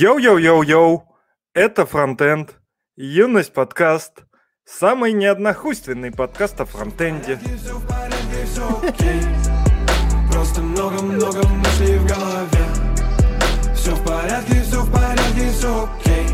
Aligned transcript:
Йоу-йоу-йоу-йоу, 0.00 1.02
это 1.54 1.84
Фронтенд 1.84 2.50
Юность 2.94 3.52
подкаст, 3.52 4.12
самый 4.64 5.12
неоднохуйственный 5.12 6.12
подкаст 6.12 6.60
о 6.60 6.66
фронтенде. 6.66 7.40
Просто 10.30 10.60
много-много 10.60 11.48
мыслей 11.48 11.98
в 11.98 12.06
голове. 12.06 13.74
Все 13.74 13.90
в 13.90 14.06
порядке, 14.06 14.62
все 14.62 14.82
в 14.82 14.92
порядке, 14.92 15.50
все 15.50 15.88
окей. 15.88 16.26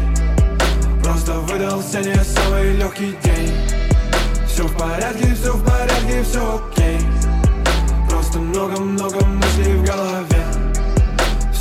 Просто 1.02 1.32
выдался 1.32 2.00
не 2.00 2.16
самый 2.16 2.76
легкий 2.76 3.16
день. 3.22 3.50
Все 4.46 4.64
в 4.64 4.76
порядке, 4.76 5.34
все 5.34 5.52
в 5.52 5.64
порядке, 5.64 6.22
все 6.22 6.60
окей. 6.70 6.98
Просто 8.10 8.40
много-много 8.40 9.24
мыслей 9.24 9.76
в 9.76 9.84
голове 9.86 10.43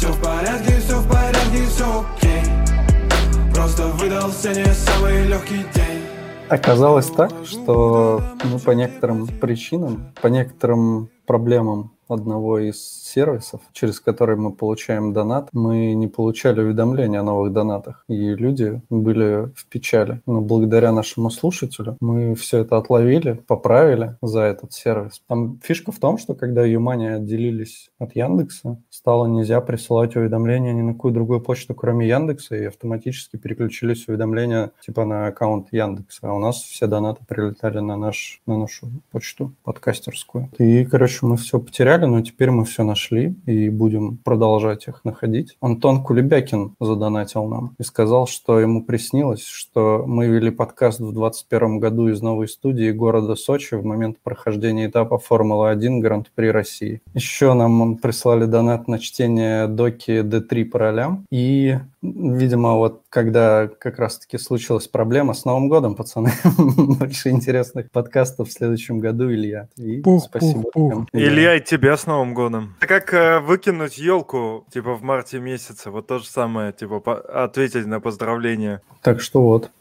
Все 0.04 0.12
в 0.12 0.22
порядке, 0.22 0.80
все 0.80 1.00
в 1.00 1.08
порядке, 1.08 1.66
все 1.70 1.86
окей. 2.02 3.54
Просто 3.56 3.88
выдался 3.88 4.50
не 4.50 4.66
самый 4.66 5.28
легкий 5.28 5.64
день. 5.74 6.02
Оказалось 6.50 7.06
так, 7.06 7.32
что 7.46 8.22
ну, 8.44 8.60
по 8.60 8.72
некоторым 8.72 9.28
причинам, 9.28 10.12
по 10.22 10.28
некоторым 10.28 11.10
проблемам 11.26 11.94
одного 12.10 12.60
из 12.60 12.78
сервисов, 13.14 13.62
через 13.72 14.00
который 14.00 14.36
мы 14.36 14.52
получаем 14.52 15.14
донат, 15.14 15.50
мы 15.54 15.94
не 15.94 16.08
получали 16.08 16.62
уведомления 16.62 17.20
о 17.20 17.24
новых 17.24 17.54
донатах, 17.54 18.04
и 18.08 18.36
люди 18.36 18.82
были 18.90 19.52
в 19.56 19.66
печали. 19.70 20.22
Но 20.26 20.42
благодаря 20.42 20.92
нашему 20.92 21.30
слушателю 21.30 21.98
мы 22.00 22.36
все 22.36 22.60
это 22.60 22.78
отловили, 22.78 23.34
поправили 23.48 24.18
за 24.22 24.42
этот 24.42 24.74
сервис. 24.74 25.22
Там 25.28 25.60
фишка 25.64 25.92
в 25.92 26.00
том, 26.00 26.18
что 26.18 26.34
когда 26.34 26.66
Юмани 26.66 27.06
отделились 27.06 27.92
от 28.00 28.16
Яндекса, 28.16 28.82
стало 28.90 29.28
нельзя 29.28 29.62
присылать 29.62 30.16
уведомления 30.16 30.74
ни 30.74 30.82
на 30.82 30.94
какую 30.94 31.14
другую 31.14 31.42
почту, 31.42 31.74
кроме 31.76 32.08
Яндекса, 32.08 32.56
и 32.56 32.66
автоматически 32.66 33.38
переключились 33.38 34.08
уведомления 34.08 34.72
типа 34.86 35.06
на 35.06 35.28
аккаунт 35.28 35.68
Яндекса. 35.72 36.20
А 36.24 36.34
у 36.34 36.40
нас 36.40 36.62
все 36.62 36.88
донаты 36.88 37.24
прилетали 37.28 37.80
на, 37.80 37.96
наш, 37.98 38.42
на 38.46 38.58
нашу 38.58 38.88
почту 39.12 39.54
подкастерскую. 39.64 40.50
И, 40.58 40.86
короче, 40.86 41.26
мы 41.26 41.38
все 41.38 41.60
потеряли, 41.60 42.06
но 42.06 42.22
теперь 42.22 42.52
мы 42.52 42.66
все 42.66 42.84
нашли 42.84 43.03
и 43.12 43.70
будем 43.70 44.18
продолжать 44.18 44.88
их 44.88 45.04
находить. 45.04 45.58
Антон 45.62 46.04
Кулебякин 46.04 46.76
задонатил 46.80 47.46
нам 47.46 47.76
и 47.80 47.84
сказал, 47.84 48.28
что 48.28 48.60
ему 48.60 48.84
приснилось, 48.84 49.46
что 49.46 50.04
мы 50.06 50.28
вели 50.28 50.52
подкаст 50.52 51.00
в 51.00 51.12
2021 51.14 51.80
году 51.80 52.08
из 52.10 52.22
новой 52.22 52.48
студии 52.48 52.92
города 52.92 53.36
Сочи 53.36 53.76
в 53.76 53.86
момент 53.86 54.18
прохождения 54.24 54.88
этапа 54.88 55.18
Формулы-1 55.18 56.00
Гран-при 56.00 56.48
России. 56.48 57.02
Еще 57.14 57.54
нам 57.54 57.98
прислали 57.98 58.46
донат 58.46 58.88
на 58.88 59.00
чтение 59.00 59.68
доки 59.68 60.22
D3 60.22 60.66
по 60.66 60.80
ролям. 60.80 61.26
И, 61.32 61.78
видимо, 62.02 62.76
вот 62.76 63.02
когда 63.10 63.68
как 63.68 64.00
раз-таки 64.00 64.38
случилась 64.38 64.88
проблема 64.88 65.34
с 65.34 65.46
Новым 65.46 65.70
годом, 65.70 65.96
пацаны, 65.96 66.32
больше 66.58 67.30
интересных 67.30 67.92
подкастов 67.92 68.50
в 68.50 68.52
следующем 68.52 69.00
году, 69.00 69.32
Илья. 69.32 69.68
И 69.78 70.02
Пух, 70.02 70.24
спасибо. 70.24 70.64
пух, 70.74 70.92
пух. 70.94 71.06
Илья, 71.14 71.56
и 71.56 71.62
тебя 71.62 71.98
с 71.98 72.06
Новым 72.06 72.34
годом. 72.34 72.76
Это 72.80 72.88
как 73.00 73.14
э, 73.14 73.40
выкинуть 73.40 73.98
елку, 73.98 74.66
типа, 74.72 74.94
в 74.94 75.02
марте 75.04 75.40
месяце. 75.40 75.90
Вот 75.90 76.08
то 76.08 76.20
же 76.20 76.26
самое, 76.26 76.72
типа, 76.72 77.00
по- 77.00 77.44
ответить 77.44 77.88
на 77.88 78.00
поздравление. 78.00 78.82
Так 79.02 79.20
что 79.22 79.42
вот. 79.42 79.72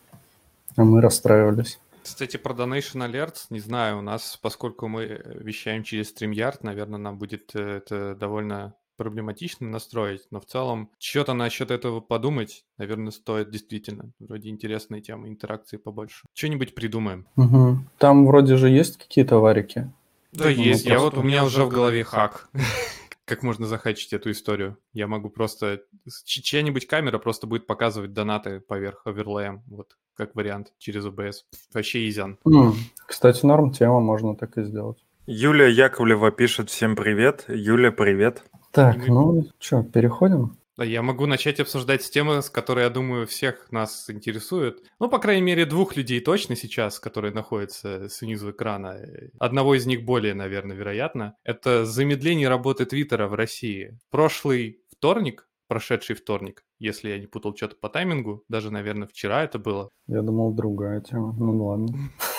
А 0.77 0.85
мы 0.85 1.01
расстраивались. 1.03 1.79
Кстати, 2.03 2.37
про 2.39 2.55
Donation 2.55 3.07
Alerts, 3.09 3.47
не 3.51 3.61
знаю, 3.61 3.99
у 3.99 4.01
нас, 4.01 4.39
поскольку 4.41 4.89
мы 4.89 5.23
вещаем 5.41 5.83
через 5.83 6.13
StreamYard, 6.15 6.59
наверное, 6.63 6.99
нам 6.99 7.19
будет 7.19 7.51
э, 7.55 7.77
это 7.79 8.15
довольно 8.15 8.75
проблематично 8.97 9.69
настроить, 9.69 10.23
но 10.31 10.41
в 10.41 10.47
целом 10.47 10.89
что-то 10.99 11.35
насчет 11.35 11.71
этого 11.71 12.01
подумать, 12.01 12.65
наверное, 12.79 13.11
стоит 13.11 13.51
действительно. 13.51 14.11
Вроде 14.21 14.49
интересная 14.49 15.01
тема, 15.01 15.29
интеракции 15.29 15.77
побольше. 15.77 16.25
Что-нибудь 16.35 16.75
придумаем. 16.75 17.27
Мгм. 17.37 17.89
Там 17.99 18.27
вроде 18.27 18.57
же 18.57 18.69
есть 18.71 18.97
какие-то 18.99 19.37
варики. 19.39 19.91
Да, 20.33 20.45
Ну, 20.45 20.51
есть. 20.51 20.87
Я 20.87 20.99
вот, 20.99 21.19
у 21.19 21.23
меня 21.23 21.45
уже 21.45 21.65
в 21.65 21.69
голове 21.69 22.05
хак. 22.05 22.49
Как 23.25 23.43
можно 23.43 23.67
захачить 23.67 24.13
эту 24.13 24.31
историю? 24.33 24.79
Я 24.93 25.07
могу 25.07 25.31
просто... 25.31 25.83
Чья-нибудь 26.25 26.87
камера 26.87 27.19
просто 27.19 27.47
будет 27.47 27.67
показывать 27.67 28.13
донаты 28.13 28.61
поверх 28.61 29.03
оверлеем, 29.07 29.63
вот 29.69 29.97
как 30.15 30.35
вариант 30.35 30.73
через 30.79 31.07
OBS. 31.07 31.35
Вообще 31.73 32.09
изян. 32.09 32.39
М, 32.45 32.75
Кстати, 33.07 33.47
норм 33.47 33.73
тема, 33.73 34.01
можно 34.01 34.35
так 34.37 34.59
и 34.59 34.65
сделать. 34.65 34.99
Юлия 35.27 35.71
Яковлева 35.71 36.33
пишет 36.33 36.69
всем 36.69 36.97
привет. 36.97 37.45
Юля, 37.49 37.93
привет. 37.93 38.43
Так, 38.73 39.07
ну 39.07 39.47
что, 39.61 39.83
переходим? 39.85 40.57
Да, 40.77 40.85
я 40.85 41.03
могу 41.03 41.27
начать 41.27 41.61
обсуждать 41.61 42.09
темы, 42.11 42.41
с 42.41 42.49
которой, 42.49 42.85
я 42.85 42.91
думаю, 42.91 43.27
всех 43.27 43.71
нас 43.71 44.09
интересует. 44.09 44.83
Ну, 44.99 45.09
по 45.09 45.19
крайней 45.19 45.43
мере, 45.43 45.67
двух 45.67 45.97
людей 45.97 46.21
точно 46.21 46.57
сейчас, 46.57 46.99
которые 46.99 47.35
находятся 47.35 48.09
снизу 48.09 48.53
экрана. 48.53 48.99
Одного 49.39 49.75
из 49.75 49.85
них 49.85 50.05
более, 50.05 50.35
наверное, 50.35 50.77
вероятно. 50.77 51.35
Это 51.45 51.85
замедление 51.85 52.49
работы 52.49 52.87
Твиттера 52.87 53.29
в 53.29 53.35
России. 53.35 53.99
Прошлый 54.11 54.81
вторник, 54.91 55.47
прошедший 55.69 56.17
вторник, 56.17 56.65
если 56.79 57.11
я 57.11 57.19
не 57.19 57.27
путал 57.27 57.57
что-то 57.57 57.77
по 57.77 57.89
таймингу, 57.89 58.45
даже, 58.49 58.71
наверное, 58.71 59.09
вчера 59.09 59.43
это 59.43 59.59
было. 59.59 59.91
Я 60.07 60.23
думал, 60.23 60.53
другая 60.53 61.01
тема. 61.01 61.35
Ну 61.39 61.65
ладно. 61.65 61.89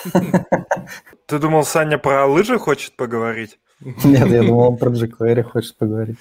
Ты 1.26 1.38
думал, 1.38 1.64
Саня 1.64 1.98
про 1.98 2.26
лыжи 2.26 2.58
хочет 2.58 2.96
поговорить? 2.96 3.58
Нет, 3.80 4.28
я 4.28 4.42
думал, 4.42 4.70
он 4.70 4.76
про 4.76 4.90
jQuery 4.90 5.42
хочет 5.42 5.76
поговорить. 5.76 6.16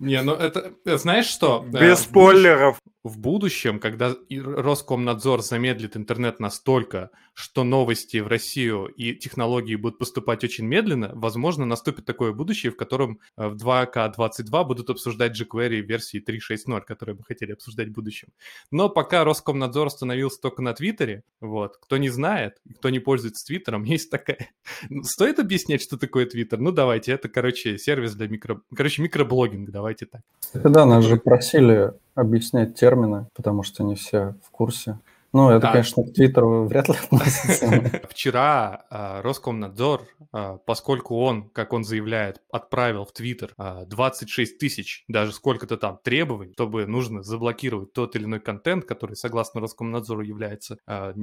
Не, 0.00 0.22
ну 0.22 0.32
это... 0.32 0.72
Знаешь 0.96 1.26
что? 1.26 1.64
Э, 1.72 1.78
Без 1.80 2.00
спойлеров. 2.00 2.78
В 3.02 3.18
будущем, 3.18 3.80
когда 3.80 4.14
Роскомнадзор 4.30 5.42
замедлит 5.42 5.96
интернет 5.96 6.38
настолько, 6.38 7.10
что 7.32 7.64
новости 7.64 8.18
в 8.18 8.26
Россию 8.26 8.86
и 8.86 9.14
технологии 9.14 9.76
будут 9.76 9.98
поступать 9.98 10.44
очень 10.44 10.66
медленно, 10.66 11.10
возможно, 11.14 11.64
наступит 11.64 12.04
такое 12.04 12.32
будущее, 12.32 12.72
в 12.72 12.76
котором 12.76 13.20
э, 13.36 13.48
в 13.48 13.56
2К22 13.56 14.64
будут 14.64 14.90
обсуждать 14.90 15.40
jQuery 15.40 15.80
версии 15.80 16.22
3.6.0, 16.22 16.82
которые 16.82 17.16
мы 17.16 17.24
хотели 17.24 17.52
обсуждать 17.52 17.88
в 17.88 17.92
будущем. 17.92 18.28
Но 18.70 18.90
пока 18.90 19.24
Роскомнадзор 19.24 19.86
остановился 19.86 20.40
только 20.40 20.60
на 20.60 20.74
Твиттере, 20.74 21.24
вот, 21.40 21.78
кто 21.78 21.96
не 21.96 22.10
знает, 22.10 22.58
кто 22.78 22.90
не 22.90 22.98
пользуется 22.98 23.46
Твиттером, 23.46 23.84
есть 23.84 24.10
такая... 24.10 24.50
Ну, 24.90 25.02
Стоит 25.04 25.38
объяснять, 25.38 25.80
что 25.80 25.96
такое 25.96 26.26
Твиттер? 26.26 26.58
Ну, 26.58 26.70
давайте, 26.70 27.12
это, 27.12 27.30
короче, 27.30 27.78
сервис 27.78 28.14
для 28.14 28.28
микро... 28.28 28.60
Короче, 28.74 29.00
микроблогинг, 29.00 29.70
давайте 29.70 30.04
так. 30.04 30.20
Да, 30.52 30.84
нас 30.84 31.04
же 31.04 31.16
просили 31.16 31.92
объяснять 32.14 32.74
термины, 32.74 33.26
потому 33.34 33.62
что 33.62 33.82
не 33.84 33.94
все 33.94 34.34
в 34.42 34.50
курсе. 34.50 34.98
Ну, 35.32 35.50
это, 35.50 35.60
Да. 35.60 35.72
конечно, 35.72 36.02
к 36.02 36.12
Твиттеру 36.12 36.66
вряд 36.66 36.88
ли 36.88 36.94
относится. 36.96 37.66
Вчера 38.10 38.84
а, 38.90 39.22
Роскомнадзор, 39.22 40.02
а, 40.32 40.56
поскольку 40.58 41.20
он, 41.20 41.48
как 41.50 41.72
он 41.72 41.84
заявляет, 41.84 42.40
отправил 42.50 43.04
в 43.04 43.12
Твиттер 43.12 43.52
а, 43.56 43.84
26 43.84 44.58
тысяч, 44.58 45.04
даже 45.08 45.32
сколько-то 45.32 45.76
там 45.76 45.98
требований, 46.02 46.52
чтобы 46.54 46.86
нужно 46.86 47.22
заблокировать 47.22 47.92
тот 47.92 48.16
или 48.16 48.24
иной 48.24 48.40
контент, 48.40 48.84
который, 48.84 49.14
согласно 49.14 49.60
Роскомнадзору, 49.60 50.22
является 50.22 50.78
а, 50.86 51.14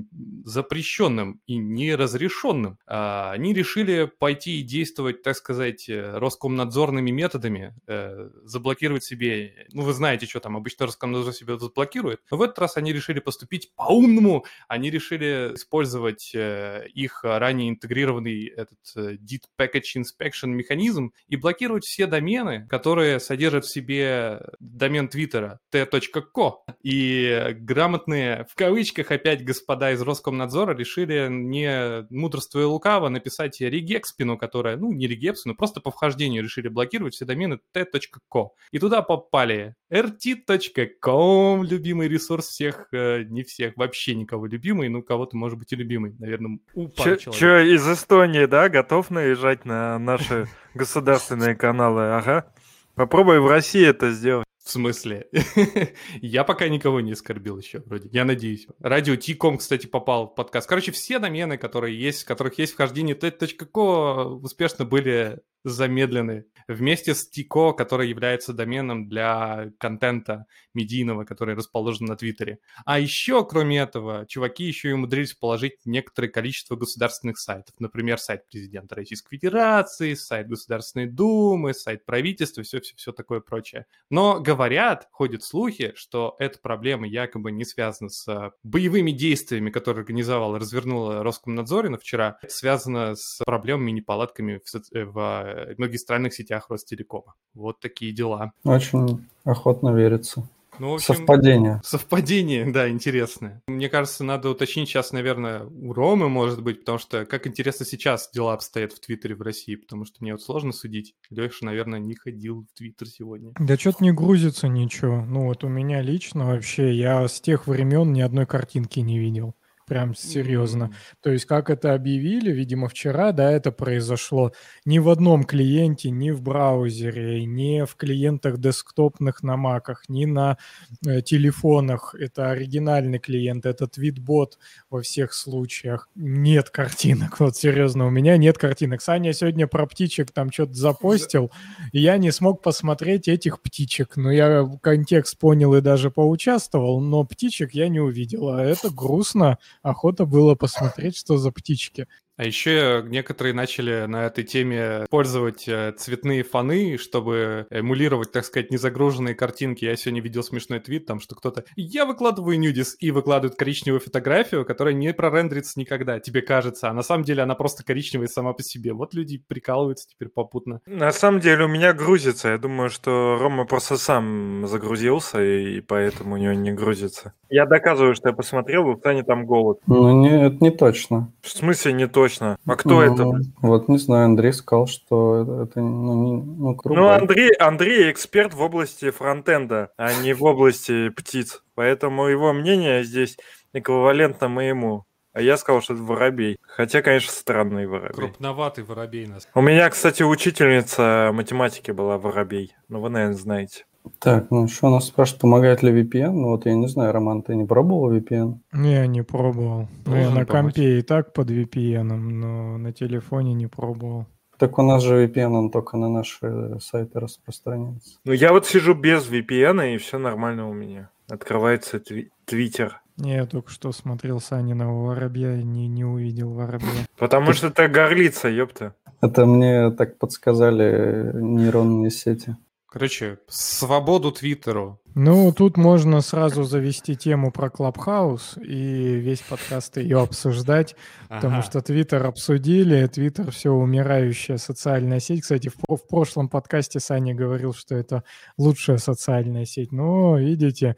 запрещенным 0.45 1.41
и 1.45 1.57
неразрешенным, 1.57 2.77
а, 2.87 3.31
они 3.31 3.53
решили 3.53 4.05
пойти 4.19 4.59
и 4.59 4.63
действовать, 4.63 5.21
так 5.23 5.35
сказать, 5.35 5.89
э, 5.89 6.17
роскомнадзорными 6.17 7.11
методами, 7.11 7.75
э, 7.87 8.29
заблокировать 8.43 9.03
себе, 9.03 9.67
ну, 9.73 9.83
вы 9.83 9.93
знаете, 9.93 10.25
что 10.25 10.39
там, 10.39 10.55
обычно 10.55 10.85
Роскомнадзор 10.85 11.33
себе 11.33 11.59
заблокирует, 11.59 12.21
но 12.31 12.37
в 12.37 12.41
этот 12.41 12.57
раз 12.59 12.77
они 12.77 12.93
решили 12.93 13.19
поступить 13.19 13.71
по-умному, 13.97 14.45
они 14.67 14.91
решили 14.91 15.53
использовать 15.55 16.31
э, 16.35 16.87
их 16.93 17.21
ранее 17.23 17.69
интегрированный 17.69 18.47
этот 18.47 18.77
э, 18.95 19.15
DIT 19.15 19.45
Package 19.59 20.03
Inspection 20.03 20.47
механизм 20.49 21.13
и 21.27 21.35
блокировать 21.35 21.83
все 21.85 22.05
домены, 22.05 22.67
которые 22.69 23.19
содержат 23.19 23.65
в 23.65 23.73
себе 23.73 24.41
домен 24.59 25.07
Твиттера 25.07 25.59
t.co. 25.71 26.57
И 26.83 27.55
грамотные, 27.55 28.45
в 28.49 28.55
кавычках 28.55 29.11
опять 29.11 29.43
господа 29.43 29.91
из 29.91 30.01
Роскомнадзора 30.01 30.75
решили 30.75 31.27
не 31.29 32.05
мудрствуя 32.11 32.67
лукаво 32.67 33.09
написать 33.09 33.59
регекспину, 33.61 34.37
которая, 34.37 34.77
ну, 34.77 34.91
не 34.91 35.07
регекспину, 35.07 35.55
просто 35.55 35.81
по 35.81 35.89
вхождению 35.89 36.43
решили 36.43 36.67
блокировать 36.67 37.15
все 37.15 37.25
домены 37.25 37.59
t.co. 37.73 38.49
И 38.71 38.79
туда 38.79 39.01
попали 39.01 39.73
rt.com, 39.89 41.63
любимый 41.63 42.07
ресурс 42.07 42.47
всех, 42.47 42.87
э, 42.91 43.23
не 43.23 43.43
всех, 43.43 43.77
вообще 43.77 44.15
никого 44.15 44.45
любимый, 44.45 44.89
ну, 44.89 45.01
кого-то, 45.01 45.37
может 45.37 45.57
быть, 45.57 45.71
и 45.71 45.75
любимый, 45.75 46.13
наверное, 46.19 46.59
у 46.73 46.87
пары 46.89 47.17
человек. 47.17 47.39
Че, 47.39 47.75
из 47.75 47.87
Эстонии, 47.87 48.45
да, 48.45 48.69
готов 48.69 49.09
наезжать 49.09 49.65
на 49.65 49.97
наши 49.97 50.47
государственные 50.73 51.55
каналы? 51.55 52.15
Ага. 52.15 52.51
Попробуй 52.95 53.39
в 53.39 53.47
России 53.47 53.85
это 53.85 54.11
сделать. 54.11 54.47
В 54.67 54.69
смысле? 54.69 55.27
Я 56.21 56.43
пока 56.43 56.67
никого 56.67 56.99
не 56.99 57.13
оскорбил 57.13 57.57
еще, 57.57 57.81
вроде. 57.85 58.09
Я 58.11 58.25
надеюсь. 58.25 58.67
Радио 58.79 59.15
Тиком, 59.15 59.59
кстати, 59.59 59.85
попал 59.85 60.27
в 60.27 60.35
подкаст. 60.35 60.67
Короче, 60.67 60.91
все 60.91 61.19
домены, 61.19 61.57
которые 61.57 61.97
есть, 61.97 62.25
которых 62.25 62.59
есть 62.59 62.73
вхождение 62.73 63.15
t.co, 63.15 64.41
успешно 64.41 64.83
были 64.83 65.39
замедлены 65.69 66.45
вместе 66.67 67.15
с 67.15 67.27
Тико, 67.29 67.71
который 67.73 68.09
является 68.09 68.53
доменом 68.53 69.07
для 69.07 69.71
контента 69.79 70.45
медийного, 70.73 71.23
который 71.23 71.55
расположен 71.55 72.05
на 72.05 72.15
Твиттере. 72.15 72.59
А 72.85 72.99
еще, 72.99 73.45
кроме 73.45 73.79
этого, 73.79 74.25
чуваки 74.27 74.65
еще 74.65 74.89
и 74.89 74.93
умудрились 74.93 75.33
положить 75.33 75.77
некоторое 75.85 76.27
количество 76.27 76.75
государственных 76.75 77.39
сайтов. 77.39 77.75
Например, 77.79 78.17
сайт 78.17 78.45
президента 78.47 78.95
Российской 78.95 79.37
Федерации, 79.37 80.13
сайт 80.13 80.47
Государственной 80.47 81.07
Думы, 81.07 81.73
сайт 81.73 82.05
правительства, 82.05 82.63
все-все-все 82.63 83.11
такое 83.11 83.39
прочее. 83.39 83.85
Но 84.09 84.39
говорят, 84.39 85.07
ходят 85.11 85.43
слухи, 85.43 85.93
что 85.95 86.35
эта 86.39 86.59
проблема 86.59 87.07
якобы 87.07 87.51
не 87.51 87.65
связана 87.65 88.09
с 88.09 88.51
боевыми 88.63 89.11
действиями, 89.11 89.69
которые 89.69 90.01
организовала, 90.01 90.59
развернула 90.59 91.23
Роскомнадзорина 91.23 91.97
вчера, 91.97 92.37
связано 92.47 93.15
с 93.15 93.41
проблемами 93.45 93.91
неполадками 93.91 94.59
в, 94.63 94.69
соци... 94.69 95.05
в 95.05 95.56
многостранных 95.77 96.33
сетях 96.33 96.69
Ростелекома. 96.69 97.35
Вот 97.53 97.79
такие 97.79 98.11
дела. 98.11 98.51
Очень 98.63 99.25
охотно 99.43 99.93
верится. 99.93 100.47
Ну, 100.79 100.91
в 100.91 100.95
общем, 100.95 101.15
Совпадение. 101.15 101.81
Совпадение, 101.83 102.71
да, 102.71 102.89
интересное. 102.89 103.61
Мне 103.67 103.89
кажется, 103.89 104.23
надо 104.23 104.49
уточнить 104.49 104.89
сейчас, 104.89 105.11
наверное, 105.11 105.63
у 105.65 105.93
Ромы, 105.93 106.29
может 106.29 106.61
быть, 106.61 106.81
потому 106.81 106.99
что 106.99 107.25
как 107.25 107.47
интересно 107.47 107.85
сейчас 107.85 108.29
дела 108.31 108.53
обстоят 108.53 108.93
в 108.93 108.99
Твиттере 108.99 109.35
в 109.35 109.41
России, 109.41 109.75
потому 109.75 110.05
что 110.05 110.17
мне 110.19 110.33
вот 110.33 110.41
сложно 110.41 110.71
судить. 110.71 111.15
Леша, 111.29 111.65
наверное, 111.65 111.99
не 111.99 112.15
ходил 112.15 112.65
в 112.71 112.77
Твиттер 112.77 113.07
сегодня. 113.07 113.53
Да 113.59 113.75
что-то 113.77 114.03
не 114.03 114.11
грузится 114.11 114.67
ничего. 114.67 115.25
Ну 115.25 115.45
вот 115.45 115.63
у 115.63 115.67
меня 115.67 116.01
лично 116.01 116.45
вообще, 116.45 116.93
я 116.93 117.27
с 117.27 117.41
тех 117.41 117.67
времен 117.67 118.13
ни 118.13 118.21
одной 118.21 118.45
картинки 118.45 118.99
не 118.99 119.17
видел. 119.17 119.55
Прям 119.87 120.15
серьезно. 120.15 120.83
М, 120.85 120.93
То 121.21 121.31
есть, 121.31 121.45
как 121.45 121.69
это 121.69 121.93
объявили, 121.93 122.51
видимо, 122.51 122.89
вчера, 122.89 123.31
да, 123.31 123.49
это 123.49 123.71
произошло 123.71 124.51
ни 124.83 124.99
в 124.99 125.07
одном 125.07 125.45
клиенте, 125.45 126.09
ни 126.09 126.29
в 126.31 126.41
браузере, 126.41 127.45
ни 127.45 127.85
в 127.85 127.95
клиентах 127.95 128.57
десктопных 128.57 129.43
на 129.43 129.55
маках, 129.55 130.03
ни 130.09 130.25
на 130.25 130.57
э, 131.05 131.21
телефонах. 131.21 132.15
Это 132.19 132.51
оригинальный 132.51 133.19
клиент, 133.19 133.65
это 133.65 133.87
твитбот 133.87 134.59
во 134.89 135.01
всех 135.01 135.31
случаях. 135.33 136.09
Нет 136.15 136.69
картинок, 136.69 137.39
вот 137.39 137.55
серьезно, 137.55 138.07
у 138.07 138.09
меня 138.09 138.35
нет 138.35 138.57
картинок. 138.57 139.01
Саня 139.01 139.31
сегодня 139.31 139.67
про 139.67 139.87
птичек 139.87 140.31
там 140.33 140.51
что-то 140.51 140.73
запостил, 140.73 141.49
и 141.93 141.99
я 142.01 142.17
не 142.17 142.31
смог 142.31 142.61
посмотреть 142.61 143.29
этих 143.29 143.61
птичек. 143.61 144.17
Но 144.17 144.31
я 144.31 144.67
контекст 144.81 145.37
понял 145.37 145.73
и 145.75 145.81
даже 145.81 146.11
поучаствовал, 146.11 146.99
но 146.99 147.23
птичек 147.23 147.73
я 147.73 147.87
не 147.87 148.01
увидел. 148.01 148.49
А 148.49 148.61
это 148.61 148.89
грустно. 148.89 149.57
Охота 149.81 150.25
было 150.25 150.55
посмотреть, 150.55 151.17
что 151.17 151.37
за 151.37 151.51
птички. 151.51 152.07
А 152.37 152.45
еще 152.45 153.03
некоторые 153.07 153.55
начали 153.55 154.05
на 154.05 154.27
этой 154.27 154.43
теме 154.43 155.05
использовать 155.05 155.67
э, 155.67 155.93
цветные 155.97 156.43
фоны, 156.43 156.99
чтобы 156.99 157.65
эмулировать, 157.71 158.31
так 158.31 158.45
сказать, 158.45 158.69
незагруженные 158.69 159.33
картинки. 159.33 159.85
Я 159.85 159.95
сегодня 159.95 160.21
видел 160.21 160.43
смешной 160.43 160.79
твит, 160.79 161.07
там, 161.07 161.19
что 161.19 161.35
кто-то 161.35 161.63
«Я 161.75 162.05
выкладываю 162.05 162.59
нюдис» 162.59 162.95
и 162.99 163.09
выкладывает 163.09 163.57
коричневую 163.57 164.01
фотографию, 164.01 164.65
которая 164.65 164.93
не 164.93 165.11
прорендерится 165.15 165.79
никогда, 165.79 166.19
тебе 166.19 166.43
кажется, 166.43 166.89
а 166.89 166.93
на 166.93 167.01
самом 167.01 167.23
деле 167.23 167.41
она 167.41 167.55
просто 167.55 167.83
коричневая 167.83 168.27
сама 168.27 168.53
по 168.53 168.61
себе. 168.61 168.93
Вот 168.93 169.15
люди 169.15 169.41
прикалываются 169.47 170.07
теперь 170.07 170.29
попутно. 170.29 170.79
На 170.85 171.11
самом 171.11 171.39
деле 171.39 171.65
у 171.65 171.67
меня 171.67 171.91
грузится. 171.91 172.49
Я 172.49 172.59
думаю, 172.59 172.91
что 172.91 173.39
Рома 173.41 173.65
просто 173.65 173.97
сам 173.97 174.67
загрузился, 174.67 175.43
и 175.43 175.81
поэтому 175.81 176.35
у 176.35 176.37
него 176.37 176.53
не 176.53 176.71
грузится. 176.71 177.33
Я 177.49 177.65
доказываю, 177.65 178.13
что 178.13 178.29
я 178.29 178.35
посмотрел, 178.35 178.83
в 178.83 178.99
Тане 178.99 179.23
там 179.23 179.47
голод. 179.47 179.79
Ну, 179.87 180.21
не, 180.21 180.45
это 180.45 180.57
не 180.59 180.69
точно. 180.69 181.33
В 181.41 181.49
смысле 181.49 181.93
не 181.93 182.07
точно? 182.07 182.26
А 182.65 182.75
кто 182.75 183.01
это? 183.01 183.23
Ну, 183.23 183.41
Вот 183.61 183.87
не 183.87 183.97
знаю, 183.97 184.25
Андрей 184.25 184.53
сказал, 184.53 184.87
что 184.87 185.41
это, 185.41 185.63
это, 185.63 185.79
ну, 185.79 186.13
не, 186.13 186.41
ну. 186.41 186.77
Ну, 186.83 187.09
Андрей, 187.09 187.53
Андрей 187.53 188.11
эксперт 188.11 188.53
в 188.53 188.61
области 188.61 189.09
фронтенда, 189.11 189.91
а 189.97 190.13
не 190.21 190.33
в 190.33 190.43
области 190.43 191.09
птиц. 191.09 191.63
Поэтому 191.75 192.27
его 192.27 192.53
мнение 192.53 193.03
здесь 193.03 193.37
эквивалентно 193.73 194.47
моему. 194.47 195.05
А 195.33 195.41
я 195.41 195.57
сказал, 195.57 195.83
что 195.83 195.93
это 195.93 196.01
воробей. 196.01 196.57
Хотя, 196.63 197.03
конечно, 197.03 197.31
странный 197.31 197.85
воробей. 197.85 198.15
Крупноватый 198.15 198.83
воробей 198.83 199.27
нас. 199.27 199.47
У 199.53 199.61
меня, 199.61 199.87
кстати, 199.91 200.23
учительница 200.23 201.29
математики 201.31 201.91
была 201.91 202.17
воробей. 202.17 202.75
Ну, 202.89 203.01
вы, 203.01 203.09
наверное, 203.09 203.37
знаете. 203.37 203.85
Так, 204.19 204.51
ну 204.51 204.67
что 204.67 204.89
нас 204.89 205.07
спрашивают, 205.07 205.41
помогает 205.41 205.83
ли 205.83 205.91
VPN? 206.03 206.31
Ну 206.31 206.47
вот 206.49 206.65
я 206.65 206.73
не 206.75 206.87
знаю, 206.87 207.11
Роман, 207.13 207.41
ты 207.43 207.55
не 207.55 207.65
пробовал 207.65 208.13
VPN? 208.15 208.59
Не, 208.73 209.07
не 209.07 209.23
пробовал. 209.23 209.87
Ну, 210.05 210.15
я 210.15 210.29
на 210.29 210.45
помочь. 210.45 210.47
компе 210.75 210.99
и 210.99 211.01
так 211.01 211.33
под 211.33 211.49
VPN, 211.51 212.03
но 212.03 212.77
на 212.77 212.91
телефоне 212.93 213.53
не 213.53 213.67
пробовал. 213.67 214.25
Так 214.57 214.79
у 214.79 214.81
нас 214.81 215.03
же 215.03 215.25
VPN, 215.25 215.53
он 215.53 215.69
только 215.69 215.97
на 215.97 216.09
наши 216.09 216.77
сайты 216.81 217.19
распространяется. 217.19 218.17
Ну, 218.25 218.31
я 218.31 218.51
вот 218.53 218.65
сижу 218.65 218.95
без 218.95 219.29
VPN, 219.29 219.93
и 219.93 219.97
все 219.97 220.17
нормально 220.17 220.67
у 220.67 220.73
меня. 220.73 221.09
Открывается 221.29 221.97
тви- 221.97 222.29
Твиттер. 222.45 223.01
Не, 223.17 223.35
я 223.35 223.45
только 223.45 223.69
что 223.69 223.91
смотрел 223.91 224.39
Саниного 224.39 225.07
воробья 225.07 225.55
и 225.57 225.63
не, 225.63 225.87
не 225.87 226.05
увидел 226.05 226.53
воробья. 226.53 226.87
Потому 227.17 227.53
что 227.53 227.67
это 227.67 227.87
горлица, 227.87 228.47
ёпта. 228.47 228.93
Это 229.21 229.45
мне 229.47 229.89
так 229.91 230.17
подсказали 230.19 231.31
нейронные 231.33 232.11
сети. 232.11 232.55
Короче, 232.89 233.39
свободу 233.49 234.31
Твиттеру. 234.31 235.01
Ну, 235.13 235.51
тут 235.51 235.75
можно 235.77 236.21
сразу 236.21 236.63
завести 236.63 237.15
тему 237.17 237.51
про 237.51 237.69
Clubhouse 237.69 238.57
и 238.57 239.15
весь 239.17 239.41
подкаст 239.41 239.97
ее 239.97 240.21
обсуждать, 240.21 240.95
потому 241.27 241.57
Ага. 241.57 241.63
что 241.63 241.81
Твиттер 241.81 242.25
обсудили, 242.25 243.05
Твиттер 243.07 243.51
все 243.51 243.71
умирающая 243.71 244.55
социальная 244.57 245.19
сеть. 245.19 245.41
Кстати, 245.41 245.69
в, 245.69 245.95
в 245.97 246.07
прошлом 246.07 246.47
подкасте 246.47 246.99
Саня 247.01 247.35
говорил, 247.35 247.73
что 247.73 247.93
это 247.95 248.23
лучшая 248.57 248.99
социальная 248.99 249.65
сеть. 249.65 249.91
Но, 249.91 250.37
видите, 250.37 250.95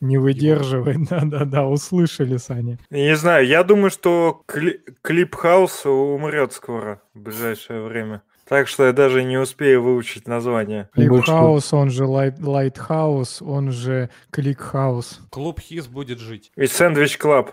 не 0.00 0.18
выдерживает. 0.18 0.98
Да-да-да, 1.08 1.66
услышали, 1.66 2.36
Саня. 2.36 2.78
Не 2.90 3.16
знаю, 3.16 3.46
я 3.46 3.64
думаю, 3.64 3.90
что 3.90 4.42
кли- 4.46 4.80
Cliphouse 5.02 5.86
умрет 5.86 6.52
скоро, 6.52 7.00
в 7.14 7.20
ближайшее 7.20 7.82
время. 7.82 8.22
Так 8.48 8.68
что 8.68 8.84
я 8.86 8.92
даже 8.92 9.24
не 9.24 9.38
успею 9.38 9.82
выучить 9.82 10.28
название. 10.28 10.90
Cliphouse, 10.92 11.72
он 11.72 11.90
же 11.90 12.04
Light- 12.04 12.40
Lighthouse, 12.40 13.40
он 13.42 13.70
же 13.72 14.10
ClickHouse. 14.30 15.20
Клуб 15.30 15.60
Хиз 15.60 15.86
будет 15.86 16.18
жить. 16.18 16.52
И 16.56 16.66
Sandwich 16.66 17.16
Club. 17.18 17.52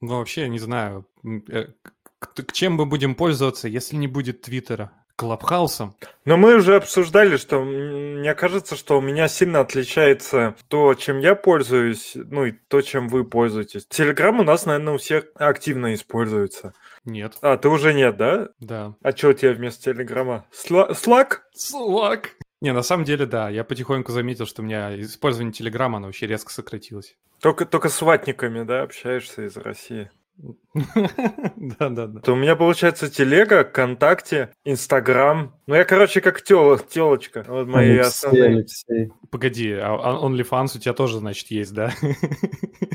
Ну, 0.00 0.18
вообще, 0.18 0.48
не 0.48 0.58
знаю, 0.58 1.06
э, 1.50 1.66
к, 2.18 2.42
к 2.44 2.52
чем 2.52 2.74
мы 2.74 2.86
будем 2.86 3.14
пользоваться, 3.14 3.68
если 3.68 3.96
не 3.96 4.08
будет 4.08 4.40
Твиттера? 4.42 4.90
Clubhouse 5.16 5.75
ом? 5.75 5.94
Но 6.24 6.36
мы 6.36 6.56
уже 6.56 6.76
обсуждали, 6.76 7.36
что 7.36 7.62
мне 7.62 8.34
кажется, 8.34 8.76
что 8.76 8.98
у 8.98 9.00
меня 9.00 9.28
сильно 9.28 9.60
отличается 9.60 10.54
то, 10.68 10.94
чем 10.94 11.18
я 11.18 11.34
пользуюсь, 11.34 12.12
ну 12.14 12.46
и 12.46 12.52
то, 12.52 12.80
чем 12.80 13.08
вы 13.08 13.24
пользуетесь. 13.24 13.86
Телеграм 13.86 14.40
у 14.40 14.42
нас, 14.42 14.66
наверное, 14.66 14.94
у 14.94 14.98
всех 14.98 15.24
активно 15.34 15.94
используется. 15.94 16.74
Нет. 17.04 17.34
А, 17.42 17.56
ты 17.56 17.68
уже 17.68 17.94
нет, 17.94 18.16
да? 18.16 18.48
Да. 18.60 18.94
А 19.02 19.12
что 19.12 19.28
у 19.28 19.32
тебя 19.32 19.52
вместо 19.52 19.92
Телеграма? 19.92 20.46
Сла- 20.52 20.90
Slack? 20.92 21.38
Слак. 21.54 22.36
Не, 22.60 22.72
на 22.72 22.82
самом 22.82 23.04
деле, 23.04 23.26
да. 23.26 23.48
Я 23.50 23.64
потихоньку 23.64 24.12
заметил, 24.12 24.46
что 24.46 24.62
у 24.62 24.64
меня 24.64 24.98
использование 25.00 25.52
Телеграма, 25.52 25.96
оно 25.98 26.06
вообще 26.06 26.26
резко 26.28 26.52
сократилось. 26.52 27.16
Только, 27.40 27.66
только 27.66 27.88
с 27.88 28.00
ватниками, 28.00 28.62
да, 28.62 28.82
общаешься 28.82 29.44
из 29.46 29.56
России. 29.56 30.10
Да-да-да. 30.74 32.20
То 32.20 32.32
у 32.32 32.36
меня 32.36 32.56
получается 32.56 33.10
телега, 33.10 33.64
ВКонтакте, 33.64 34.50
Инстаграм. 34.64 35.54
Ну, 35.66 35.74
я, 35.74 35.84
короче, 35.84 36.20
как 36.20 36.42
тел, 36.42 36.78
телочка. 36.78 37.44
Вот 37.46 37.68
мои 37.68 37.90
Алексей, 37.90 38.08
основные. 38.08 38.44
Алексей. 38.44 39.12
Погоди, 39.30 39.72
а 39.72 39.94
а 39.94 40.26
OnlyFans 40.26 40.76
у 40.76 40.78
тебя 40.78 40.94
тоже, 40.94 41.18
значит, 41.18 41.50
есть, 41.50 41.72
да? 41.72 41.92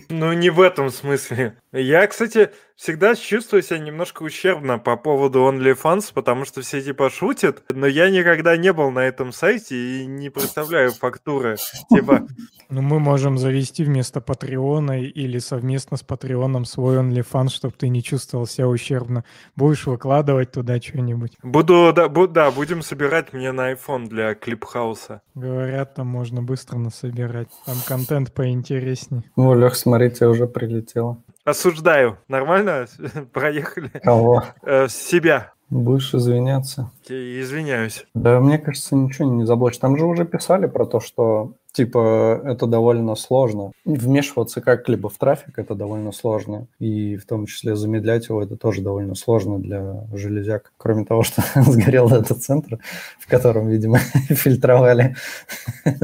Ну, 0.10 0.32
не 0.34 0.50
в 0.50 0.62
этом 0.62 0.90
смысле. 0.90 1.58
Я, 1.74 2.08
кстати, 2.08 2.52
всегда 2.76 3.14
чувствую 3.14 3.62
себя 3.62 3.80
немножко 3.80 4.24
ущербно 4.24 4.80
по 4.80 4.96
поводу 4.96 5.40
OnlyFans, 5.40 6.12
потому 6.14 6.46
что 6.46 6.62
все 6.62 6.82
типа 6.82 7.10
шутят, 7.10 7.64
но 7.70 7.88
я 7.88 8.10
никогда 8.10 8.56
не 8.56 8.72
был 8.72 8.90
на 8.90 9.00
этом 9.06 9.34
сайте 9.34 9.76
и 9.76 10.06
не 10.06 10.30
представляю 10.30 10.92
фактуры. 10.94 11.58
Типа, 11.90 12.26
Ну, 12.70 12.82
мы 12.82 13.00
можем 13.00 13.38
завести 13.38 13.84
вместо 13.84 14.22
Патреона 14.22 15.02
или 15.02 15.40
совместно 15.40 15.98
с 15.98 16.04
Патреоном 16.04 16.66
свой 16.66 16.98
OnlyFans, 16.98 17.27
чтобы 17.50 17.74
ты 17.78 17.90
не 17.90 18.02
чувствовал 18.04 18.48
себя 18.48 18.68
ущербно. 18.68 19.24
Будешь 19.56 19.86
выкладывать 19.86 20.52
туда 20.52 20.80
что-нибудь. 20.82 21.38
буду, 21.44 21.92
да, 21.96 22.08
бу- 22.08 22.28
да, 22.28 22.52
будем 22.52 22.82
собирать 22.82 23.34
мне 23.34 23.52
на 23.52 23.72
iPhone 23.72 24.08
для 24.08 24.34
клипхауса. 24.36 25.22
Говорят, 25.36 25.96
там 25.96 26.08
можно 26.08 26.42
быстро 26.42 26.78
насобирать. 26.78 27.50
Там 27.66 27.76
контент 27.88 28.34
поинтереснее. 28.34 29.24
О, 29.36 29.54
Лех, 29.54 29.76
смотрите, 29.76 30.26
уже 30.28 30.48
прилетело. 30.48 31.22
Осуждаю. 31.46 32.18
Нормально? 32.28 32.88
Проехали. 33.34 33.90
Кого? 34.04 34.44
Э, 34.64 34.88
себя. 34.90 35.54
Будешь 35.70 36.14
извиняться? 36.14 36.92
Я 37.10 37.42
Извиняюсь. 37.42 38.06
Да, 38.14 38.40
мне 38.40 38.58
кажется, 38.58 38.96
ничего 38.96 39.30
не 39.30 39.46
заблочь. 39.46 39.78
Там 39.78 39.98
же 39.98 40.06
уже 40.06 40.26
писали 40.26 40.66
про 40.68 40.86
то, 40.86 41.00
что 41.02 41.54
типа, 41.78 42.42
это 42.44 42.66
довольно 42.66 43.16
сложно. 43.16 43.72
Вмешиваться 43.86 44.62
как-либо 44.62 45.10
в 45.10 45.18
трафик 45.18 45.60
это 45.60 45.76
довольно 45.76 46.12
сложно. 46.12 46.68
И 46.80 47.18
в 47.18 47.26
том 47.28 47.46
числе 47.46 47.76
замедлять 47.76 48.30
его 48.30 48.42
это 48.42 48.58
тоже 48.58 48.82
довольно 48.82 49.14
сложно 49.14 49.60
для 49.60 50.08
железяк. 50.12 50.74
Кроме 50.78 51.06
того, 51.06 51.22
что 51.22 51.44
сгорел 51.56 52.08
этот 52.10 52.42
центр, 52.42 52.80
в 53.20 53.28
котором, 53.30 53.68
видимо, 53.68 54.00
фильтровали 54.30 55.16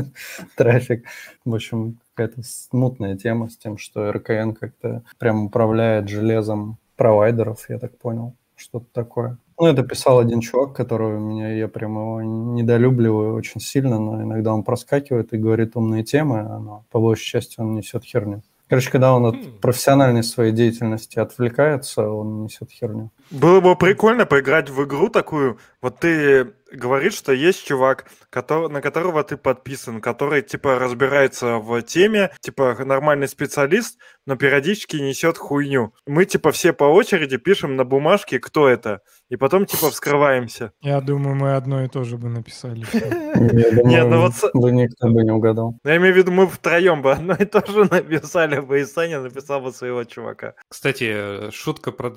трафик. 0.55 1.05
В 1.43 1.55
общем, 1.55 1.97
какая-то 2.13 2.43
смутная 2.43 3.17
тема 3.17 3.49
с 3.49 3.57
тем, 3.57 3.79
что 3.79 4.11
РКН 4.11 4.51
как-то 4.51 5.01
прям 5.17 5.45
управляет 5.45 6.07
железом 6.07 6.77
провайдеров, 6.95 7.67
я 7.69 7.79
так 7.79 7.97
понял. 7.97 8.35
Что-то 8.55 8.85
такое. 8.93 9.37
Ну, 9.59 9.67
это 9.67 9.83
писал 9.83 10.19
один 10.19 10.41
чувак, 10.41 10.73
которого 10.73 11.17
меня, 11.17 11.53
я 11.53 11.67
прям 11.67 11.95
его 11.95 12.21
недолюбливаю 12.21 13.35
очень 13.35 13.61
сильно, 13.61 13.99
но 13.99 14.21
иногда 14.21 14.53
он 14.53 14.63
проскакивает 14.63 15.33
и 15.33 15.37
говорит 15.37 15.75
умные 15.75 16.03
темы, 16.03 16.39
а 16.39 16.59
но 16.59 16.85
по 16.91 16.99
большей 16.99 17.25
части 17.25 17.59
он 17.59 17.75
несет 17.75 18.03
херню. 18.03 18.41
Короче, 18.69 18.89
когда 18.89 19.13
он 19.13 19.25
от 19.25 19.35
хм. 19.35 19.59
профессиональной 19.61 20.23
своей 20.23 20.51
деятельности 20.51 21.19
отвлекается, 21.19 22.09
он 22.09 22.45
несет 22.45 22.71
херню. 22.71 23.11
Было 23.29 23.61
бы 23.61 23.75
прикольно 23.75 24.25
поиграть 24.25 24.69
в 24.69 24.83
игру 24.83 25.09
такую. 25.09 25.59
Вот 25.81 25.99
ты 25.99 26.53
говоришь, 26.73 27.13
что 27.13 27.31
есть 27.31 27.65
чувак, 27.65 28.05
который, 28.29 28.69
на 28.69 28.81
которого 28.81 29.23
ты 29.23 29.37
подписан, 29.37 30.01
который, 30.01 30.41
типа, 30.41 30.79
разбирается 30.79 31.57
в 31.57 31.81
теме, 31.83 32.31
типа, 32.41 32.75
нормальный 32.83 33.27
специалист, 33.27 33.97
но 34.25 34.35
периодически 34.35 34.97
несет 34.97 35.37
хуйню. 35.37 35.93
Мы, 36.05 36.25
типа, 36.25 36.51
все 36.51 36.73
по 36.73 36.85
очереди 36.85 37.37
пишем 37.37 37.75
на 37.75 37.83
бумажке, 37.83 38.39
кто 38.39 38.67
это, 38.67 39.01
и 39.29 39.35
потом, 39.35 39.65
типа, 39.65 39.91
вскрываемся. 39.91 40.71
Я 40.81 41.01
думаю, 41.01 41.35
мы 41.35 41.55
одно 41.55 41.83
и 41.83 41.87
то 41.87 42.03
же 42.03 42.17
бы 42.17 42.29
написали. 42.29 42.85
Нет, 43.85 44.07
ну 44.07 44.21
вот... 44.21 44.33
Да 44.53 44.71
никто 44.71 45.09
бы 45.09 45.23
не 45.23 45.31
угадал. 45.31 45.77
Я 45.83 45.97
имею 45.97 46.13
в 46.13 46.17
виду, 46.17 46.31
мы 46.31 46.47
втроем 46.47 47.01
бы 47.01 47.11
одно 47.11 47.35
и 47.35 47.45
то 47.45 47.63
же 47.65 47.85
написали 47.85 48.59
бы, 48.59 48.81
и 48.81 48.85
Саня 48.85 49.19
написал 49.19 49.61
бы 49.61 49.71
своего 49.71 50.03
чувака. 50.03 50.53
Кстати, 50.67 51.51
шутка 51.51 51.91
про... 51.91 52.13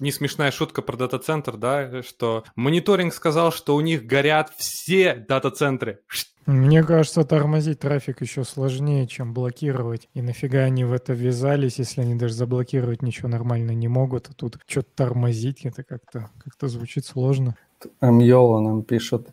Не 0.00 0.12
смешная 0.12 0.50
шутка 0.50 0.82
про 0.82 0.96
дата-центр, 0.96 1.56
да, 1.56 2.02
что 2.02 2.44
мониторинг 2.56 3.12
сказал, 3.12 3.52
что 3.52 3.74
у 3.74 3.80
них 3.82 4.06
горят 4.06 4.52
все 4.56 5.14
дата-центры. 5.14 6.00
Мне 6.46 6.82
кажется, 6.82 7.24
тормозить 7.24 7.80
трафик 7.80 8.20
еще 8.20 8.42
сложнее, 8.42 9.06
чем 9.06 9.32
блокировать. 9.32 10.08
И 10.14 10.22
нафига 10.22 10.60
они 10.60 10.84
в 10.84 10.92
это 10.92 11.12
ввязались, 11.12 11.78
если 11.78 12.00
они 12.00 12.16
даже 12.16 12.34
заблокировать 12.34 13.02
ничего 13.02 13.28
нормально 13.28 13.72
не 13.72 13.86
могут, 13.86 14.28
а 14.28 14.34
тут 14.34 14.58
что-то 14.66 14.88
тормозить, 14.96 15.64
это 15.64 15.84
как-то 15.84 16.30
как 16.38 16.68
звучит 16.68 17.04
сложно. 17.06 17.56
Амьола 18.00 18.60
нам 18.60 18.82
пишет. 18.82 19.28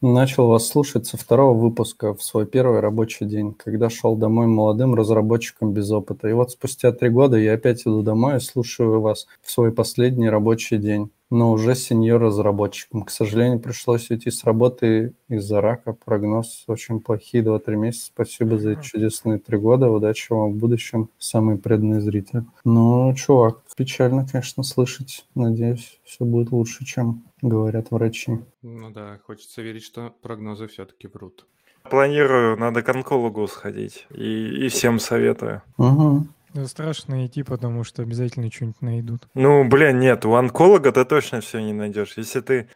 Начал 0.00 0.48
вас 0.48 0.66
слушать 0.66 1.06
со 1.06 1.16
второго 1.16 1.58
выпуска 1.58 2.14
в 2.14 2.22
свой 2.22 2.46
первый 2.46 2.80
рабочий 2.80 3.24
день, 3.24 3.54
когда 3.54 3.88
шел 3.88 4.16
домой 4.16 4.46
молодым 4.46 4.94
разработчиком 4.94 5.72
без 5.72 5.90
опыта. 5.90 6.28
И 6.28 6.32
вот 6.32 6.50
спустя 6.50 6.92
три 6.92 7.08
года 7.08 7.38
я 7.38 7.54
опять 7.54 7.82
иду 7.82 8.02
домой 8.02 8.36
и 8.36 8.40
слушаю 8.40 9.00
вас 9.00 9.26
в 9.40 9.50
свой 9.50 9.72
последний 9.72 10.28
рабочий 10.28 10.76
день 10.76 11.10
но 11.30 11.52
уже 11.52 11.74
сеньор-разработчиком. 11.74 13.02
К 13.02 13.10
сожалению, 13.10 13.60
пришлось 13.60 14.10
уйти 14.10 14.30
с 14.30 14.44
работы 14.44 15.14
из-за 15.28 15.60
рака. 15.60 15.92
Прогноз 15.92 16.64
очень 16.66 17.00
плохие 17.00 17.42
2-3 17.42 17.76
месяца. 17.76 18.06
Спасибо 18.06 18.58
за 18.58 18.72
эти 18.72 18.82
чудесные 18.82 19.38
три 19.38 19.58
года. 19.58 19.90
Удачи 19.90 20.32
вам 20.32 20.52
в 20.52 20.56
будущем, 20.56 21.10
самый 21.18 21.58
преданный 21.58 22.00
зритель. 22.00 22.42
Ну, 22.64 23.12
чувак, 23.14 23.62
печально, 23.76 24.26
конечно, 24.26 24.62
слышать. 24.62 25.26
Надеюсь, 25.34 26.00
все 26.04 26.24
будет 26.24 26.52
лучше, 26.52 26.84
чем 26.84 27.24
говорят 27.42 27.90
врачи. 27.90 28.38
Ну 28.62 28.90
да, 28.90 29.18
хочется 29.26 29.62
верить, 29.62 29.84
что 29.84 30.14
прогнозы 30.22 30.66
все-таки 30.68 31.08
врут. 31.08 31.46
Планирую, 31.90 32.56
надо 32.56 32.82
к 32.82 32.88
онкологу 32.88 33.46
сходить. 33.46 34.06
И, 34.10 34.66
и 34.66 34.68
всем 34.68 34.98
советую. 34.98 35.62
Угу. 35.76 36.26
Да 36.54 36.66
страшно 36.68 37.26
идти, 37.26 37.42
потому 37.42 37.82
что 37.82 38.02
обязательно 38.02 38.50
что-нибудь 38.50 38.80
найдут. 38.80 39.28
Ну, 39.34 39.68
блин, 39.68 39.98
нет, 39.98 40.24
у 40.24 40.34
онколога 40.34 40.92
ты 40.92 41.04
точно 41.04 41.40
все 41.40 41.58
не 41.58 41.72
найдешь. 41.72 42.14
Если 42.16 42.40
ты... 42.40 42.68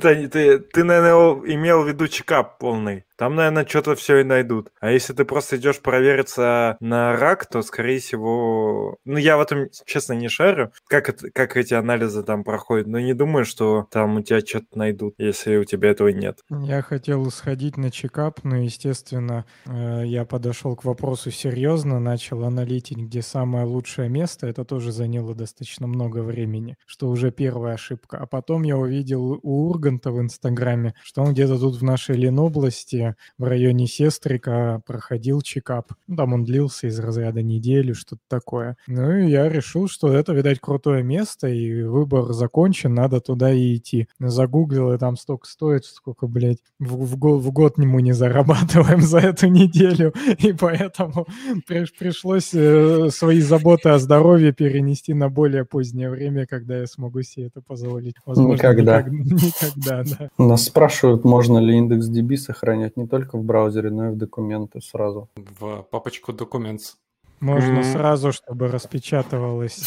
Ты, 0.00 0.84
наверное, 0.84 1.54
имел 1.54 1.82
в 1.82 1.88
виду 1.88 2.08
чекап 2.08 2.58
полный. 2.58 3.04
Там, 3.22 3.36
наверное, 3.36 3.66
что-то 3.66 3.94
все 3.94 4.18
и 4.18 4.24
найдут. 4.24 4.72
А 4.80 4.90
если 4.90 5.12
ты 5.12 5.24
просто 5.24 5.56
идешь 5.56 5.80
провериться 5.80 6.76
на 6.80 7.16
рак, 7.16 7.46
то, 7.46 7.62
скорее 7.62 8.00
всего... 8.00 8.96
Ну, 9.04 9.16
я 9.16 9.36
в 9.36 9.40
этом, 9.42 9.68
честно, 9.84 10.14
не 10.14 10.28
шарю, 10.28 10.72
как, 10.88 11.08
это, 11.08 11.30
как 11.30 11.56
эти 11.56 11.74
анализы 11.74 12.22
там 12.24 12.42
проходят. 12.42 12.88
Но 12.88 12.98
не 12.98 13.14
думаю, 13.14 13.44
что 13.44 13.86
там 13.92 14.16
у 14.16 14.22
тебя 14.22 14.40
что-то 14.40 14.76
найдут, 14.76 15.14
если 15.18 15.56
у 15.56 15.64
тебя 15.64 15.90
этого 15.90 16.08
нет. 16.08 16.40
Я 16.50 16.82
хотел 16.82 17.30
сходить 17.30 17.76
на 17.76 17.90
чекап, 17.90 18.42
но, 18.42 18.56
естественно, 18.56 19.44
э, 19.66 20.02
я 20.04 20.24
подошел 20.24 20.74
к 20.74 20.84
вопросу 20.84 21.30
серьезно, 21.30 22.00
начал 22.00 22.44
аналитить, 22.62 22.98
где 22.98 23.22
самое 23.22 23.64
лучшее 23.64 24.08
место. 24.08 24.46
Это 24.46 24.64
тоже 24.64 24.92
заняло 24.92 25.34
достаточно 25.34 25.86
много 25.86 26.22
времени, 26.22 26.76
что 26.86 27.08
уже 27.08 27.30
первая 27.30 27.74
ошибка. 27.74 28.18
А 28.18 28.26
потом 28.26 28.62
я 28.62 28.76
увидел 28.76 29.40
у 29.42 29.68
Урганта 29.68 30.10
в 30.12 30.20
Инстаграме, 30.20 30.94
что 31.02 31.22
он 31.22 31.32
где-то 31.32 31.58
тут 31.58 31.76
в 31.76 31.82
нашей 31.82 32.16
Ленобласти 32.16 33.14
в 33.38 33.44
районе 33.44 33.86
Сестрика 33.86 34.82
проходил 34.86 35.42
чекап. 35.42 35.92
Ну, 36.06 36.16
там 36.16 36.32
он 36.32 36.44
длился 36.44 36.86
из 36.86 36.98
разряда 36.98 37.42
недели, 37.42 37.92
что-то 37.92 38.22
такое. 38.28 38.76
Ну 38.86 39.16
и 39.16 39.30
я 39.30 39.48
решил, 39.48 39.88
что 39.88 40.08
это, 40.12 40.32
видать, 40.32 40.60
крутое 40.60 41.02
место, 41.02 41.48
и 41.48 41.82
выбор 41.82 42.32
закончен, 42.32 42.94
надо 42.94 43.20
туда 43.20 43.52
и 43.52 43.76
идти. 43.76 44.08
Загуглил, 44.20 44.92
и 44.92 44.98
там 44.98 45.16
столько 45.16 45.48
стоит, 45.48 45.84
сколько, 45.84 46.26
блядь, 46.26 46.58
в, 46.78 47.04
в, 47.04 47.16
год, 47.16 47.42
в 47.42 47.50
год 47.50 47.78
мы 47.78 48.02
не 48.02 48.12
зарабатываем 48.12 49.00
за 49.02 49.18
эту 49.18 49.48
неделю, 49.48 50.12
и 50.38 50.52
поэтому 50.52 51.26
при, 51.66 51.86
пришлось 51.98 52.51
э, 52.52 53.08
свои 53.10 53.40
заботы 53.40 53.90
о 53.90 53.98
здоровье 53.98 54.52
перенести 54.52 55.14
на 55.14 55.28
более 55.28 55.64
позднее 55.64 56.10
время, 56.10 56.46
когда 56.46 56.78
я 56.78 56.86
смогу 56.86 57.22
себе 57.22 57.46
это 57.46 57.60
позволить. 57.60 58.16
Возможно, 58.26 58.54
никогда. 58.54 59.02
Никогда, 59.02 60.04
да. 60.18 60.30
Нас 60.38 60.64
спрашивают, 60.64 61.24
можно 61.24 61.58
ли 61.58 61.76
индекс 61.76 62.08
DB 62.08 62.36
сохранять 62.36 62.96
не 62.96 63.06
только 63.06 63.38
в 63.38 63.44
браузере, 63.44 63.90
но 63.90 64.08
и 64.08 64.12
в 64.12 64.16
документы 64.16 64.80
сразу. 64.80 65.28
В 65.36 65.86
папочку 65.90 66.32
Documents. 66.32 66.94
Можно 67.40 67.80
mm. 67.80 67.92
сразу, 67.92 68.30
чтобы 68.30 68.68
распечатывалось 68.68 69.82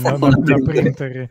на, 0.00 0.16
на, 0.16 0.28
на 0.28 0.64
принтере. 0.64 1.30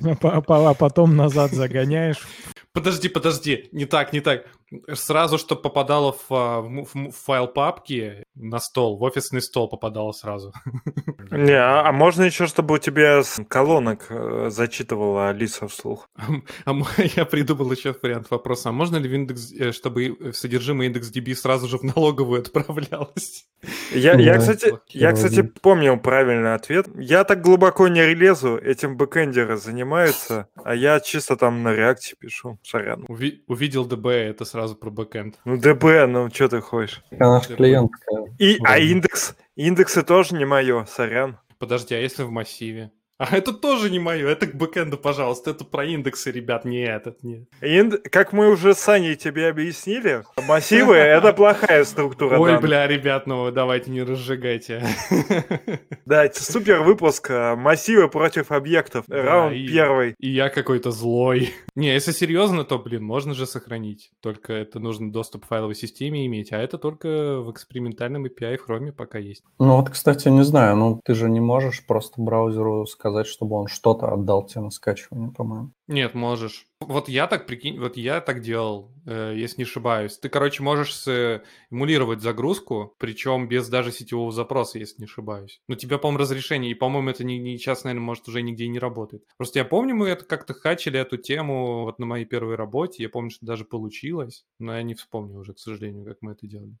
А 0.00 0.74
потом 0.74 1.16
назад 1.16 1.50
загоняешь 1.50 2.24
Подожди, 2.72 3.08
подожди, 3.08 3.68
не 3.72 3.84
так, 3.84 4.12
не 4.12 4.20
так. 4.20 4.46
Сразу, 4.92 5.36
что 5.38 5.56
попадало 5.56 6.12
в, 6.12 6.26
а, 6.30 6.60
в, 6.60 6.84
в 6.94 7.10
файл 7.10 7.48
папки 7.48 8.24
на 8.34 8.60
стол, 8.60 8.98
в 8.98 9.02
офисный 9.02 9.42
стол 9.42 9.68
попадало 9.68 10.12
сразу. 10.12 10.52
Не, 11.30 11.58
а, 11.58 11.88
а 11.88 11.92
можно 11.92 12.22
еще, 12.22 12.46
чтобы 12.46 12.76
у 12.76 12.78
тебя 12.78 13.22
с 13.22 13.40
колонок 13.48 14.06
э, 14.10 14.48
зачитывала 14.50 15.30
Алиса 15.30 15.68
вслух? 15.68 16.08
А, 16.64 16.72
а 16.72 17.02
я 17.16 17.24
придумал 17.24 17.72
еще 17.72 17.94
вариант 18.00 18.30
вопроса. 18.30 18.68
А 18.68 18.72
можно 18.72 18.96
ли 18.96 19.08
в 19.08 19.14
индекс, 19.14 19.52
э, 19.52 19.72
чтобы 19.72 20.32
содержимое 20.32 20.86
индекс 20.86 21.10
DB 21.10 21.34
сразу 21.34 21.68
же 21.68 21.78
в 21.78 21.82
налоговую 21.82 22.40
отправлялось? 22.40 23.46
Я, 23.92 24.14
я, 24.14 24.38
кстати, 24.38 24.78
я, 24.88 25.12
кстати, 25.12 25.42
помнил 25.42 25.98
правильный 25.98 26.54
ответ. 26.54 26.86
Я 26.94 27.24
так 27.24 27.42
глубоко 27.42 27.88
не 27.88 28.14
лезу, 28.14 28.56
этим 28.56 28.96
бэкэндеры 28.96 29.56
занимаются, 29.56 30.48
а 30.64 30.74
я 30.74 31.00
чисто 31.00 31.36
там 31.36 31.62
на 31.62 31.74
реакте 31.74 32.14
пишу. 32.18 32.58
Сорян. 32.62 33.04
Уви- 33.08 33.42
увидел 33.46 33.84
DB, 33.84 34.06
это 34.06 34.44
сразу 34.44 34.59
про 34.68 34.90
бэкэнд. 34.90 35.38
Ну, 35.44 35.56
DB, 35.56 36.06
ну, 36.06 36.30
что 36.30 36.48
ты 36.48 36.60
хочешь? 36.60 37.02
наш 37.10 37.46
клиент. 37.48 37.90
И, 38.38 38.58
а 38.64 38.78
индекс? 38.78 39.36
Индексы 39.56 40.02
тоже 40.02 40.34
не 40.34 40.44
мое, 40.44 40.84
сорян. 40.86 41.38
Подожди, 41.58 41.94
а 41.94 41.98
если 41.98 42.22
в 42.22 42.30
массиве? 42.30 42.92
А 43.20 43.36
это 43.36 43.52
тоже 43.52 43.90
не 43.90 43.98
мое, 43.98 44.26
это 44.30 44.46
к 44.46 44.54
бэкэнду, 44.54 44.96
пожалуйста, 44.96 45.50
это 45.50 45.66
про 45.66 45.84
индексы, 45.84 46.30
ребят, 46.30 46.64
не 46.64 46.80
этот, 46.80 47.22
не. 47.22 47.46
Инд... 47.60 48.08
Как 48.08 48.32
мы 48.32 48.48
уже 48.48 48.72
с 48.72 48.78
Саней 48.78 49.14
тебе 49.14 49.48
объяснили, 49.48 50.24
массивы— 50.48 50.94
это 50.96 51.34
плохая 51.34 51.84
структура 51.84 52.38
Ой, 52.38 52.58
бля, 52.58 52.86
ребят, 52.86 53.26
ну 53.26 53.50
давайте 53.50 53.90
не 53.90 54.02
разжигайте. 54.02 54.82
Да, 56.06 56.24
это 56.24 56.42
супер 56.42 56.80
выпуск 56.80 57.28
а, 57.30 57.56
«Массивы 57.56 58.08
против 58.08 58.50
объектов», 58.50 59.04
раунд 59.08 59.54
первый. 59.54 60.14
И 60.18 60.30
я 60.30 60.48
какой-то 60.48 60.90
злой. 60.90 61.50
Не, 61.76 61.92
если 61.92 62.10
серьезно, 62.10 62.64
то, 62.64 62.78
блин, 62.78 63.04
можно 63.04 63.34
же 63.34 63.46
сохранить, 63.46 64.10
только 64.20 64.52
это 64.54 64.80
нужно 64.80 65.12
доступ 65.12 65.44
к 65.44 65.48
файловой 65.48 65.74
системе 65.74 66.26
иметь, 66.26 66.52
а 66.52 66.58
это 66.58 66.78
только 66.78 67.40
в 67.40 67.50
экспериментальном 67.52 68.24
API 68.26 68.56
в 68.56 68.68
Chrome 68.68 68.92
пока 68.92 69.18
есть. 69.18 69.44
Ну 69.58 69.76
вот, 69.76 69.90
кстати, 69.90 70.28
не 70.28 70.42
знаю, 70.42 70.76
ну 70.76 71.00
ты 71.04 71.14
же 71.14 71.28
не 71.28 71.40
можешь 71.40 71.86
просто 71.86 72.20
браузеру 72.20 72.86
сказать, 72.86 73.09
сказать, 73.10 73.26
чтобы 73.26 73.56
он 73.56 73.66
что-то 73.66 74.12
отдал 74.12 74.46
тебе 74.46 74.62
на 74.62 74.70
скачивание, 74.70 75.32
по-моему. 75.32 75.72
Нет, 75.88 76.14
можешь. 76.14 76.66
Вот 76.80 77.08
я 77.08 77.26
так 77.26 77.46
прикинь, 77.46 77.78
вот 77.78 77.96
я 77.96 78.20
так 78.20 78.40
делал, 78.40 78.92
э, 79.06 79.34
если 79.36 79.58
не 79.58 79.64
ошибаюсь. 79.64 80.16
Ты, 80.16 80.28
короче, 80.28 80.62
можешь 80.62 81.06
эмулировать 81.06 82.22
загрузку, 82.22 82.94
причем 82.98 83.48
без 83.48 83.68
даже 83.68 83.92
сетевого 83.92 84.32
запроса, 84.32 84.78
если 84.78 85.02
не 85.02 85.04
ошибаюсь. 85.04 85.60
Но 85.68 85.74
тебя, 85.74 85.98
по-моему, 85.98 86.20
разрешение, 86.20 86.70
и, 86.70 86.74
по-моему, 86.74 87.10
это 87.10 87.24
не, 87.24 87.38
не 87.38 87.58
сейчас, 87.58 87.84
наверное, 87.84 88.04
может, 88.04 88.28
уже 88.28 88.42
нигде 88.42 88.68
не 88.68 88.78
работает. 88.78 89.24
Просто 89.36 89.58
я 89.58 89.64
помню, 89.64 89.94
мы 89.94 90.08
это 90.08 90.24
как-то 90.24 90.54
хачили 90.54 90.98
эту 90.98 91.16
тему 91.16 91.84
вот 91.84 91.98
на 91.98 92.06
моей 92.06 92.24
первой 92.24 92.54
работе. 92.54 93.02
Я 93.02 93.08
помню, 93.08 93.30
что 93.30 93.44
даже 93.44 93.64
получилось, 93.64 94.44
но 94.58 94.74
я 94.74 94.82
не 94.82 94.94
вспомню 94.94 95.38
уже, 95.38 95.52
к 95.54 95.58
сожалению, 95.58 96.04
как 96.04 96.18
мы 96.20 96.32
это 96.32 96.46
делали. 96.46 96.76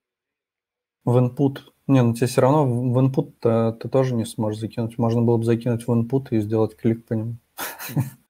В 1.04 1.16
input. 1.16 1.58
Не, 1.86 2.02
ну 2.02 2.14
тебе 2.14 2.26
все 2.26 2.40
равно 2.40 2.66
в 2.66 2.98
input 2.98 3.32
-то 3.40 3.72
ты 3.72 3.88
тоже 3.88 4.14
не 4.14 4.24
сможешь 4.24 4.60
закинуть. 4.60 4.98
Можно 4.98 5.22
было 5.22 5.36
бы 5.36 5.44
закинуть 5.44 5.86
в 5.86 5.90
input 5.90 6.28
и 6.30 6.40
сделать 6.40 6.76
клик 6.76 7.06
по 7.06 7.14
нему. 7.14 7.36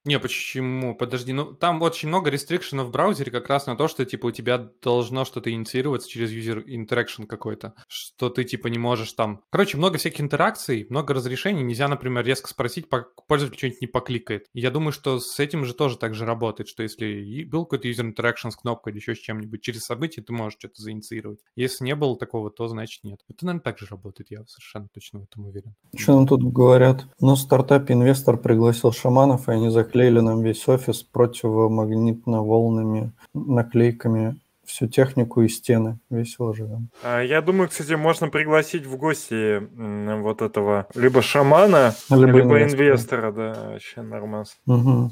Не, 0.05 0.19
почему? 0.19 0.95
Подожди, 0.95 1.33
ну 1.33 1.53
там 1.53 1.83
очень 1.83 2.09
много 2.09 2.31
рестрикшенов 2.31 2.89
в 2.89 2.91
браузере 2.91 3.31
как 3.31 3.49
раз 3.49 3.67
на 3.67 3.77
то, 3.77 3.87
что 3.87 4.07
типа 4.07 4.27
у 4.27 4.31
тебя 4.31 4.71
должно 4.83 5.27
что-то 5.27 5.53
инициироваться 5.53 6.09
через 6.09 6.33
user 6.33 6.65
interaction 6.65 7.27
какой-то, 7.27 7.75
что 7.87 8.31
ты 8.31 8.45
типа 8.45 8.69
не 8.69 8.79
можешь 8.79 9.13
там... 9.13 9.43
Короче, 9.51 9.77
много 9.77 9.99
всяких 9.99 10.23
интеракций, 10.23 10.87
много 10.89 11.13
разрешений, 11.13 11.63
нельзя, 11.63 11.87
например, 11.87 12.25
резко 12.25 12.49
спросить, 12.49 12.87
пользователь 12.89 13.59
что-нибудь 13.59 13.81
не 13.83 13.87
покликает. 13.89 14.47
Я 14.55 14.71
думаю, 14.71 14.93
что 14.93 15.21
с 15.21 15.39
этим 15.39 15.67
же 15.67 15.75
тоже 15.75 15.99
так 15.99 16.15
же 16.15 16.25
работает, 16.25 16.69
что 16.69 16.83
если 16.83 17.45
был 17.45 17.67
какой-то 17.67 17.89
user 17.89 18.11
interaction 18.11 18.51
с 18.51 18.57
кнопкой 18.57 18.93
или 18.93 19.01
еще 19.01 19.15
с 19.15 19.19
чем-нибудь, 19.19 19.61
через 19.61 19.83
событие 19.83 20.25
ты 20.25 20.33
можешь 20.33 20.59
что-то 20.59 20.81
заинициировать. 20.81 21.41
Если 21.57 21.85
не 21.85 21.95
было 21.95 22.17
такого, 22.17 22.51
то 22.51 22.69
значит 22.69 23.05
нет. 23.05 23.21
Это, 23.29 23.45
наверное, 23.45 23.63
так 23.63 23.79
же 23.79 23.87
работает, 23.87 24.31
я 24.31 24.47
совершенно 24.47 24.89
точно 24.95 25.21
в 25.21 25.25
этом 25.25 25.47
уверен. 25.47 25.75
Что 25.95 26.17
нам 26.17 26.27
тут 26.27 26.43
говорят? 26.43 27.05
Ну, 27.21 27.35
в 27.35 27.39
стартапе 27.39 27.93
инвестор 27.93 28.39
пригласил 28.39 28.93
шаманов, 28.93 29.49
и 29.49 29.53
они 29.53 29.69
за 29.69 29.90
заклеили 29.91 30.21
нам 30.21 30.43
весь 30.43 30.69
офис 30.69 31.03
противомагнитно-волнными 31.03 33.11
наклейками 33.35 34.37
всю 34.71 34.87
технику 34.87 35.43
и 35.43 35.49
стены. 35.49 35.99
Весело 36.11 36.55
живем. 36.55 36.89
А, 37.03 37.21
я 37.21 37.43
думаю, 37.43 37.69
кстати, 37.69 37.93
можно 37.95 38.29
пригласить 38.29 38.87
в 38.87 38.97
гости 38.97 39.61
вот 40.21 40.43
этого 40.43 40.87
либо 40.95 41.23
шамана, 41.23 41.95
либо, 42.09 42.39
либо 42.39 42.63
инвестора. 42.63 42.63
инвестора. 42.63 43.33
Да, 43.33 43.71
вообще 43.73 44.03
нормас. 44.03 44.57
Угу. 44.67 45.11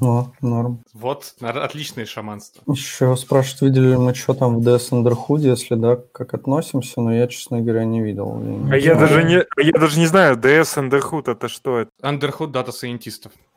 О, 0.00 0.32
норм. 0.40 0.82
Вот, 0.94 1.34
отличное 1.40 2.06
шаманство. 2.06 2.62
Еще 2.72 3.14
спрашивают, 3.16 3.60
видели 3.60 3.90
ли 3.90 3.96
мы 3.96 4.14
что 4.14 4.34
там 4.34 4.58
в 4.58 4.66
DS 4.66 4.90
Underhood, 4.90 5.40
если 5.40 5.74
да, 5.74 5.96
как 5.96 6.34
относимся, 6.34 7.00
но 7.00 7.14
я, 7.14 7.28
честно 7.28 7.60
говоря, 7.60 7.84
не 7.84 8.02
видел. 8.02 8.40
Я 8.40 8.48
не 8.48 8.72
а 8.72 8.76
я 8.76 8.94
даже 8.94 9.22
не, 9.22 9.44
я 9.62 9.72
даже 9.72 9.98
не 9.98 10.06
знаю, 10.06 10.36
DS 10.36 10.78
Underhood 10.78 11.30
это 11.30 11.48
что? 11.48 11.80
Это? 11.80 11.90
Underhood 12.02 12.48
дата-сайентистов. 12.48 13.32
Дата 13.32 13.47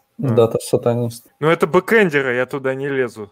сатанист. 0.62 1.28
Ну 1.40 1.50
это 1.50 1.68
бэкэндеры, 1.68 2.36
я 2.36 2.46
туда 2.46 2.76
не 2.76 2.88
лезу. 2.88 3.32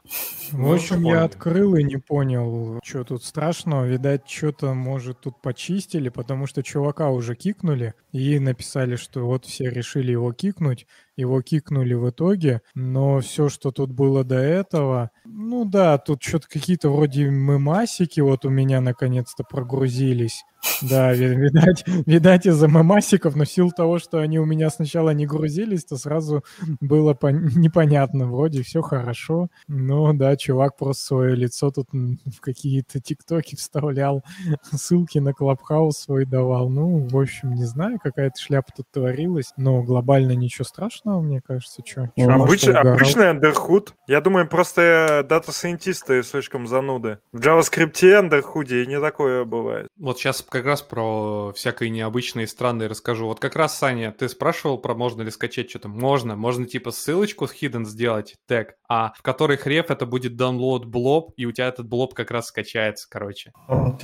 В 0.51 0.74
общем, 0.74 1.03
я 1.03 1.24
открыл 1.24 1.75
и 1.75 1.84
не 1.84 1.98
понял, 1.98 2.79
что 2.84 3.03
тут 3.03 3.24
страшного. 3.24 3.86
Видать, 3.86 4.29
что-то, 4.29 4.74
может, 4.74 5.22
тут 5.22 5.41
почистили, 5.41 6.10
потому 6.10 6.48
что 6.48 6.63
чувака 6.63 7.10
уже 7.10 7.36
кикнули 7.36 7.93
и 8.12 8.39
написали, 8.39 8.96
что 8.96 9.25
вот 9.25 9.46
все 9.46 9.69
решили 9.69 10.12
его 10.12 10.34
кикнуть. 10.34 10.88
Его 11.20 11.42
кикнули 11.42 11.94
в 11.94 12.10
итоге, 12.10 12.62
но 12.76 13.20
все, 13.20 13.50
что 13.50 13.72
тут 13.72 13.92
было 13.92 14.24
до 14.24 14.38
этого, 14.38 15.12
ну 15.26 15.66
да, 15.66 15.98
тут 15.98 16.24
что-то 16.24 16.48
какие-то 16.48 16.90
вроде 16.90 17.26
мемасики 17.26 18.20
вот 18.22 18.46
у 18.46 18.50
меня 18.50 18.82
наконец-то 18.82 19.44
прогрузились. 19.44 20.44
Да, 20.82 21.14
видать, 21.14 21.84
видать 22.06 22.46
из-за 22.46 22.68
мемасиков, 22.68 23.36
но 23.36 23.46
в 23.46 23.74
того, 23.74 24.00
что 24.00 24.20
они 24.20 24.40
у 24.40 24.46
меня 24.46 24.70
сначала 24.70 25.12
не 25.12 25.26
грузились, 25.26 25.86
то 25.86 25.98
сразу 25.98 26.44
было 26.82 27.14
пон- 27.14 27.50
непонятно. 27.56 28.28
Вроде 28.28 28.64
все 28.64 28.82
хорошо, 28.82 29.48
но 29.68 30.14
да, 30.14 30.36
чувак 30.36 30.78
просто 30.78 31.04
свое 31.04 31.36
лицо 31.36 31.72
тут 31.72 31.88
в 31.92 32.40
какие-то 32.42 33.00
тиктоки 33.00 33.56
вставлял, 33.56 34.24
ссылки 34.72 35.20
на 35.20 35.34
Клабхаус 35.34 35.98
свой 35.98 36.26
давал. 36.26 36.70
Ну, 36.70 37.08
в 37.08 37.18
общем, 37.18 37.54
не 37.54 37.66
знаю, 37.66 38.00
какая-то 38.02 38.40
шляпа 38.40 38.72
тут 38.76 38.88
творилась, 38.92 39.54
но 39.58 39.82
глобально 39.84 40.34
ничего 40.34 40.66
страшного, 40.66 41.09
мне 41.22 41.42
кажется, 41.42 41.82
что. 41.86 42.12
Ну, 42.16 42.44
Обыч... 42.44 42.68
Обычный 42.68 43.32
Underhood. 43.32 43.94
Я 44.08 44.22
думаю, 44.22 44.48
просто 44.48 45.25
дата-сайентисты 45.28 46.24
слишком 46.24 46.68
зануды. 46.68 47.20
В 47.32 47.39
JavaScript 47.39 48.13
андерхуде 48.13 48.86
не 48.86 49.00
такое 49.00 49.46
бывает. 49.46 49.88
Вот 49.98 50.20
сейчас 50.20 50.46
как 50.48 50.66
раз 50.66 50.82
про 50.82 51.51
всякие 51.54 51.89
необычные 51.89 52.48
странные 52.48 52.89
расскажу. 52.89 53.25
Вот 53.25 53.39
как 53.39 53.56
раз, 53.56 53.78
Саня, 53.78 54.12
ты 54.12 54.30
спрашивал 54.30 54.78
про 54.78 54.94
можно 54.94 55.22
ли 55.22 55.32
скачать 55.32 55.70
что-то. 55.70 55.89
Можно. 55.89 56.36
Можно 56.36 56.66
типа 56.66 56.92
ссылочку 56.92 57.48
с 57.48 57.54
hidden 57.54 57.86
сделать, 57.86 58.36
тег, 58.48 58.75
а 58.88 59.13
в 59.18 59.22
которой 59.22 59.58
хрев 59.58 59.92
это 59.92 60.06
будет 60.06 60.39
download 60.39 60.86
блоб, 60.86 61.34
и 61.38 61.46
у 61.46 61.51
тебя 61.51 61.68
этот 61.68 61.88
блоб 61.88 62.13
как 62.13 62.32
раз 62.32 62.48
скачается, 62.48 63.08
короче. 63.10 63.51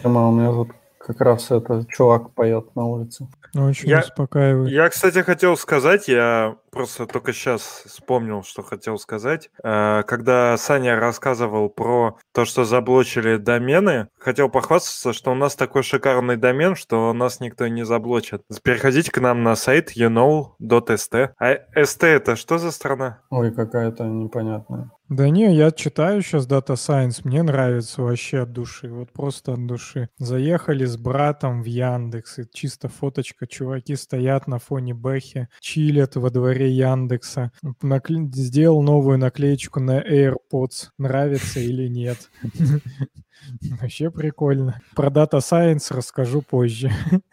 Тема 0.02 0.30
у 0.30 0.32
меня 0.32 0.52
тут 0.52 0.70
как 1.06 1.22
раз 1.22 1.52
это 1.52 1.86
чувак 1.88 2.32
поет 2.32 2.76
на 2.76 2.86
улице. 2.86 3.28
Очень 3.54 3.90
я, 3.90 4.00
успокаивает. 4.00 4.72
Я, 4.72 4.90
кстати, 4.90 5.20
хотел 5.20 5.56
сказать, 5.56 6.08
я 6.08 6.58
просто 6.72 7.06
только 7.06 7.32
сейчас 7.32 7.84
вспомнил, 7.86 8.44
что 8.44 8.64
хотел 8.64 8.98
сказать. 8.98 9.50
Э, 9.64 10.02
когда 10.08 10.58
Саня 10.58 11.00
рассказывал 11.00 11.70
про 11.70 12.18
то, 12.34 12.44
что 12.44 12.66
заблочили 12.66 13.38
домены, 13.38 14.08
хотел 14.18 14.50
похвастаться, 14.50 15.14
что 15.14 15.32
у 15.32 15.36
нас 15.36 15.56
такой 15.56 15.84
шикарный 15.84 16.38
домен, 16.38 16.76
что 16.76 17.14
нас 17.14 17.40
никто 17.40 17.68
не 17.68 17.86
заблочит. 17.86 18.42
Переходите 18.64 19.12
к 19.12 19.20
нам 19.20 19.44
на 19.44 19.56
сайт 19.56 19.96
youknow.st. 19.96 21.30
А 21.38 21.54
st 21.76 22.06
это 22.08 22.36
что 22.36 22.58
за 22.58 22.72
страна? 22.72 23.20
Ой, 23.30 23.52
какая-то 23.52 24.06
непонятная. 24.06 24.90
Да 25.10 25.30
не, 25.30 25.56
я 25.56 25.70
читаю 25.70 26.24
сейчас 26.24 26.48
Data 26.48 26.74
Science, 26.74 27.22
мне 27.26 27.44
нравится 27.44 28.02
вообще 28.02 28.40
от 28.40 28.54
души, 28.54 28.90
вот 28.90 29.12
просто 29.14 29.54
от 29.54 29.68
души. 29.68 30.10
Заехали 30.18 30.86
с 30.86 30.98
братом 30.98 31.62
в 31.62 31.66
Яндекс, 31.66 32.40
и 32.40 32.44
чисто 32.52 32.90
фоточка, 32.90 33.46
чуваки 33.46 33.96
стоят 33.96 34.48
на 34.48 34.58
фоне 34.58 34.96
Бэхи, 34.96 35.48
чилят 35.60 36.16
во 36.16 36.32
дворе 36.32 36.72
Яндекса. 36.72 37.52
Накле... 37.84 38.28
Сделал 38.34 38.82
новую 38.82 39.20
наклеечку 39.20 39.80
на 39.80 40.02
AirPods, 40.02 40.90
нравится 40.98 41.60
или 41.60 41.88
нет. 41.88 42.32
Вообще 43.82 44.10
прикольно. 44.10 44.82
Про 44.96 45.10
Data 45.10 45.40
Science 45.40 45.94
расскажу 45.94 46.42
позже. 46.42 46.92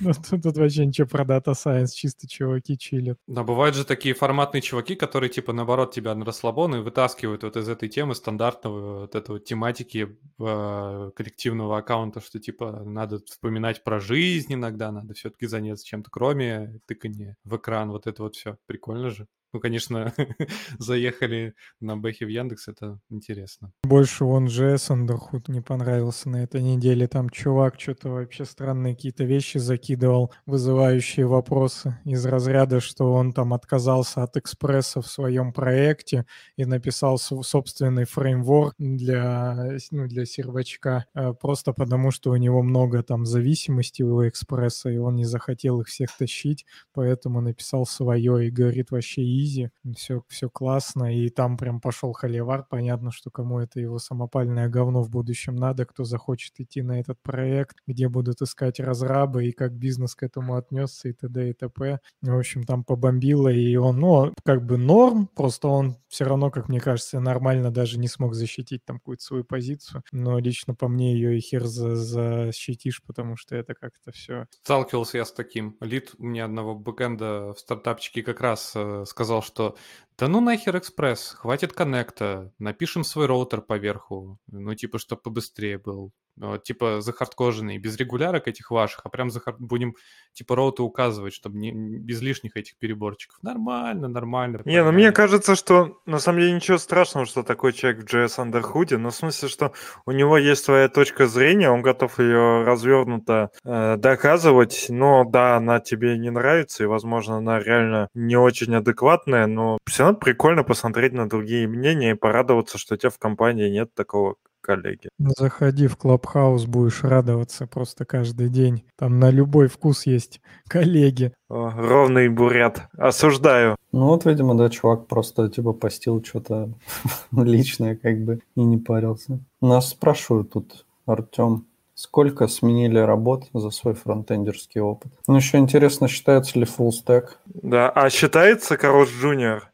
Ну, 0.00 0.12
тут 0.42 0.56
вообще 0.56 0.86
ничего 0.86 1.06
про 1.06 1.24
Data 1.24 1.52
Science, 1.52 1.92
чисто 1.94 2.26
чуваки 2.28 2.78
чилят. 2.78 3.18
Да, 3.26 3.42
бывают 3.42 3.76
же 3.76 3.84
такие 3.84 4.14
форматные 4.14 4.60
чуваки, 4.62 4.94
которые, 4.94 5.30
типа, 5.30 5.52
наоборот, 5.52 5.94
тебя 5.94 6.14
на 6.14 6.24
расслабон 6.24 6.76
и 6.76 6.80
вытаскивают 6.80 7.42
вот 7.42 7.56
из 7.56 7.68
этой 7.68 7.88
темы 7.88 8.14
стандартного 8.14 9.00
вот 9.02 9.14
этого 9.14 9.38
тематики 9.38 10.18
э, 10.38 11.10
коллективного 11.14 11.78
аккаунта, 11.78 12.20
что, 12.20 12.38
типа, 12.38 12.82
надо 12.84 13.20
вспоминать 13.24 13.84
про 13.84 14.00
жизнь 14.00 14.54
иногда, 14.54 14.90
надо 14.90 15.14
все-таки 15.14 15.46
заняться 15.46 15.86
чем-то, 15.86 16.10
кроме 16.10 16.80
тыкания 16.86 17.36
в 17.44 17.56
экран, 17.56 17.90
вот 17.90 18.06
это 18.06 18.22
вот 18.22 18.36
все. 18.36 18.56
Прикольно 18.66 19.10
же. 19.10 19.26
Ну, 19.52 19.60
конечно, 19.60 20.14
заехали 20.78 21.54
на 21.80 21.96
Бэхе 21.96 22.26
в 22.26 22.28
Яндекс, 22.28 22.68
это 22.68 23.00
интересно. 23.10 23.72
Больше 23.82 24.24
он 24.24 24.46
JS 24.46 24.90
Underhood 24.90 25.44
не 25.48 25.60
понравился 25.60 26.28
на 26.28 26.42
этой 26.44 26.62
неделе. 26.62 27.08
Там 27.08 27.28
чувак 27.30 27.80
что-то 27.80 28.10
вообще 28.10 28.44
странные 28.44 28.94
какие-то 28.94 29.24
вещи 29.24 29.58
закидывал, 29.58 30.32
вызывающие 30.46 31.26
вопросы 31.26 31.98
из 32.04 32.24
разряда, 32.26 32.80
что 32.80 33.12
он 33.12 33.32
там 33.32 33.52
отказался 33.52 34.22
от 34.22 34.36
экспресса 34.36 35.00
в 35.02 35.06
своем 35.06 35.52
проекте 35.52 36.26
и 36.56 36.64
написал 36.64 37.18
собственный 37.18 38.04
фреймворк 38.04 38.74
для, 38.78 39.78
ну, 39.90 40.06
для 40.06 40.26
сервачка, 40.26 41.06
э, 41.14 41.32
просто 41.32 41.72
потому 41.72 42.10
что 42.12 42.30
у 42.30 42.36
него 42.36 42.62
много 42.62 43.02
там 43.02 43.26
зависимостей 43.26 44.04
у 44.04 44.26
экспресса, 44.28 44.90
и 44.90 44.98
он 44.98 45.16
не 45.16 45.24
захотел 45.24 45.80
их 45.80 45.88
всех 45.88 46.16
тащить, 46.16 46.66
поэтому 46.92 47.40
написал 47.40 47.86
свое 47.86 48.46
и 48.46 48.50
говорит 48.50 48.90
вообще 48.90 49.22
изи, 49.42 49.70
все, 49.96 50.22
все 50.28 50.48
классно, 50.48 51.14
и 51.16 51.28
там 51.28 51.56
прям 51.56 51.80
пошел 51.80 52.12
холивар, 52.12 52.66
понятно, 52.68 53.10
что 53.12 53.30
кому 53.30 53.60
это 53.60 53.80
его 53.80 53.98
самопальное 53.98 54.68
говно 54.68 55.02
в 55.02 55.10
будущем 55.10 55.56
надо, 55.56 55.86
кто 55.86 56.04
захочет 56.04 56.58
идти 56.58 56.82
на 56.82 57.00
этот 57.00 57.20
проект, 57.22 57.76
где 57.86 58.08
будут 58.08 58.42
искать 58.42 58.80
разрабы, 58.80 59.46
и 59.46 59.52
как 59.52 59.72
бизнес 59.72 60.14
к 60.14 60.22
этому 60.22 60.56
отнесся, 60.56 61.08
и 61.08 61.12
т.д. 61.12 61.50
и 61.50 61.52
т.п. 61.52 62.00
В 62.22 62.38
общем, 62.38 62.64
там 62.64 62.84
побомбило, 62.84 63.48
и 63.48 63.76
он, 63.76 64.00
ну, 64.00 64.34
как 64.44 64.64
бы 64.64 64.76
норм, 64.76 65.28
просто 65.34 65.68
он 65.68 65.96
все 66.08 66.24
равно, 66.24 66.50
как 66.50 66.68
мне 66.68 66.80
кажется, 66.80 67.20
нормально 67.20 67.70
даже 67.70 67.98
не 67.98 68.08
смог 68.08 68.34
защитить 68.34 68.84
там 68.84 68.98
какую-то 68.98 69.22
свою 69.22 69.44
позицию, 69.44 70.02
но 70.12 70.38
лично 70.38 70.74
по 70.74 70.88
мне 70.88 71.14
ее 71.14 71.38
и 71.38 71.40
хер 71.40 71.64
за 71.66 71.90
защитишь, 71.94 73.02
потому 73.06 73.36
что 73.36 73.56
это 73.56 73.74
как-то 73.74 74.12
все... 74.12 74.46
Сталкивался 74.62 75.18
я 75.18 75.24
с 75.24 75.32
таким. 75.32 75.76
Лид 75.80 76.12
у 76.18 76.24
меня 76.24 76.44
одного 76.44 76.74
бэкэнда 76.74 77.54
в 77.54 77.58
стартапчике 77.58 78.22
как 78.22 78.40
раз 78.40 78.72
э, 78.74 79.04
сказал, 79.06 79.29
сказал, 79.30 79.42
что 79.42 79.76
Да 80.20 80.28
ну 80.28 80.42
нахер 80.42 80.76
экспресс, 80.76 81.34
хватит 81.38 81.72
коннекта, 81.72 82.52
напишем 82.58 83.04
свой 83.04 83.24
роутер 83.24 83.62
поверху, 83.62 84.38
ну 84.48 84.74
типа, 84.74 84.98
чтобы 84.98 85.22
побыстрее 85.22 85.78
был. 85.78 86.12
Вот, 86.36 86.62
типа 86.62 87.02
захардкоженный, 87.02 87.76
без 87.76 87.96
регулярок 87.96 88.48
этих 88.48 88.70
ваших, 88.70 89.00
а 89.04 89.10
прям 89.10 89.30
захар... 89.30 89.56
будем 89.58 89.94
типа 90.32 90.56
роуты 90.56 90.82
указывать, 90.82 91.34
чтобы 91.34 91.58
не, 91.58 91.70
без 91.72 92.22
лишних 92.22 92.56
этих 92.56 92.78
переборчиков. 92.78 93.38
Нормально, 93.42 94.08
нормально. 94.08 94.62
Не, 94.64 94.82
ну 94.82 94.90
мне 94.90 95.12
кажется, 95.12 95.54
что 95.54 96.00
на 96.06 96.18
самом 96.18 96.40
деле 96.40 96.52
ничего 96.52 96.78
страшного, 96.78 97.26
что 97.26 97.42
такой 97.42 97.74
человек 97.74 98.02
в 98.02 98.06
JS 98.06 98.38
Underhood, 98.38 98.96
но 98.96 99.10
в 99.10 99.14
смысле, 99.14 99.48
что 99.50 99.72
у 100.06 100.12
него 100.12 100.38
есть 100.38 100.64
своя 100.64 100.88
точка 100.88 101.26
зрения, 101.26 101.70
он 101.70 101.82
готов 101.82 102.18
ее 102.18 102.64
развернуто 102.64 103.50
э, 103.62 103.96
доказывать, 103.98 104.86
но 104.88 105.24
да, 105.24 105.56
она 105.56 105.80
тебе 105.80 106.16
не 106.16 106.30
нравится, 106.30 106.84
и, 106.84 106.86
возможно, 106.86 107.36
она 107.36 107.58
реально 107.58 108.08
не 108.14 108.36
очень 108.36 108.74
адекватная, 108.74 109.46
но 109.46 109.76
все 109.86 110.04
равно 110.04 110.09
прикольно 110.14 110.64
посмотреть 110.64 111.12
на 111.12 111.28
другие 111.28 111.68
мнения 111.68 112.12
и 112.12 112.14
порадоваться, 112.14 112.78
что 112.78 112.94
у 112.94 112.98
тебя 112.98 113.10
в 113.10 113.18
компании 113.18 113.68
нет 113.68 113.94
такого 113.94 114.36
коллеги. 114.60 115.08
Заходи 115.18 115.86
в 115.86 115.96
Клабхаус, 115.96 116.66
будешь 116.66 117.02
радоваться 117.02 117.66
просто 117.66 118.04
каждый 118.04 118.48
день. 118.48 118.84
Там 118.96 119.18
на 119.18 119.30
любой 119.30 119.68
вкус 119.68 120.06
есть 120.06 120.40
коллеги. 120.68 121.32
О, 121.48 121.70
ровный 121.70 122.28
бурят. 122.28 122.82
Осуждаю. 122.96 123.76
Ну 123.92 124.06
вот, 124.06 124.24
видимо, 124.24 124.54
да, 124.56 124.68
чувак 124.70 125.06
просто 125.06 125.48
типа 125.48 125.72
постил 125.72 126.22
что-то 126.24 126.72
личное, 127.32 127.96
как 127.96 128.18
бы, 128.20 128.40
и 128.54 128.62
не 128.62 128.78
парился. 128.78 129.40
Нас 129.60 129.90
спрашивают 129.90 130.52
тут, 130.52 130.86
Артем, 131.06 131.66
сколько 131.94 132.46
сменили 132.46 132.98
работ 132.98 133.48
за 133.52 133.70
свой 133.70 133.94
фронтендерский 133.94 134.80
опыт? 134.80 135.12
Ну, 135.26 135.36
еще 135.36 135.58
интересно, 135.58 136.08
считается 136.08 136.58
ли 136.58 136.64
full 136.64 136.90
stack? 136.90 137.30
Да, 137.46 137.90
а 137.90 138.08
считается 138.10 138.76
Корож 138.76 139.10
Джуниор? 139.10 139.69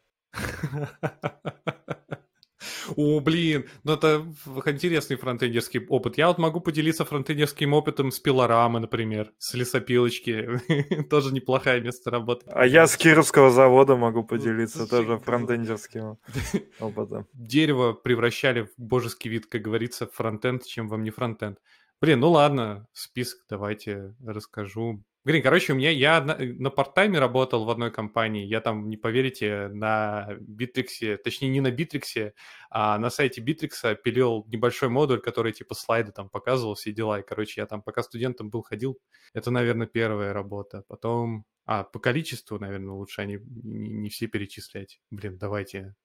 О, 2.96 3.20
блин, 3.20 3.66
ну 3.85 3.94
это 3.94 4.25
интересный 4.66 5.16
фронтендерский 5.16 5.85
опыт. 5.87 6.18
Я 6.18 6.29
вот 6.29 6.38
могу 6.38 6.61
поделиться 6.61 7.05
фронтендерским 7.05 7.72
опытом 7.72 8.11
с 8.11 8.18
пилорамы, 8.20 8.81
например, 8.81 9.33
с 9.38 9.55
лесопилочки. 9.55 10.61
тоже 11.11 11.33
неплохая 11.33 11.81
место 11.81 12.11
работы. 12.11 12.46
А 12.49 12.66
я 12.66 12.87
с 12.87 12.96
Кировского 12.96 13.51
завода 13.51 13.96
могу 13.96 14.22
поделиться 14.25 14.87
тоже 14.87 15.18
фронтендерским 15.18 16.18
опытом. 16.81 17.27
Дерево 17.33 17.92
превращали 17.92 18.62
в 18.62 18.70
божеский 18.79 19.31
вид, 19.31 19.46
как 19.46 19.62
говорится, 19.62 20.07
фронтенд, 20.07 20.64
чем 20.64 20.88
вам 20.88 21.03
не 21.03 21.11
фронтенд. 21.11 21.59
Блин, 22.01 22.20
ну 22.20 22.31
ладно, 22.31 22.87
список 22.92 23.40
давайте 23.49 24.14
расскажу. 24.25 25.03
Блин, 25.26 25.42
короче, 25.42 25.72
у 25.72 25.76
меня 25.76 25.90
я 25.90 26.20
на, 26.22 26.36
на 26.38 26.70
парт-тайме 26.70 27.18
работал 27.18 27.64
в 27.64 27.70
одной 27.70 27.90
компании. 27.90 28.46
Я 28.46 28.60
там, 28.60 28.88
не 28.88 28.96
поверите, 28.96 29.66
на 29.66 30.28
Битриксе, 30.38 31.16
точнее 31.16 31.48
не 31.48 31.60
на 31.60 31.72
Битриксе, 31.72 32.32
а 32.70 32.96
на 32.96 33.10
сайте 33.10 33.40
Битрикса 33.40 33.96
пилил 33.96 34.44
небольшой 34.46 34.88
модуль, 34.88 35.20
который 35.20 35.52
типа 35.52 35.74
слайды 35.74 36.12
там 36.12 36.28
показывал, 36.28 36.76
все 36.76 36.92
дела. 36.92 37.18
И, 37.18 37.24
короче, 37.24 37.60
я 37.60 37.66
там 37.66 37.82
пока 37.82 38.04
студентом 38.04 38.50
был, 38.50 38.62
ходил. 38.62 39.00
Это, 39.34 39.50
наверное, 39.50 39.88
первая 39.88 40.32
работа. 40.32 40.84
Потом 40.86 41.44
а, 41.64 41.82
по 41.82 41.98
количеству, 41.98 42.60
наверное, 42.60 42.94
лучше 42.94 43.20
они 43.22 43.40
не, 43.64 43.90
не 43.90 44.10
все 44.10 44.28
перечислять. 44.28 45.00
Блин, 45.10 45.38
давайте 45.38 45.96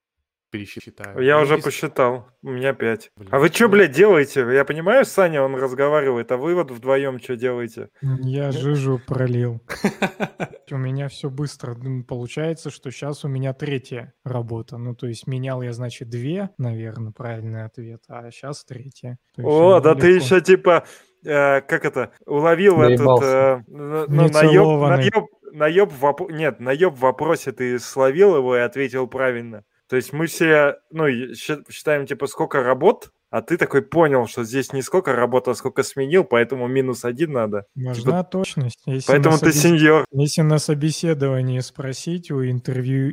пересчитаю. 0.51 1.19
Я 1.21 1.37
ну, 1.37 1.43
уже 1.43 1.57
посчитал. 1.57 2.27
У 2.43 2.51
меня 2.51 2.73
пять. 2.73 3.09
Блин, 3.15 3.29
а 3.31 3.39
вы 3.39 3.47
что, 3.47 3.69
блядь, 3.69 3.91
делаете? 3.91 4.45
Я 4.51 4.65
понимаю, 4.65 5.05
Саня, 5.05 5.41
он 5.41 5.55
разговаривает, 5.55 6.31
а 6.31 6.37
вы 6.37 6.53
вот 6.53 6.69
вдвоем 6.69 7.19
что 7.19 7.35
делаете? 7.35 7.89
Я 8.01 8.51
жижу 8.51 8.99
пролил. 9.05 9.61
У 10.71 10.77
меня 10.77 11.07
все 11.07 11.29
быстро. 11.29 11.75
Получается, 12.07 12.69
что 12.69 12.91
сейчас 12.91 13.25
у 13.25 13.27
меня 13.27 13.53
третья 13.53 14.13
работа. 14.23 14.77
Ну, 14.77 14.95
то 14.95 15.07
есть 15.07 15.27
менял 15.27 15.61
я, 15.61 15.73
значит, 15.73 16.09
две, 16.09 16.49
наверное, 16.57 17.11
правильный 17.11 17.65
ответ, 17.65 18.03
а 18.07 18.31
сейчас 18.31 18.63
третья. 18.63 19.17
О, 19.37 19.81
да 19.81 19.95
ты 19.95 20.11
еще 20.11 20.39
типа, 20.39 20.85
э, 21.25 21.61
как 21.61 21.83
это, 21.83 22.13
уловил 22.25 22.81
этот, 22.81 23.65
ну, 23.67 24.07
наеб, 24.07 24.31
наеб, 24.31 25.25
наеб, 25.51 25.91
воп... 25.91 26.31
нет, 26.31 26.59
наеб 26.59 26.93
в 26.93 26.99
вопросе 26.99 27.51
ты 27.51 27.77
словил 27.77 28.37
его 28.37 28.55
и 28.55 28.59
ответил 28.61 29.07
правильно. 29.07 29.63
То 29.91 29.97
есть 29.97 30.13
мы 30.13 30.27
все, 30.27 30.77
ну, 30.89 31.05
считаем, 31.33 32.05
типа, 32.05 32.25
сколько 32.27 32.63
работ, 32.63 33.11
а 33.31 33.41
ты 33.41 33.57
такой 33.57 33.81
понял, 33.81 34.27
что 34.27 34.43
здесь 34.43 34.73
не 34.73 34.81
сколько 34.81 35.13
работал, 35.13 35.53
а 35.53 35.55
сколько 35.55 35.83
сменил, 35.83 36.25
поэтому 36.25 36.67
минус 36.67 37.05
один 37.05 37.31
надо. 37.31 37.65
Важна 37.75 37.93
типа, 37.93 38.23
точность. 38.25 38.81
Если 38.85 39.07
поэтому 39.07 39.37
ты 39.37 39.53
собес... 39.53 39.61
сеньор. 39.61 40.05
Если 40.11 40.41
на 40.41 40.59
собеседовании 40.59 41.59
спросить 41.61 42.29
у 42.29 42.43
интервью... 42.43 43.11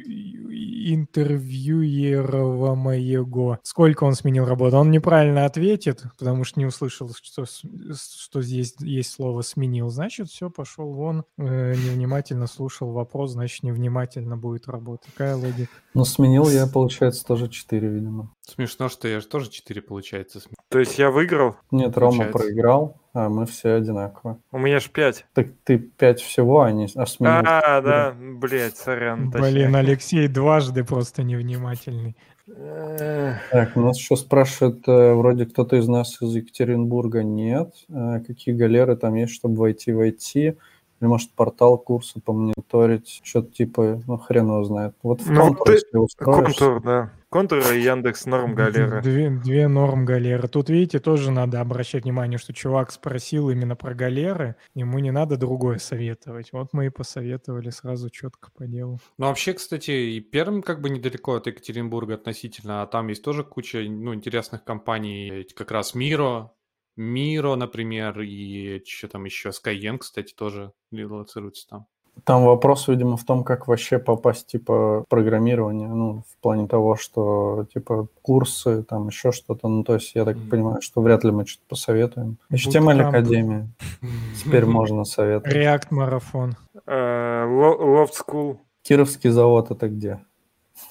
интервьюера 0.92 2.74
моего, 2.74 3.60
сколько 3.62 4.02
он 4.04 4.14
сменил 4.14 4.44
работу, 4.44 4.76
он 4.76 4.90
неправильно 4.90 5.44
ответит, 5.44 6.02
потому 6.18 6.42
что 6.42 6.58
не 6.58 6.66
услышал, 6.66 7.10
что, 7.22 7.44
что 7.46 8.42
здесь 8.42 8.74
есть 8.80 9.12
слово 9.12 9.42
«сменил». 9.42 9.88
Значит, 9.88 10.30
все, 10.30 10.50
пошел 10.50 10.92
вон, 10.92 11.24
э, 11.38 11.74
невнимательно 11.74 12.48
слушал 12.48 12.90
вопрос, 12.90 13.32
значит, 13.32 13.62
невнимательно 13.62 14.36
будет 14.36 14.66
работать. 14.66 15.12
Какая 15.12 15.36
логика? 15.36 15.70
Ну, 15.94 16.04
сменил 16.04 16.48
я, 16.48 16.66
получается, 16.66 17.24
тоже 17.24 17.48
4, 17.48 17.88
видимо. 17.88 18.34
Смешно, 18.48 18.88
что 18.88 19.08
я 19.08 19.20
же 19.20 19.26
тоже 19.26 19.50
4, 19.50 19.82
получается. 19.82 20.40
То 20.70 20.78
есть 20.78 20.98
я 20.98 21.10
выиграл? 21.10 21.56
Нет, 21.70 21.94
получается. 21.94 22.22
Рома 22.22 22.32
проиграл, 22.32 22.96
а 23.12 23.28
мы 23.28 23.44
все 23.44 23.74
одинаково. 23.74 24.38
У 24.52 24.58
меня 24.58 24.80
ж 24.80 24.88
5. 24.88 25.26
Так 25.34 25.48
ты 25.64 25.76
5 25.76 26.20
всего, 26.22 26.62
а 26.62 26.72
не 26.72 26.88
а. 26.96 27.04
А, 27.20 27.80
да, 27.82 28.16
блядь, 28.18 28.76
сорян. 28.76 29.30
Блин, 29.30 29.76
Алексей 29.76 30.28
дважды 30.28 30.82
просто 30.82 31.24
невнимательный. 31.24 32.16
Так, 32.46 33.76
нас 33.76 33.98
еще 33.98 34.16
спрашивают, 34.16 34.88
э, 34.88 35.12
вроде 35.12 35.44
кто-то 35.44 35.76
из 35.76 35.86
нас 35.86 36.16
из 36.22 36.34
Екатеринбурга 36.34 37.22
нет. 37.22 37.74
Э, 37.90 38.20
какие 38.26 38.54
галеры 38.54 38.96
там 38.96 39.14
есть, 39.16 39.34
чтобы 39.34 39.56
войти 39.56 39.92
в 39.92 40.00
IT? 40.00 40.34
Или, 40.34 40.56
может, 41.00 41.30
портал 41.32 41.76
курса 41.76 42.20
помониторить, 42.24 43.20
что-то 43.22 43.52
типа, 43.52 44.00
ну, 44.06 44.16
хрен 44.16 44.46
его 44.46 44.64
знает. 44.64 44.94
Вот 45.02 45.20
в 45.20 45.30
ну, 45.30 45.54
контур, 45.54 45.66
ты... 45.66 46.24
Контур, 46.24 46.82
да. 46.82 47.12
Контур 47.30 47.58
и 47.58 47.82
Яндекс 47.82 48.24
Норм 48.24 48.54
Галера. 48.54 49.02
Две, 49.02 49.28
две 49.28 49.68
Норм 49.68 50.06
Галеры. 50.06 50.48
Тут, 50.48 50.70
видите, 50.70 50.98
тоже 50.98 51.30
надо 51.30 51.60
обращать 51.60 52.04
внимание, 52.04 52.38
что 52.38 52.54
чувак 52.54 52.90
спросил 52.90 53.50
именно 53.50 53.76
про 53.76 53.94
галеры, 53.94 54.56
ему 54.74 54.98
не 54.98 55.10
надо 55.10 55.36
другое 55.36 55.76
советовать. 55.76 56.52
Вот 56.52 56.68
мы 56.72 56.86
и 56.86 56.90
посоветовали 56.90 57.68
сразу 57.68 58.08
четко 58.08 58.50
по 58.56 58.66
делу. 58.66 58.98
Ну, 59.18 59.26
вообще, 59.26 59.52
кстати, 59.52 59.90
и 59.90 60.20
Перм 60.20 60.62
как 60.62 60.80
бы 60.80 60.88
недалеко 60.88 61.34
от 61.34 61.46
Екатеринбурга 61.46 62.14
относительно, 62.14 62.80
а 62.82 62.86
там 62.86 63.08
есть 63.08 63.22
тоже 63.22 63.44
куча, 63.44 63.80
ну, 63.80 64.14
интересных 64.14 64.64
компаний, 64.64 65.46
как 65.54 65.70
раз 65.70 65.94
Миро, 65.94 66.52
Миро, 66.96 67.56
например, 67.56 68.20
и 68.22 68.82
что 68.86 69.06
там 69.06 69.26
еще, 69.26 69.50
Skyeng, 69.50 69.98
кстати, 69.98 70.32
тоже 70.32 70.72
релацируется 70.90 71.68
там. 71.68 71.86
Там 72.24 72.44
вопрос, 72.44 72.88
видимо, 72.88 73.16
в 73.16 73.24
том, 73.24 73.44
как 73.44 73.68
вообще 73.68 73.98
попасть, 73.98 74.46
типа, 74.46 75.00
в 75.00 75.04
программирование, 75.08 75.88
ну, 75.88 76.22
в 76.28 76.42
плане 76.42 76.66
того, 76.66 76.96
что, 76.96 77.66
типа, 77.72 78.08
курсы, 78.22 78.82
там, 78.82 79.08
еще 79.08 79.32
что-то, 79.32 79.68
ну, 79.68 79.84
то 79.84 79.94
есть, 79.94 80.14
я 80.14 80.24
так 80.24 80.36
mm-hmm. 80.36 80.48
понимаю, 80.48 80.82
что 80.82 81.00
вряд 81.00 81.24
ли 81.24 81.30
мы 81.30 81.46
что-то 81.46 81.66
посоветуем. 81.68 82.38
HTML 82.52 83.00
Академия. 83.02 83.68
Теперь 84.42 84.64
можно 84.66 85.04
советовать. 85.04 85.54
React 85.54 85.86
марафон. 85.90 86.56
Э, 86.86 87.44
Loft 87.46 88.12
School. 88.26 88.58
Кировский 88.82 89.30
завод 89.30 89.70
это 89.70 89.88
где? 89.88 90.20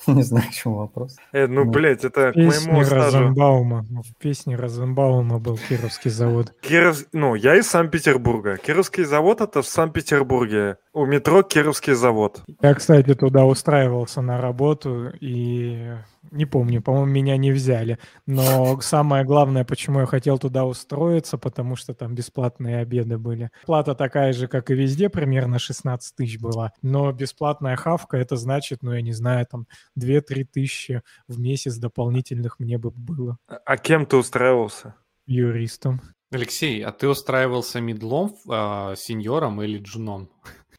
Не 0.16 0.24
знаю, 0.24 0.50
в 0.50 0.54
чем 0.54 0.76
вопрос. 0.76 1.18
Э, 1.34 1.48
ну, 1.48 1.66
ну, 1.66 1.72
блядь, 1.72 2.06
это 2.06 2.32
к 2.32 2.36
моему 2.36 2.84
стажу. 2.84 2.96
Розенбаума. 2.96 3.86
В 3.90 4.16
песне 4.18 4.56
Розенбаума 4.56 5.40
был 5.40 5.58
Кировский 5.58 6.12
завод. 6.12 6.54
Киров... 6.62 7.06
Ну, 7.12 7.36
я 7.36 7.56
из 7.56 7.68
Санкт-Петербурга. 7.68 8.58
Кировский 8.58 9.04
завод 9.04 9.42
это 9.42 9.62
в 9.62 9.68
Санкт-Петербурге. 9.68 10.78
У 10.94 11.06
метро 11.06 11.44
Кировский 11.44 11.94
завод. 11.94 12.42
Я, 12.62 12.74
кстати, 12.74 13.14
туда 13.14 13.46
устраивался 13.46 14.22
на 14.22 14.40
работу 14.40 15.12
и 15.20 15.94
не 16.32 16.46
помню, 16.46 16.82
по-моему, 16.82 17.08
меня 17.08 17.38
не 17.38 17.52
взяли. 17.52 18.00
Но 18.26 18.80
самое 18.82 19.24
главное, 19.24 19.64
почему 19.64 20.02
я 20.02 20.06
хотел 20.06 20.38
туда 20.38 20.66
устроиться, 20.66 21.38
потому 21.38 21.76
что 21.76 21.94
там 21.94 22.16
бесплатные 22.16 22.80
обеды 22.80 23.18
были. 23.18 23.50
Плата 23.66 23.96
такая 23.96 24.34
же, 24.34 24.48
как 24.48 24.70
и 24.72 24.76
везде, 24.76 25.10
примерно 25.10 25.60
16 25.60 26.16
тысяч 26.16 26.40
была. 26.40 26.74
Но 26.82 27.12
бесплатная 27.12 27.76
хавка, 27.76 28.18
это 28.18 28.36
значит, 28.36 28.80
ну, 28.82 28.94
я 28.94 29.02
не 29.02 29.14
знаю, 29.14 29.46
там 29.50 29.68
2-3 29.98 30.46
тысячи 30.46 31.02
в 31.28 31.40
месяц 31.40 31.78
дополнительных 31.78 32.60
мне 32.60 32.78
бы 32.78 32.92
было. 32.92 33.38
А 33.48 33.78
кем 33.78 34.06
ты 34.06 34.18
устраивался? 34.18 34.96
Юристом. 35.26 36.02
Алексей, 36.32 36.84
а 36.84 36.92
ты 36.92 37.08
устраивался 37.08 37.80
медлом, 37.82 38.36
э, 38.50 38.96
сеньором 38.98 39.62
или 39.62 39.80
джуном? 39.80 40.30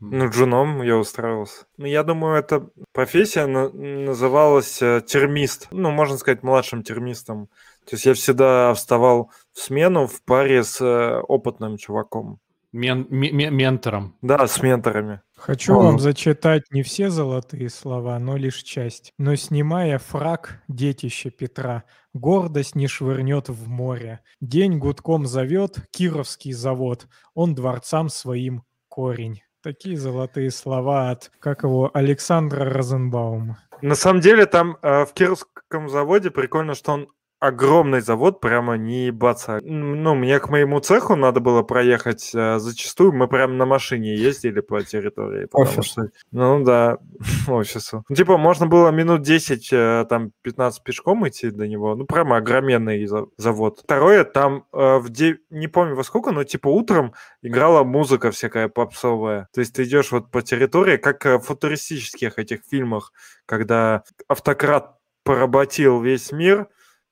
Ну, 0.01 0.29
джуном 0.31 0.83
я 0.83 0.97
устраивался. 0.97 1.65
Ну, 1.77 1.87
я 1.87 2.03
думаю, 2.05 2.37
эта 2.39 2.69
профессия 2.93 3.47
на- 3.47 3.71
называлась 3.71 4.81
э, 4.83 5.03
термист. 5.05 5.69
Ну, 5.73 5.91
можно 5.91 6.17
сказать, 6.19 6.43
младшим 6.43 6.83
термистом. 6.83 7.49
То 7.85 7.95
есть 7.97 8.07
я 8.07 8.15
всегда 8.15 8.73
вставал 8.75 9.33
в 9.53 9.59
смену 9.59 10.07
в 10.07 10.23
паре 10.23 10.63
с 10.63 10.81
э, 10.81 11.21
опытным 11.21 11.79
чуваком. 11.79 12.39
Мен- 12.73 13.09
м- 13.11 13.57
ментором. 13.57 14.15
Да, 14.23 14.47
с 14.47 14.63
менторами. 14.63 15.23
Хочу 15.39 15.75
Он- 15.77 15.85
вам 15.85 15.99
зачитать 15.99 16.65
не 16.71 16.83
все 16.83 17.11
золотые 17.11 17.71
слова, 17.71 18.19
но 18.19 18.37
лишь 18.37 18.63
часть. 18.63 19.13
Но 19.19 19.37
снимая 19.37 19.99
фраг, 19.99 20.63
детище 20.69 21.31
Петра, 21.31 21.85
гордость 22.13 22.75
не 22.75 22.87
швырнет 22.89 23.49
в 23.49 23.69
море. 23.69 24.21
День 24.41 24.79
гудком 24.79 25.27
зовет 25.27 25.79
Кировский 25.91 26.53
завод, 26.53 27.07
он 27.35 27.55
дворцам 27.55 28.09
своим 28.09 28.65
корень. 28.89 29.43
Такие 29.63 29.97
золотые 29.97 30.51
слова 30.51 31.11
от, 31.11 31.31
как 31.41 31.63
его, 31.63 31.91
Александра 31.95 32.65
Розенбаума. 32.65 33.59
На 33.81 33.95
самом 33.95 34.21
деле 34.21 34.47
там 34.47 34.77
э, 34.83 35.05
в 35.05 35.13
Кировском 35.13 35.89
заводе 35.89 36.31
прикольно, 36.31 36.75
что 36.75 36.93
он 36.93 37.09
огромный 37.41 38.01
завод, 38.01 38.41
прямо 38.41 38.77
не 38.77 39.07
ебаться. 39.07 39.61
Ну, 39.63 40.15
мне 40.15 40.41
к 40.41 40.49
моему 40.49 40.81
цеху 40.81 41.15
надо 41.17 41.41
было 41.41 41.63
проехать 41.63 42.31
э, 42.35 42.59
зачастую. 42.59 43.13
Мы 43.13 43.29
прям 43.29 43.57
на 43.57 43.65
машине 43.67 44.15
ездили 44.17 44.61
по 44.61 44.83
территории. 44.83 45.47
Офису. 45.53 45.83
что, 45.83 46.03
ну 46.33 46.65
да, 46.65 46.99
офису. 47.49 48.05
Ну, 48.09 48.17
Типа, 48.17 48.37
можно 48.39 48.67
было 48.67 48.91
минут 48.91 49.23
10, 49.23 49.69
э, 49.73 50.07
там, 50.09 50.33
15 50.43 50.83
пешком 50.83 51.27
идти 51.29 51.51
до 51.51 51.67
него. 51.69 51.95
Ну, 51.95 52.05
прямо 52.07 52.39
огроменный 52.39 53.07
за- 53.07 53.27
завод. 53.37 53.81
Второе, 53.85 54.25
там 54.25 54.65
э, 54.73 54.99
в 54.99 55.09
де- 55.11 55.39
не 55.51 55.69
помню 55.69 55.95
во 55.95 56.03
сколько, 56.05 56.33
но 56.33 56.45
типа 56.45 56.69
утром 56.69 57.15
играла 57.43 57.85
музыка 57.85 58.31
всякая 58.31 58.69
попсовая. 58.69 59.49
То 59.55 59.61
есть 59.61 59.75
ты 59.77 59.85
идешь 59.85 60.11
вот 60.11 60.31
по 60.31 60.43
территории, 60.43 60.97
как 60.97 61.25
в 61.25 61.39
футуристических 61.41 62.39
этих 62.39 62.61
фильмах, 62.69 63.13
когда 63.47 64.03
автократ 64.27 64.97
поработил 65.25 66.01
весь 66.01 66.33
мир, 66.33 66.67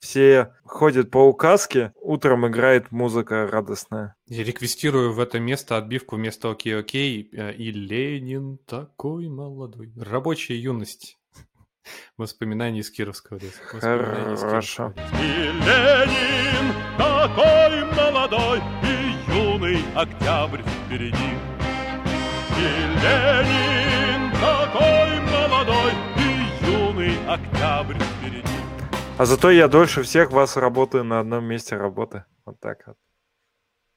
все 0.07 0.53
ходят 0.65 1.11
по 1.11 1.19
указке, 1.19 1.93
утром 2.01 2.47
играет 2.47 2.93
музыка 2.93 3.49
радостная. 3.51 4.15
Я 4.27 4.45
реквестирую 4.45 5.13
в 5.13 5.19
это 5.19 5.41
место 5.41 5.77
отбивку 5.77 6.15
вместо 6.15 6.51
«Окей, 6.51 6.79
окей» 6.79 7.29
э, 7.33 7.53
и 7.55 7.73
«Ленин 7.73 8.59
такой 8.67 9.29
молодой». 9.29 9.93
Рабочая 9.97 10.57
юность. 10.57 11.19
Воспоминания 12.17 12.81
из 12.81 12.91
Кировского 12.93 13.39
леса. 13.39 13.59
Хорошо. 14.39 14.95
И 15.21 15.51
Ленин 15.67 16.73
такой 16.97 17.85
молодой, 17.97 18.61
и 18.85 19.33
юный 19.35 19.83
октябрь 19.97 20.63
впереди. 20.63 21.33
И 22.57 22.69
Ленин 23.03 24.31
такой 24.35 25.21
молодой, 25.33 25.93
и 26.17 26.65
юный 26.71 27.27
октябрь 27.27 27.99
впереди. 27.99 28.47
А 29.19 29.25
зато 29.25 29.51
я 29.51 29.69
дольше 29.69 30.03
всех 30.03 30.31
вас 30.33 30.57
работаю 30.57 31.05
на 31.05 31.21
одном 31.21 31.45
месте 31.45 31.77
работы. 31.77 32.25
Вот 32.45 32.61
так 32.61 32.87
вот. 32.87 32.97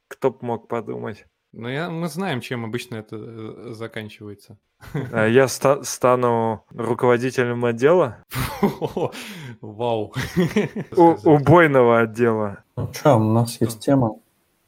Кто 0.08 0.32
б 0.32 0.38
мог 0.42 0.68
подумать. 0.68 1.26
Ну, 1.52 1.68
я, 1.68 1.90
мы 1.90 2.08
знаем, 2.10 2.42
чем 2.42 2.64
обычно 2.66 2.98
это 2.98 3.16
э, 3.18 3.74
заканчивается. 3.74 4.58
А 5.12 5.26
Я 5.28 5.48
ста- 5.48 5.84
стану 5.84 6.64
руководителем 6.72 7.66
отдела, 7.66 8.18
Вау. 9.62 10.14
У- 10.96 11.30
убойного 11.30 12.00
отдела. 12.00 12.64
Ну 12.78 12.90
что, 12.94 13.16
у 13.18 13.34
нас 13.34 13.60
есть 13.62 13.80
тема. 13.80 14.16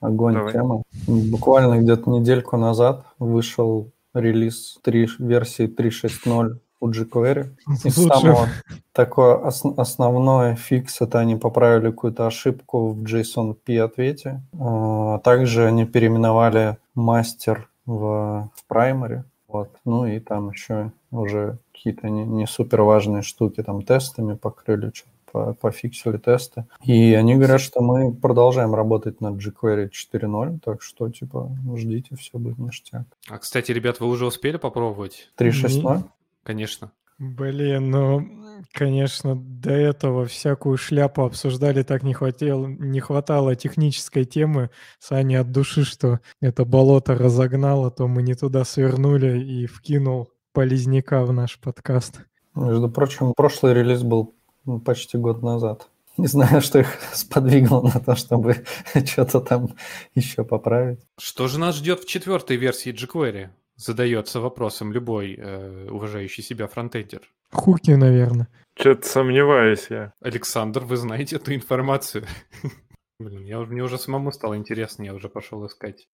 Огонь 0.01 0.33
Давай. 0.33 0.53
тема. 0.53 0.83
Буквально 1.07 1.79
где-то 1.81 2.09
недельку 2.09 2.57
назад 2.57 3.05
вышел 3.19 3.91
релиз 4.13 4.79
3, 4.81 5.07
версии 5.19 5.67
3.6.0 5.67 6.47
у 6.47 6.55
jQuery. 6.89 7.49
И 7.85 7.89
самое 7.89 8.49
такое 8.93 9.35
ос- 9.35 9.63
основное 9.77 10.55
фикс, 10.55 11.01
это 11.01 11.19
они 11.19 11.35
поправили 11.35 11.91
какую-то 11.91 12.27
ошибку 12.27 12.89
в 12.93 13.03
JSON-P 13.03 13.77
ответе. 13.79 14.41
А, 14.59 15.19
Также 15.19 15.65
они 15.67 15.85
переименовали 15.85 16.77
мастер 16.95 17.69
в, 17.85 18.49
в 18.53 18.71
primary. 18.73 19.23
Вот. 19.47 19.69
Ну 19.85 20.05
и 20.05 20.19
там 20.19 20.49
еще 20.51 20.91
уже 21.11 21.57
какие-то 21.73 22.09
не, 22.09 22.23
не 22.25 22.47
супер 22.47 22.81
важные 22.83 23.21
штуки, 23.21 23.61
там 23.63 23.81
тестами 23.81 24.35
покрыли, 24.35 24.91
что 24.93 25.07
по- 25.31 25.53
пофиксили 25.53 26.17
тесты. 26.17 26.65
И 26.83 27.13
они 27.13 27.35
говорят, 27.35 27.59
что 27.61 27.81
мы 27.81 28.13
продолжаем 28.13 28.75
работать 28.75 29.19
над 29.21 29.35
jQuery 29.35 29.89
4.0, 29.89 30.59
так 30.63 30.81
что, 30.81 31.09
типа, 31.09 31.49
ждите, 31.75 32.15
все 32.15 32.37
будет 32.37 32.59
ништяк. 32.59 33.03
А, 33.29 33.37
кстати, 33.37 33.71
ребят, 33.73 33.99
вы 33.99 34.07
уже 34.07 34.25
успели 34.25 34.57
попробовать? 34.57 35.29
3.6.0? 35.37 36.03
Конечно. 36.43 36.91
Блин, 37.19 37.91
ну, 37.91 38.27
конечно, 38.71 39.35
до 39.35 39.71
этого 39.71 40.25
всякую 40.25 40.77
шляпу 40.77 41.21
обсуждали, 41.21 41.83
так 41.83 42.01
не 42.01 42.15
хватило, 42.15 42.65
не 42.65 42.99
хватало 42.99 43.55
технической 43.55 44.25
темы. 44.25 44.71
Саня 44.97 45.41
от 45.41 45.51
души, 45.51 45.83
что 45.83 46.19
это 46.39 46.65
болото 46.65 47.13
разогнало, 47.15 47.91
то 47.91 48.07
мы 48.07 48.23
не 48.23 48.33
туда 48.33 48.65
свернули 48.65 49.39
и 49.39 49.67
вкинул 49.67 50.31
полезняка 50.51 51.23
в 51.23 51.31
наш 51.31 51.59
подкаст. 51.59 52.21
Между 52.55 52.89
прочим, 52.89 53.33
прошлый 53.35 53.75
релиз 53.75 54.01
был 54.01 54.33
почти 54.83 55.17
год 55.17 55.43
назад. 55.43 55.89
Не 56.17 56.27
знаю, 56.27 56.61
что 56.61 56.79
их 56.79 56.87
сподвигло 57.13 57.81
на 57.81 57.99
то, 57.99 58.15
чтобы 58.15 58.65
что-то 59.05 59.41
там 59.41 59.75
еще 60.15 60.43
поправить. 60.43 60.99
Что 61.19 61.47
же 61.47 61.59
нас 61.59 61.75
ждет 61.75 62.01
в 62.01 62.07
четвертой 62.07 62.57
версии 62.57 62.91
jQuery? 62.93 63.49
Задается 63.81 64.39
вопросом 64.39 64.93
любой 64.93 65.33
э, 65.35 65.89
уважающий 65.89 66.43
себя 66.43 66.67
фронтендер. 66.67 67.21
Хуки, 67.51 67.89
наверное. 67.91 68.47
Что-то 68.77 69.07
сомневаюсь 69.07 69.87
я. 69.89 70.13
Александр, 70.21 70.81
вы 70.85 70.97
знаете 70.97 71.37
эту 71.37 71.55
информацию? 71.55 72.25
Блин, 73.19 73.43
я, 73.43 73.59
уже- 73.59 73.71
мне 73.71 73.81
уже 73.83 73.97
самому 73.97 74.31
стало 74.31 74.55
интересно, 74.55 75.01
я 75.03 75.15
уже 75.15 75.29
пошел 75.29 75.65
искать. 75.65 76.07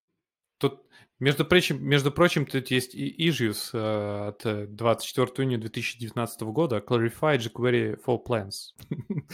Тут, 0.57 0.81
между 1.19 1.45
прочим, 1.45 1.83
между 1.83 2.11
прочим, 2.11 2.45
тут 2.45 2.69
есть 2.69 2.93
и 2.93 3.27
issues 3.27 3.69
э, 3.73 4.27
от 4.27 4.45
э, 4.45 4.67
24 4.67 5.27
июня 5.39 5.57
2019 5.57 6.41
года 6.43 6.77
Clarify 6.87 7.37
jQuery 7.37 7.97
for 8.05 8.19
Plans. 8.23 8.75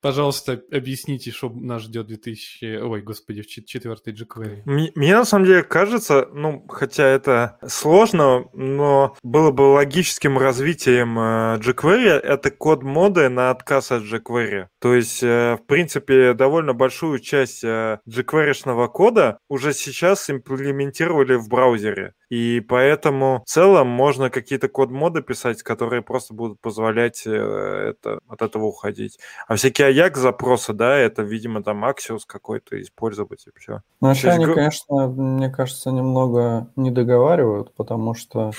Пожалуйста, 0.00 0.60
объясните, 0.72 1.30
что 1.30 1.48
нас 1.50 1.82
ждет 1.82 2.08
2000... 2.08 2.82
Ой, 2.82 3.02
господи, 3.02 3.42
в 3.42 3.46
чет- 3.46 3.66
четвертой 3.66 4.12
jQuery. 4.12 4.62
Мне, 4.64 5.16
на 5.16 5.24
самом 5.24 5.44
деле 5.44 5.62
кажется, 5.62 6.28
ну, 6.32 6.66
хотя 6.68 7.06
это 7.06 7.58
сложно, 7.68 8.46
но 8.52 9.16
было 9.22 9.52
бы 9.52 9.62
логическим 9.62 10.36
развитием 10.36 11.16
э, 11.16 11.58
jQuery, 11.60 12.18
это 12.18 12.50
код 12.50 12.82
моды 12.82 13.28
на 13.28 13.50
отказ 13.50 13.92
от 13.92 14.02
jQuery. 14.02 14.66
То 14.80 14.96
есть, 14.96 15.22
э, 15.22 15.58
в 15.62 15.66
принципе, 15.66 16.34
довольно 16.34 16.74
большую 16.74 17.20
часть 17.20 17.62
э, 17.62 18.00
jQuery-шного 18.08 18.88
кода 18.88 19.38
уже 19.48 19.72
сейчас 19.74 20.28
имплементировали 20.60 21.34
в 21.34 21.48
браузере. 21.48 22.14
И 22.30 22.60
поэтому 22.60 23.42
в 23.44 23.50
целом 23.50 23.88
можно 23.88 24.30
какие-то 24.30 24.68
код-моды 24.68 25.20
писать, 25.20 25.62
которые 25.64 26.00
просто 26.00 26.32
будут 26.32 26.60
позволять 26.60 27.26
э, 27.26 27.30
это, 27.30 28.20
от 28.28 28.42
этого 28.42 28.66
уходить. 28.66 29.18
А 29.48 29.56
всякие 29.56 29.92
Ajax-запросы, 29.92 30.72
да, 30.72 30.96
это, 30.96 31.22
видимо, 31.22 31.62
там 31.62 31.84
Axios 31.84 32.20
какой-то 32.26 32.80
использовать 32.80 33.46
и 33.48 33.50
все. 33.58 33.82
Но 34.00 34.08
вообще 34.08 34.28
есть 34.28 34.38
они, 34.38 34.54
конечно, 34.54 35.08
мне 35.08 35.50
кажется, 35.50 35.90
немного 35.90 36.68
не 36.76 36.92
договаривают, 36.92 37.74
потому 37.74 38.14
что 38.14 38.52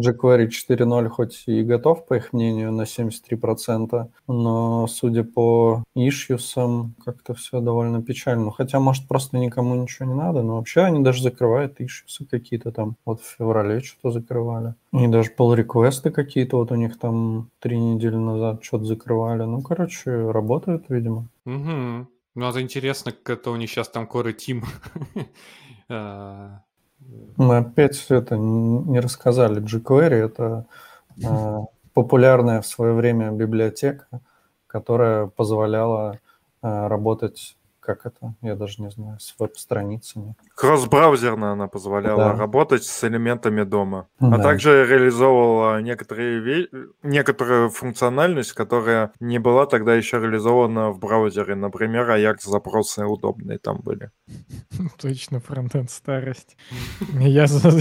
jQuery 0.00 0.48
4.0 0.48 1.08
хоть 1.08 1.44
и 1.46 1.62
готов, 1.62 2.06
по 2.06 2.14
их 2.14 2.32
мнению, 2.32 2.72
на 2.72 2.82
73%, 2.82 4.08
но, 4.28 4.86
судя 4.86 5.24
по 5.24 5.82
ишьюсам, 5.94 6.94
как-то 7.04 7.34
все 7.34 7.60
довольно 7.60 8.02
печально. 8.02 8.52
Хотя, 8.52 8.78
может, 8.78 9.08
просто 9.08 9.38
никому 9.38 9.74
ничего 9.74 10.06
не 10.06 10.14
надо, 10.14 10.42
но 10.42 10.56
вообще 10.56 10.82
они 10.82 11.02
даже 11.02 11.22
закрывают 11.22 11.80
ишьюсы 11.80 12.24
какие-то 12.24 12.72
там. 12.72 12.96
Вот 13.04 13.15
в 13.16 13.22
феврале 13.24 13.80
что-то 13.80 14.10
закрывали. 14.10 14.74
И 14.92 15.06
даже 15.08 15.30
pull-реквесты 15.36 16.10
какие-то 16.10 16.58
вот 16.58 16.70
у 16.72 16.74
них 16.74 16.98
там 16.98 17.48
три 17.60 17.78
недели 17.78 18.16
назад 18.16 18.62
что-то 18.64 18.84
закрывали. 18.84 19.42
Ну, 19.42 19.60
короче, 19.62 20.30
работают, 20.30 20.84
видимо. 20.88 21.26
Угу. 21.44 22.06
Ну, 22.34 22.48
это 22.48 22.60
интересно, 22.60 23.12
как 23.12 23.38
это 23.38 23.50
у 23.50 23.56
них 23.56 23.70
сейчас 23.70 23.88
там 23.88 24.08
Core 24.12 24.34
Team. 24.36 24.64
А, 25.88 26.62
Мы 27.36 27.58
опять 27.58 28.06
это 28.08 28.34
н- 28.34 28.90
не 28.90 28.98
рассказали. 28.98 29.62
jQuery— 29.62 30.14
это 30.26 30.66
э, 31.22 31.58
популярная 31.94 32.60
в 32.60 32.66
свое 32.66 32.92
время 32.92 33.30
библиотека, 33.30 34.08
которая 34.66 35.26
позволяла 35.28 36.18
э, 36.62 36.86
работать, 36.88 37.56
как 37.78 38.04
это, 38.04 38.34
я 38.42 38.56
даже 38.56 38.82
не 38.82 38.90
знаю, 38.90 39.20
с 39.20 39.36
веб-страницами. 39.38 40.34
Кросс-браузерно 40.56 41.52
она 41.52 41.68
позволяла 41.68 42.32
Да. 42.32 42.36
работать 42.36 42.82
с 42.84 43.04
элементами 43.04 43.62
дома. 43.62 44.08
Да. 44.18 44.36
А 44.36 44.38
также 44.42 44.86
реализовывала 44.86 45.82
некоторые 45.82 46.40
ве- 46.40 46.68
некоторую 47.02 47.68
функциональность, 47.68 48.52
которая 48.54 49.12
не 49.20 49.38
была 49.38 49.66
тогда 49.66 49.94
еще 49.94 50.18
реализована 50.18 50.90
в 50.92 50.98
браузере. 50.98 51.54
Например, 51.56 52.08
Ajax-запросы 52.10 53.04
удобные 53.04 53.58
там 53.58 53.80
были. 53.82 54.10
Точно, 54.98 55.40
фронтенд 55.40 55.90
старость. 55.90 56.56
Я, 57.12 57.46
за- 57.46 57.68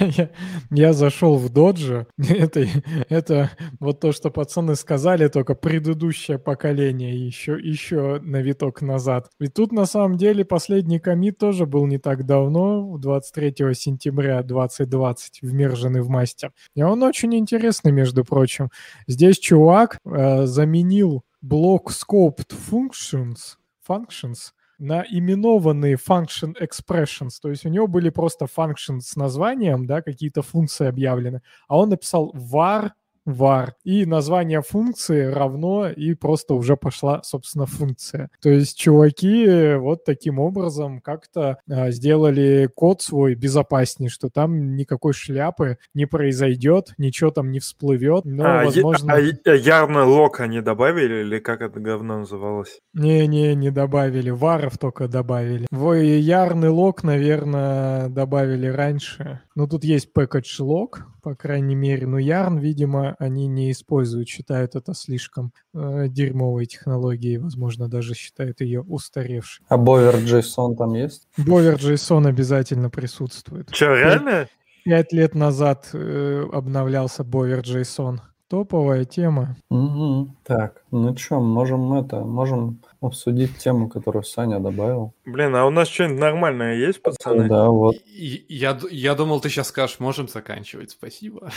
я, 0.00 0.30
я 0.70 0.92
зашел 0.92 1.36
в 1.36 1.48
доджа. 1.48 2.06
Это, 2.18 2.66
это 3.08 3.50
вот 3.80 4.00
то, 4.00 4.12
что 4.12 4.30
пацаны 4.30 4.74
сказали, 4.74 5.28
только 5.28 5.54
предыдущее 5.54 6.38
поколение 6.38 7.14
еще, 7.26 7.52
еще 7.52 8.18
на 8.20 8.42
виток 8.42 8.82
назад. 8.82 9.28
И 9.40 9.46
тут 9.46 9.72
на 9.72 9.86
самом 9.86 10.16
деле 10.16 10.44
последний 10.44 10.98
комит 11.04 11.38
тоже 11.38 11.66
был 11.66 11.86
не 11.86 11.98
так 11.98 12.24
давно, 12.24 12.96
23 12.98 13.74
сентября 13.74 14.42
2020, 14.42 15.42
в 15.42 16.02
в 16.02 16.08
Мастер. 16.08 16.52
И 16.74 16.82
он 16.82 17.02
очень 17.02 17.34
интересный, 17.36 17.92
между 17.92 18.24
прочим. 18.24 18.70
Здесь 19.06 19.38
чувак 19.38 19.98
э, 20.04 20.46
заменил 20.46 21.22
блок 21.42 21.92
scoped 21.92 22.54
functions, 22.70 23.58
functions 23.86 24.52
на 24.78 25.02
именованные 25.02 25.96
function 25.96 26.54
expressions. 26.58 27.32
То 27.40 27.50
есть 27.50 27.66
у 27.66 27.68
него 27.68 27.86
были 27.86 28.08
просто 28.10 28.46
functions 28.46 29.00
с 29.00 29.16
названием, 29.16 29.86
да, 29.86 30.00
какие-то 30.00 30.42
функции 30.42 30.86
объявлены, 30.86 31.42
а 31.68 31.78
он 31.78 31.90
написал 31.90 32.34
var 32.34 32.90
var. 33.24 33.72
И 33.84 34.06
название 34.06 34.62
функции 34.62 35.24
равно, 35.24 35.88
и 35.88 36.14
просто 36.14 36.54
уже 36.54 36.76
пошла, 36.76 37.22
собственно, 37.22 37.66
функция. 37.66 38.30
То 38.40 38.50
есть 38.50 38.78
чуваки 38.78 39.74
вот 39.76 40.04
таким 40.04 40.38
образом 40.38 41.00
как-то 41.00 41.58
а, 41.70 41.90
сделали 41.90 42.68
код 42.74 43.02
свой 43.02 43.34
безопаснее, 43.34 44.10
что 44.10 44.28
там 44.28 44.76
никакой 44.76 45.12
шляпы 45.12 45.78
не 45.94 46.06
произойдет, 46.06 46.94
ничего 46.98 47.30
там 47.30 47.50
не 47.50 47.60
всплывет, 47.60 48.24
но, 48.24 48.44
а, 48.44 48.64
возможно... 48.64 49.14
А, 49.14 49.16
а 49.16 49.54
ярный 49.54 50.04
лог 50.04 50.40
они 50.40 50.60
добавили, 50.60 51.22
или 51.22 51.38
как 51.38 51.60
это 51.60 51.80
говно 51.80 52.20
называлось? 52.20 52.80
Не-не, 52.92 53.54
не 53.54 53.70
добавили, 53.70 54.30
варов 54.30 54.78
только 54.78 55.08
добавили. 55.08 55.66
Вой, 55.70 56.06
ярный 56.06 56.68
лог, 56.68 57.02
наверное, 57.02 58.08
добавили 58.08 58.66
раньше. 58.66 59.40
Ну, 59.54 59.68
тут 59.68 59.84
есть 59.84 60.10
package 60.16 60.60
log, 60.60 61.00
по 61.22 61.34
крайней 61.34 61.74
мере, 61.74 62.06
но 62.06 62.18
Yarn, 62.18 62.60
видимо, 62.60 63.13
они 63.18 63.46
не 63.46 63.70
используют, 63.70 64.28
считают 64.28 64.74
это 64.74 64.94
слишком 64.94 65.52
э, 65.72 66.08
дерьмовой 66.08 66.66
технологией, 66.66 67.38
возможно, 67.38 67.88
даже 67.88 68.14
считают 68.14 68.60
ее 68.60 68.82
устаревшей. 68.82 69.64
А 69.68 69.76
Bover 69.76 70.24
JSON 70.24 70.76
там 70.76 70.94
есть? 70.94 71.28
Bover 71.38 71.76
JSON 71.76 72.26
обязательно 72.26 72.90
присутствует. 72.90 73.70
Че, 73.72 73.94
реально? 73.96 74.48
Пять 74.84 75.12
лет 75.12 75.34
назад 75.34 75.88
э, 75.92 76.44
обновлялся 76.52 77.22
Bover 77.22 77.62
JSON. 77.62 78.20
Топовая 78.48 79.04
тема. 79.04 79.56
Угу. 79.70 80.36
Так, 80.44 80.84
ну 80.90 81.16
что, 81.16 81.40
можем 81.40 81.94
это, 81.94 82.20
можем 82.20 82.82
обсудить 83.00 83.56
тему, 83.58 83.88
которую 83.88 84.22
Саня 84.22 84.60
добавил. 84.60 85.14
Блин, 85.24 85.56
а 85.56 85.66
у 85.66 85.70
нас 85.70 85.88
что-нибудь 85.88 86.20
нормальное 86.20 86.76
есть, 86.76 87.02
пацаны? 87.02 87.48
Да, 87.48 87.68
вот. 87.70 87.96
Я, 88.06 88.78
я 88.90 89.14
думал, 89.14 89.40
ты 89.40 89.48
сейчас 89.48 89.68
скажешь, 89.68 89.98
можем 89.98 90.28
заканчивать, 90.28 90.90
спасибо. 90.90 91.50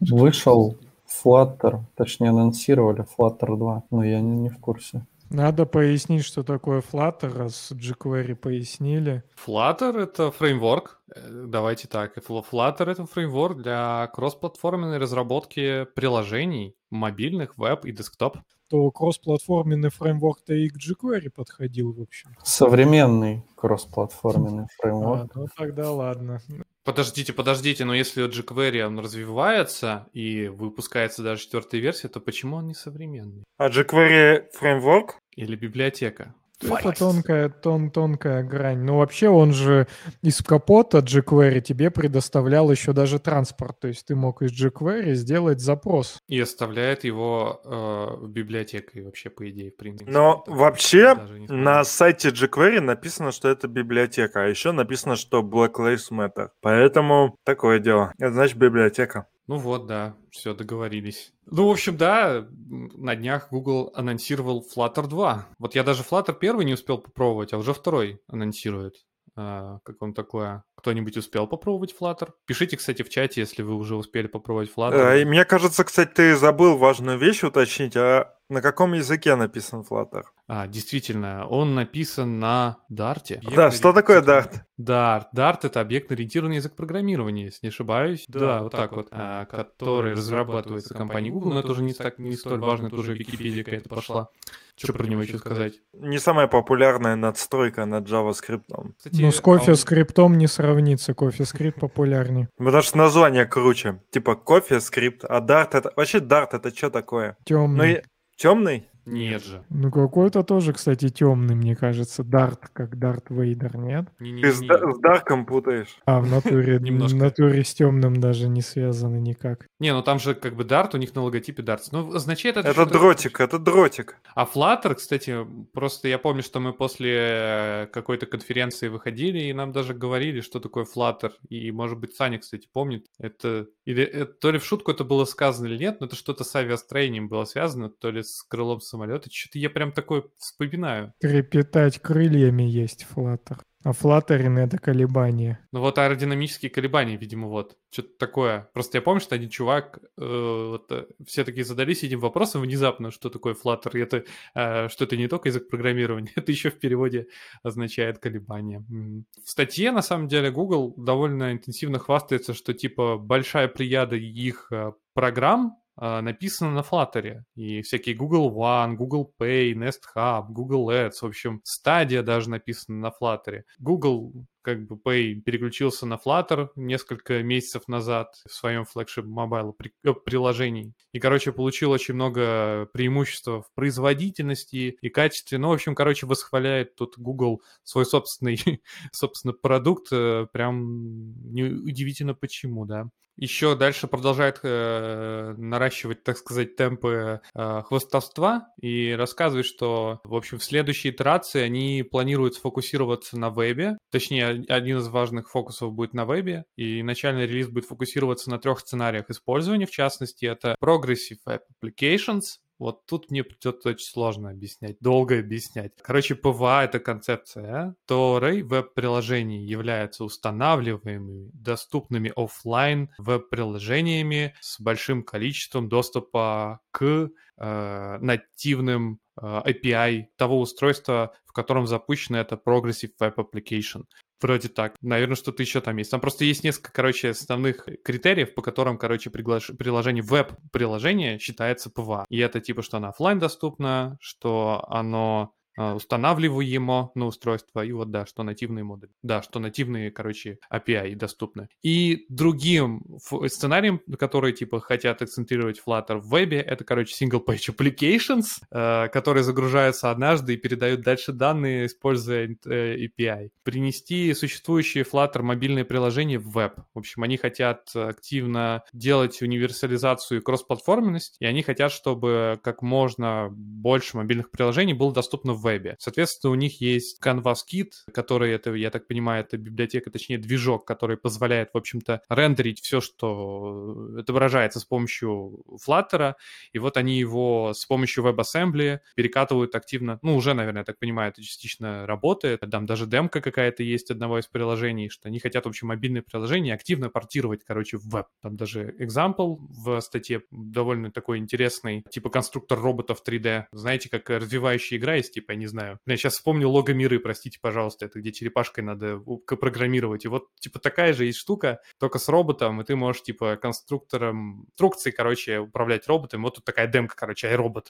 Вышел 0.00 0.76
Flutter, 1.08 1.80
точнее 1.96 2.30
анонсировали 2.30 3.04
Flutter 3.16 3.56
2, 3.56 3.84
но 3.90 4.04
я 4.04 4.20
не, 4.20 4.36
не 4.36 4.48
в 4.50 4.58
курсе. 4.58 5.06
Надо 5.30 5.66
пояснить, 5.66 6.24
что 6.24 6.42
такое 6.42 6.80
Flutter, 6.80 7.36
раз 7.36 7.72
jQuery 7.72 8.36
пояснили. 8.36 9.24
Flutter— 9.44 10.00
это 10.02 10.30
фреймворк, 10.30 11.00
э, 11.14 11.44
давайте 11.46 11.88
так, 11.88 12.16
Flutter— 12.16 12.90
это 12.90 13.06
фреймворк 13.06 13.62
для 13.62 14.06
кроссплатформенной 14.14 14.98
разработки 14.98 15.84
приложений, 15.94 16.76
мобильных, 16.90 17.58
веб 17.58 17.84
и 17.84 17.92
десктоп. 17.92 18.38
То 18.68 18.90
кроссплатформенный 18.90 19.90
фреймворк-то 19.90 20.54
и 20.54 20.68
к 20.68 20.76
jQuery 20.76 21.30
подходил, 21.30 21.92
в 21.92 22.02
общем. 22.02 22.36
Современный 22.42 23.44
кроссплатформенный 23.56 24.66
фреймворк. 24.80 25.30
А, 25.34 25.38
ну 25.38 25.46
тогда 25.56 25.90
ладно. 25.90 26.40
Подождите, 26.86 27.32
подождите, 27.32 27.84
но 27.84 27.94
если 27.94 28.24
jQuery 28.24 28.80
он 28.82 29.00
развивается 29.00 30.08
и 30.12 30.46
выпускается 30.46 31.24
даже 31.24 31.42
четвертая 31.42 31.80
версия, 31.80 32.06
то 32.06 32.20
почему 32.20 32.58
он 32.58 32.68
не 32.68 32.74
современный? 32.74 33.42
А 33.58 33.68
jQuery 33.68 34.44
фреймворк? 34.52 35.18
Или 35.34 35.56
библиотека? 35.56 36.36
Это 36.60 36.92
тонкая, 36.92 37.48
тон, 37.48 37.90
тонкая 37.90 38.42
грань. 38.42 38.78
Но 38.78 38.98
вообще 38.98 39.28
он 39.28 39.52
же 39.52 39.86
из 40.22 40.40
капота 40.42 40.98
jQuery 40.98 41.60
тебе 41.60 41.90
предоставлял 41.90 42.70
еще 42.70 42.92
даже 42.92 43.18
транспорт. 43.18 43.78
То 43.80 43.88
есть 43.88 44.06
ты 44.06 44.14
мог 44.14 44.42
из 44.42 44.52
jQuery 44.52 45.14
сделать 45.14 45.60
запрос. 45.60 46.18
И 46.28 46.40
оставляет 46.40 47.04
его 47.04 47.60
э, 47.64 48.24
в 48.24 48.28
библиотеке 48.28 49.02
вообще, 49.02 49.28
по 49.28 49.48
идее, 49.50 49.70
в 49.70 49.76
принципе. 49.76 50.10
Но 50.10 50.44
вообще 50.46 51.14
на 51.48 51.84
сайте 51.84 52.30
jQuery 52.30 52.80
написано, 52.80 53.32
что 53.32 53.48
это 53.48 53.68
библиотека. 53.68 54.44
А 54.44 54.46
еще 54.46 54.72
написано, 54.72 55.16
что 55.16 55.42
Black 55.42 55.74
Lives 55.74 56.10
Matter. 56.10 56.48
Поэтому 56.62 57.36
такое 57.44 57.78
дело. 57.78 58.12
Это 58.18 58.32
значит 58.32 58.56
библиотека. 58.56 59.26
Ну 59.46 59.58
вот, 59.58 59.86
да, 59.86 60.16
все, 60.30 60.54
договорились. 60.54 61.32
Ну, 61.46 61.68
в 61.68 61.70
общем, 61.70 61.96
да, 61.96 62.48
на 62.50 63.14
днях 63.14 63.48
Google 63.50 63.92
анонсировал 63.94 64.66
Flutter 64.74 65.06
2. 65.06 65.48
Вот 65.58 65.74
я 65.74 65.84
даже 65.84 66.02
Flutter 66.02 66.36
первый 66.38 66.64
не 66.64 66.74
успел 66.74 66.98
попробовать, 66.98 67.52
а 67.52 67.58
уже 67.58 67.72
второй 67.72 68.20
анонсирует. 68.26 68.94
А, 69.38 69.78
как 69.84 70.00
он 70.00 70.14
такое? 70.14 70.64
Кто-нибудь 70.76 71.16
успел 71.16 71.46
попробовать 71.46 71.94
Flutter? 71.98 72.30
Пишите, 72.46 72.76
кстати, 72.76 73.02
в 73.02 73.10
чате, 73.10 73.42
если 73.42 73.62
вы 73.62 73.74
уже 73.74 73.94
успели 73.94 74.26
попробовать 74.26 74.72
Flutter. 74.74 74.94
Э, 74.94 75.24
мне 75.24 75.44
кажется, 75.44 75.84
кстати, 75.84 76.10
ты 76.12 76.36
забыл 76.36 76.76
важную 76.78 77.18
вещь 77.18 77.44
уточнить. 77.44 77.96
А 77.96 78.35
на 78.48 78.62
каком 78.62 78.92
языке 78.94 79.34
написан 79.36 79.84
Flutter? 79.88 80.24
А, 80.48 80.68
действительно, 80.68 81.46
он 81.48 81.74
написан 81.74 82.38
на 82.38 82.78
Dart. 82.90 83.40
Да, 83.54 83.70
что 83.70 83.92
такое 83.92 84.22
Dart? 84.22 84.60
Dart. 84.78 85.24
Dart— 85.34 85.60
это 85.64 85.80
объектно-ориентированный 85.80 86.56
язык 86.56 86.76
программирования, 86.76 87.46
если 87.46 87.60
не 87.62 87.68
ошибаюсь. 87.70 88.24
Да, 88.28 88.40
да 88.40 88.62
вот 88.62 88.72
так 88.72 88.92
вот, 88.92 89.08
а, 89.10 89.46
который 89.46 90.12
разрабатывается 90.12 90.94
компанией 90.94 91.32
Google, 91.32 91.54
но 91.54 91.60
это 91.60 91.72
уже 91.72 91.82
не, 91.82 91.94
так, 91.94 92.18
не 92.18 92.36
столь 92.36 92.60
важно, 92.60 92.86
это 92.86 92.96
уже 92.96 93.14
Википедия 93.14 93.64
какая-то 93.64 93.88
пошла. 93.88 94.28
Что 94.76 94.92
про 94.92 95.06
него 95.06 95.22
еще 95.22 95.38
сказать? 95.38 95.74
Не 95.94 96.18
самая 96.18 96.48
популярная 96.48 97.16
надстройка 97.16 97.86
над 97.86 98.06
JavaScript. 98.06 98.64
Кстати, 98.98 99.22
ну, 99.22 99.32
с 99.32 99.40
кофе 99.40 99.74
скриптом 99.74 100.36
не 100.36 100.46
сравнится. 100.46 101.14
Кофе 101.14 101.46
скрипт 101.46 101.80
популярнее. 101.80 102.50
Потому 102.58 102.82
что 102.82 102.98
название 102.98 103.46
круче. 103.46 104.02
Типа 104.10 104.36
кофе 104.36 104.80
скрипт, 104.80 105.24
а 105.24 105.40
Dart 105.40 105.70
это... 105.72 105.92
Вообще 105.96 106.18
Dart 106.18 106.50
это 106.52 106.76
что 106.76 106.90
такое? 106.90 107.38
Темный. 107.44 108.02
Темный? 108.36 108.86
Нет 109.06 109.44
же. 109.44 109.64
Ну, 109.70 109.92
какой-то 109.92 110.42
тоже, 110.42 110.72
кстати, 110.72 111.08
темный, 111.08 111.54
мне 111.54 111.76
кажется. 111.76 112.24
Дарт, 112.24 112.68
как 112.72 112.98
Дарт 112.98 113.30
Вейдер, 113.30 113.76
нет? 113.76 114.06
Не, 114.18 114.32
не, 114.32 114.42
Ты 114.42 114.52
с, 114.52 114.58
с 114.58 114.98
Дарком 114.98 115.46
путаешь. 115.46 115.96
А, 116.06 116.20
в 116.20 116.28
натуре, 116.28 116.78
в 116.80 117.14
натуре 117.14 117.62
с 117.62 117.72
темным 117.72 118.20
даже 118.20 118.48
не 118.48 118.62
связаны 118.62 119.18
никак. 119.18 119.66
Не, 119.78 119.92
ну 119.94 120.02
там 120.02 120.18
же 120.18 120.34
как 120.34 120.56
бы 120.56 120.64
Дарт, 120.64 120.94
у 120.94 120.98
них 120.98 121.14
на 121.14 121.22
логотипе 121.22 121.62
Дарт. 121.62 121.88
Ну, 121.92 122.14
означает 122.14 122.56
это... 122.56 122.68
Это 122.68 122.84
дротик, 122.84 123.40
это 123.40 123.60
дротик. 123.60 124.16
А 124.34 124.44
Flutter, 124.44 124.96
кстати, 124.96 125.46
просто 125.72 126.08
я 126.08 126.18
помню, 126.18 126.42
что 126.42 126.58
мы 126.58 126.72
после 126.72 127.14
э, 127.16 127.86
какой-то 127.92 128.26
конференции 128.26 128.88
выходили, 128.88 129.38
и 129.38 129.52
нам 129.52 129.70
даже 129.70 129.94
говорили, 129.94 130.40
что 130.40 130.58
такое 130.58 130.84
Flutter. 130.84 131.30
И, 131.48 131.70
может 131.70 131.98
быть, 131.98 132.16
Саня, 132.16 132.38
кстати, 132.38 132.68
помнит. 132.72 133.06
Это... 133.18 133.68
Или 133.84 134.02
это, 134.02 134.32
то 134.32 134.50
ли 134.50 134.58
в 134.58 134.64
шутку 134.64 134.90
это 134.90 135.04
было 135.04 135.24
сказано 135.26 135.66
или 135.66 135.78
нет, 135.78 136.00
но 136.00 136.06
это 136.06 136.16
что-то 136.16 136.42
с 136.42 136.56
авиастроением 136.56 137.28
было 137.28 137.44
связано, 137.44 137.88
то 137.88 138.10
ли 138.10 138.24
с 138.24 138.42
крылом 138.42 138.80
самолета. 138.80 138.95
Что-то 139.30 139.58
я 139.58 139.70
прям 139.70 139.92
такое 139.92 140.24
вспоминаю. 140.38 141.12
Трепетать 141.20 141.98
крыльями 142.00 142.62
есть 142.62 143.06
Flutter. 143.14 143.58
А 143.86 143.92
флаттерин— 143.92 144.58
это 144.58 144.78
колебания. 144.78 145.60
Ну 145.70 145.78
вот 145.78 145.96
аэродинамические 145.96 146.70
колебания, 146.70 147.16
видимо, 147.16 147.46
вот. 147.46 147.76
Что-то 147.92 148.08
такое. 148.18 148.68
Просто 148.74 148.98
я 148.98 149.02
помню, 149.02 149.20
что 149.20 149.36
один 149.36 149.48
чувак, 149.48 150.00
э, 150.18 150.66
вот, 150.70 150.90
э, 150.90 151.06
все 151.24 151.44
такие 151.44 151.64
задались 151.64 152.02
этим 152.02 152.18
вопросом 152.18 152.62
внезапно, 152.62 153.12
что 153.12 153.30
такое 153.30 153.54
флаттер. 153.54 153.96
И 153.96 154.00
это, 154.00 154.24
э, 154.56 154.88
что 154.88 155.04
это 155.04 155.16
не 155.16 155.28
только 155.28 155.50
язык 155.50 155.68
программирования, 155.68 156.32
это 156.36 156.50
еще 156.50 156.70
в 156.70 156.80
переводе 156.80 157.28
означает 157.62 158.18
колебания. 158.18 158.84
В 158.88 159.48
статье, 159.48 159.92
на 159.92 160.02
самом 160.02 160.26
деле, 160.26 160.50
Google 160.50 160.92
довольно 160.96 161.52
интенсивно 161.52 162.00
хвастается, 162.00 162.54
что 162.54 162.74
типа 162.74 163.18
большая 163.18 163.68
прияда 163.68 164.16
их 164.16 164.66
э, 164.72 164.94
программ 165.14 165.76
написано 165.96 166.72
на 166.72 166.80
Flutter. 166.80 167.42
И 167.54 167.82
всякие 167.82 168.14
Google 168.14 168.54
One, 168.54 168.94
Google 168.94 169.32
Pay, 169.40 169.72
Nest 169.74 170.02
Hub, 170.14 170.46
Google 170.48 170.90
Ads, 170.90 171.18
в 171.22 171.26
общем, 171.26 171.60
стадия 171.64 172.22
даже 172.22 172.50
написана 172.50 172.98
на 172.98 173.12
Flutter. 173.20 173.62
Google 173.78 174.32
как 174.66 174.84
бы 174.84 174.96
Pay 174.96 175.34
переключился 175.42 176.06
на 176.06 176.14
Flutter 176.14 176.70
несколько 176.74 177.40
месяцев 177.44 177.86
назад 177.86 178.34
в 178.48 178.52
своем 178.52 178.84
flagship 178.84 179.24
mobile 179.24 179.76
э, 180.02 180.12
приложении. 180.12 180.92
И, 181.12 181.20
короче, 181.20 181.52
получил 181.52 181.92
очень 181.92 182.14
много 182.14 182.88
преимуществ 182.92 183.46
в 183.46 183.66
производительности 183.76 184.98
и 185.00 185.08
качестве. 185.08 185.58
Ну, 185.58 185.68
в 185.68 185.72
общем, 185.72 185.94
короче, 185.94 186.26
восхваляет 186.26 186.96
тут 186.96 187.16
Google 187.16 187.62
свой 187.84 188.04
собственный, 188.04 188.58
собственно, 189.12 189.54
продукт. 189.54 190.08
Э, 190.10 190.48
прям 190.52 191.36
удивительно 191.54 192.34
почему, 192.34 192.86
да 192.86 193.08
еще 193.36 193.76
дальше 193.76 194.06
продолжает 194.06 194.60
э, 194.62 195.54
наращивать, 195.56 196.22
так 196.22 196.38
сказать, 196.38 196.76
темпы 196.76 197.40
э, 197.54 197.82
хвастовства 197.84 198.68
и 198.80 199.12
рассказывает, 199.12 199.66
что, 199.66 200.20
в 200.24 200.34
общем, 200.34 200.58
в 200.58 200.64
следующей 200.64 201.10
итерации 201.10 201.60
они 201.60 202.02
планируют 202.02 202.54
сфокусироваться 202.54 203.38
на 203.38 203.50
вебе, 203.50 203.98
точнее, 204.10 204.64
один 204.68 204.98
из 204.98 205.08
важных 205.08 205.50
фокусов 205.50 205.92
будет 205.92 206.14
на 206.14 206.24
вебе, 206.24 206.64
и 206.76 207.02
начальный 207.02 207.46
релиз 207.46 207.68
будет 207.68 207.86
фокусироваться 207.86 208.50
на 208.50 208.58
трех 208.58 208.80
сценариях 208.80 209.30
использования, 209.30 209.86
в 209.86 209.90
частности, 209.90 210.46
это 210.46 210.76
Progressive 210.80 211.38
Web 211.46 211.60
Applications, 211.82 212.58
Вот 212.78 213.06
тут 213.06 213.30
мне 213.30 213.42
придется 213.42 213.90
очень 213.90 214.06
сложно 214.06 214.50
объяснять, 214.50 214.98
долго 215.00 215.38
объяснять. 215.38 215.92
Короче, 216.02 216.34
PWA — 216.34 216.84
это 216.84 216.98
концепция, 216.98 217.94
которая 218.06 218.62
веб-приложений 218.62 219.64
являются 219.64 220.24
устанавливаемыми, 220.24 221.50
доступными 221.54 222.32
офлайн 222.36 223.10
веб-приложениями 223.18 224.54
с 224.60 224.78
большим 224.78 225.22
количеством 225.22 225.88
доступа 225.88 226.80
к 226.90 227.30
э, 227.58 228.18
нативным 228.20 229.20
э, 229.40 229.62
API 229.66 230.24
того 230.36 230.60
устройства, 230.60 231.34
в 231.46 231.52
котором 231.52 231.86
запущено 231.86 232.38
это 232.38 232.56
Progressive 232.56 233.12
Web 233.18 233.36
Application. 233.36 234.04
Вроде 234.40 234.68
так. 234.68 234.96
Наверное, 235.00 235.36
что-то 235.36 235.62
еще 235.62 235.80
там 235.80 235.96
есть. 235.96 236.10
Там 236.10 236.20
просто 236.20 236.44
есть 236.44 236.62
несколько, 236.62 236.92
короче, 236.92 237.30
основных 237.30 237.88
критериев, 238.04 238.54
по 238.54 238.62
которым, 238.62 238.98
короче, 238.98 239.30
приглаш... 239.30 239.70
приложение, 239.78 240.22
веб-приложение 240.22 241.38
считается 241.38 241.90
PWA. 241.90 242.26
И 242.28 242.38
это 242.38 242.60
типа, 242.60 242.82
что 242.82 242.98
оно 242.98 243.08
офлайн 243.08 243.38
доступно, 243.38 244.18
что 244.20 244.84
оно 244.88 245.52
устанавливаемо 245.76 247.12
на 247.14 247.26
устройство, 247.26 247.84
и 247.84 247.92
вот, 247.92 248.10
да, 248.10 248.26
что 248.26 248.42
нативные 248.42 248.84
модули. 248.84 249.12
Да, 249.22 249.42
что 249.42 249.58
нативные, 249.58 250.10
короче, 250.10 250.58
API 250.72 251.14
доступны. 251.14 251.68
И 251.82 252.26
другим 252.28 253.02
сценарием, 253.46 254.00
которые, 254.18 254.52
типа, 254.52 254.80
хотят 254.80 255.22
акцентрировать 255.22 255.82
Flutter 255.84 256.18
в 256.18 256.28
вебе, 256.28 256.60
это, 256.60 256.84
короче, 256.84 257.14
single-page 257.24 257.74
applications, 257.74 258.62
э, 258.70 259.08
которые 259.08 259.44
загружаются 259.44 260.10
однажды 260.10 260.54
и 260.54 260.56
передают 260.56 261.02
дальше 261.02 261.32
данные, 261.32 261.86
используя 261.86 262.56
э, 262.66 262.96
API. 263.06 263.50
Принести 263.62 264.32
существующие 264.34 265.04
Flutter 265.04 265.42
мобильные 265.42 265.84
приложения 265.84 266.38
в 266.38 266.50
веб. 266.50 266.80
В 266.94 266.98
общем, 266.98 267.22
они 267.22 267.36
хотят 267.36 267.90
активно 267.94 268.82
делать 268.92 269.42
универсализацию 269.42 270.40
и 270.40 270.42
кроссплатформенность, 270.42 271.36
и 271.40 271.46
они 271.46 271.62
хотят, 271.62 271.92
чтобы 271.92 272.58
как 272.62 272.82
можно 272.82 273.48
больше 273.50 274.16
мобильных 274.16 274.50
приложений 274.50 274.94
было 274.94 275.12
доступно 275.12 275.52
в 275.52 275.65
вебе. 275.66 275.96
Соответственно, 275.98 276.52
у 276.52 276.54
них 276.54 276.80
есть 276.80 277.20
Canvas 277.22 277.58
Kit, 277.70 277.90
который, 278.12 278.52
это, 278.52 278.72
я 278.74 278.90
так 278.90 279.08
понимаю, 279.08 279.44
это 279.44 279.56
библиотека, 279.58 280.10
точнее, 280.10 280.38
движок, 280.38 280.86
который 280.86 281.16
позволяет, 281.16 281.70
в 281.72 281.76
общем-то, 281.76 282.22
рендерить 282.28 282.80
все, 282.80 283.00
что 283.00 284.14
отображается 284.16 284.78
с 284.78 284.84
помощью 284.84 285.64
Flutter, 285.86 286.34
и 286.72 286.78
вот 286.78 286.96
они 286.96 287.18
его 287.18 287.72
с 287.74 287.84
помощью 287.84 288.24
WebAssembly 288.24 289.00
перекатывают 289.16 289.74
активно, 289.74 290.18
ну, 290.22 290.36
уже, 290.36 290.54
наверное, 290.54 290.82
я 290.82 290.84
так 290.84 290.98
понимаю, 290.98 291.32
это 291.32 291.42
частично 291.42 292.06
работает, 292.06 292.60
там 292.70 292.86
даже 292.86 293.06
демка 293.06 293.40
какая-то 293.40 293.82
есть 293.82 294.10
одного 294.10 294.38
из 294.38 294.46
приложений, 294.46 295.08
что 295.08 295.28
они 295.28 295.40
хотят, 295.40 295.64
в 295.64 295.68
общем, 295.68 295.88
мобильное 295.88 296.22
приложение 296.22 296.74
активно 296.74 297.10
портировать, 297.10 297.64
короче, 297.64 297.96
в 297.96 298.04
веб. 298.08 298.26
Там 298.42 298.56
даже 298.56 298.94
example 299.00 299.56
в 299.58 300.00
статье 300.00 300.42
довольно 300.50 301.10
такой 301.10 301.38
интересный, 301.38 302.04
типа 302.10 302.30
конструктор 302.30 302.78
роботов 302.78 303.22
3D. 303.26 303.64
Знаете, 303.72 304.08
как 304.08 304.30
развивающая 304.30 304.98
игра 304.98 305.16
есть, 305.16 305.34
типа, 305.34 305.52
не 305.56 305.66
знаю. 305.66 305.98
Я 306.06 306.16
сейчас 306.16 306.34
вспомнил 306.34 306.70
лого 306.70 306.90
миры, 306.92 307.18
простите, 307.18 307.58
пожалуйста, 307.60 308.06
это 308.06 308.20
где 308.20 308.32
черепашкой 308.32 308.84
надо 308.84 309.18
программировать. 309.18 310.24
И 310.24 310.28
вот, 310.28 310.54
типа, 310.56 310.78
такая 310.78 311.12
же 311.12 311.24
есть 311.24 311.38
штука, 311.38 311.80
только 311.98 312.18
с 312.18 312.28
роботом, 312.28 312.80
и 312.80 312.84
ты 312.84 312.96
можешь, 312.96 313.22
типа, 313.22 313.56
конструктором, 313.56 314.66
инструкции, 314.70 315.10
короче, 315.10 315.58
управлять 315.58 316.06
роботом. 316.06 316.42
Вот 316.42 316.56
тут 316.56 316.64
такая 316.64 316.86
демка, 316.86 317.16
короче, 317.16 317.52
iRobot. 317.52 317.86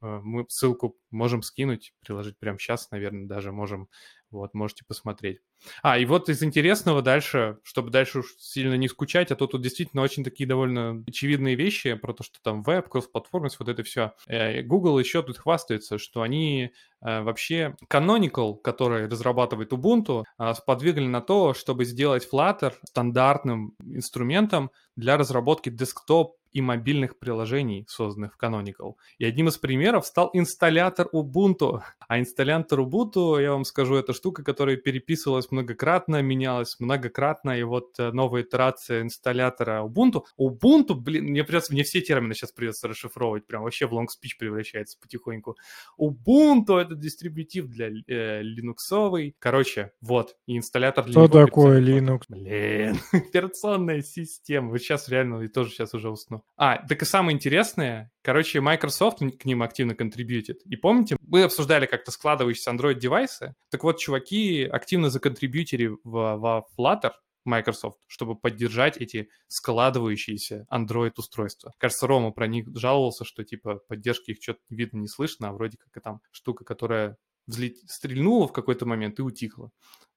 Э, 0.00 0.20
мы 0.22 0.46
ссылку 0.48 0.96
можем 1.10 1.42
скинуть, 1.42 1.94
приложить 2.00 2.38
прямо 2.38 2.58
сейчас, 2.58 2.90
наверное, 2.90 3.26
даже 3.26 3.52
можем 3.52 3.88
вот, 4.30 4.54
можете 4.54 4.84
посмотреть. 4.86 5.38
А, 5.82 5.98
и 5.98 6.04
вот 6.04 6.28
из 6.28 6.42
интересного 6.42 7.02
дальше, 7.02 7.58
чтобы 7.62 7.90
дальше 7.90 8.20
уж 8.20 8.34
сильно 8.38 8.74
не 8.74 8.88
скучать, 8.88 9.30
а 9.30 9.36
то 9.36 9.46
тут 9.46 9.62
действительно 9.62 10.02
очень 10.02 10.24
такие 10.24 10.46
довольно 10.46 11.02
очевидные 11.06 11.54
вещи 11.54 11.94
про 11.94 12.12
то, 12.12 12.22
что 12.22 12.38
там 12.42 12.62
веб, 12.62 12.88
кросс-платформенность, 12.88 13.58
вот 13.58 13.68
это 13.68 13.82
все. 13.82 14.12
Э, 14.26 14.62
Google 14.62 14.98
еще 14.98 15.22
тут 15.22 15.38
хвастается, 15.38 15.98
что 15.98 16.22
они 16.22 16.72
э, 17.00 17.22
вообще 17.22 17.76
Canonical, 17.90 18.56
который 18.62 19.08
разрабатывает 19.08 19.72
Ubuntu, 19.72 20.24
э, 20.38 20.54
сподвигли 20.54 21.06
на 21.06 21.20
то, 21.20 21.54
чтобы 21.54 21.84
сделать 21.84 22.28
Flutter 22.30 22.74
стандартным 22.84 23.74
инструментом 23.82 24.70
для 24.96 25.16
разработки 25.16 25.70
десктоп 25.70 26.37
и 26.58 26.60
мобильных 26.60 27.20
приложений, 27.20 27.84
созданных 27.88 28.34
в 28.34 28.42
Canonical. 28.42 28.94
И 29.18 29.24
одним 29.24 29.46
из 29.46 29.58
примеров 29.58 30.04
стал 30.04 30.30
инсталлятор 30.32 31.06
Ubuntu. 31.12 31.82
А 32.08 32.18
инсталлятор 32.18 32.80
Ubuntu, 32.80 33.40
я 33.40 33.52
вам 33.52 33.64
скажу, 33.64 33.94
это 33.94 34.12
штука, 34.12 34.42
которая 34.42 34.76
переписывалась 34.76 35.52
многократно, 35.52 36.20
менялась 36.20 36.80
многократно, 36.80 37.56
и 37.56 37.62
вот 37.62 37.94
э, 38.00 38.10
новая 38.10 38.42
итерация 38.42 39.02
инсталлятора 39.02 39.84
Ubuntu. 39.84 40.24
Ubuntu, 40.36 40.94
блин, 40.94 41.26
мне 41.26 41.44
придется, 41.44 41.72
мне 41.72 41.84
все 41.84 42.00
термины 42.00 42.34
сейчас 42.34 42.50
придется 42.50 42.88
расшифровывать, 42.88 43.46
прям 43.46 43.62
вообще 43.62 43.86
в 43.86 43.92
long 43.92 44.06
speech 44.06 44.36
превращается 44.36 44.98
потихоньку. 45.00 45.56
Ubuntu— 45.96 46.76
это 46.80 46.96
дистрибутив 46.96 47.68
для 47.68 47.88
э, 47.88 48.42
линуксовый. 48.42 49.36
Короче, 49.38 49.92
вот, 50.00 50.34
и 50.46 50.56
инсталлятор 50.56 51.04
для 51.04 51.12
Что 51.12 51.28
такое 51.28 51.80
Linux? 51.80 52.22
Блин, 52.28 52.98
операционная 53.12 54.02
система. 54.02 54.70
Вот 54.70 54.78
сейчас 54.78 55.08
реально, 55.08 55.42
и 55.42 55.48
тоже 55.48 55.70
сейчас 55.70 55.94
уже 55.94 56.10
усну. 56.10 56.42
А, 56.56 56.84
так 56.86 57.02
и 57.02 57.04
самое 57.04 57.34
интересное, 57.36 58.10
короче, 58.22 58.60
Microsoft 58.60 59.18
к 59.18 59.44
ним 59.44 59.62
активно 59.62 59.94
контрибьютит. 59.94 60.60
И 60.64 60.76
помните, 60.76 61.16
мы 61.20 61.44
обсуждали 61.44 61.86
как-то 61.86 62.10
складывающиеся 62.10 62.72
Android-девайсы. 62.72 63.54
Так 63.70 63.84
вот, 63.84 63.98
чуваки 63.98 64.64
активно 64.64 65.10
законтрибьютили 65.10 65.86
в, 65.86 65.98
во 66.04 66.64
Flutter, 66.76 67.12
Microsoft, 67.48 67.98
чтобы 68.06 68.36
поддержать 68.36 68.96
эти 68.98 69.28
складывающиеся 69.48 70.66
Android-устройства. 70.70 71.72
Кажется, 71.78 72.06
Рома 72.06 72.30
про 72.30 72.46
них 72.46 72.66
жаловался, 72.74 73.24
что 73.24 73.44
типа 73.44 73.80
поддержки 73.88 74.32
их 74.32 74.38
что-то 74.42 74.60
видно, 74.68 74.98
не 74.98 75.08
слышно, 75.08 75.48
а 75.48 75.52
вроде 75.52 75.78
как 75.78 75.96
и 75.96 76.00
там 76.00 76.20
штука, 76.30 76.64
которая 76.64 77.16
взлет... 77.46 77.76
стрельнула 77.86 78.46
в 78.46 78.52
какой-то 78.52 78.86
момент 78.86 79.18
и 79.18 79.22
утихла. 79.22 79.70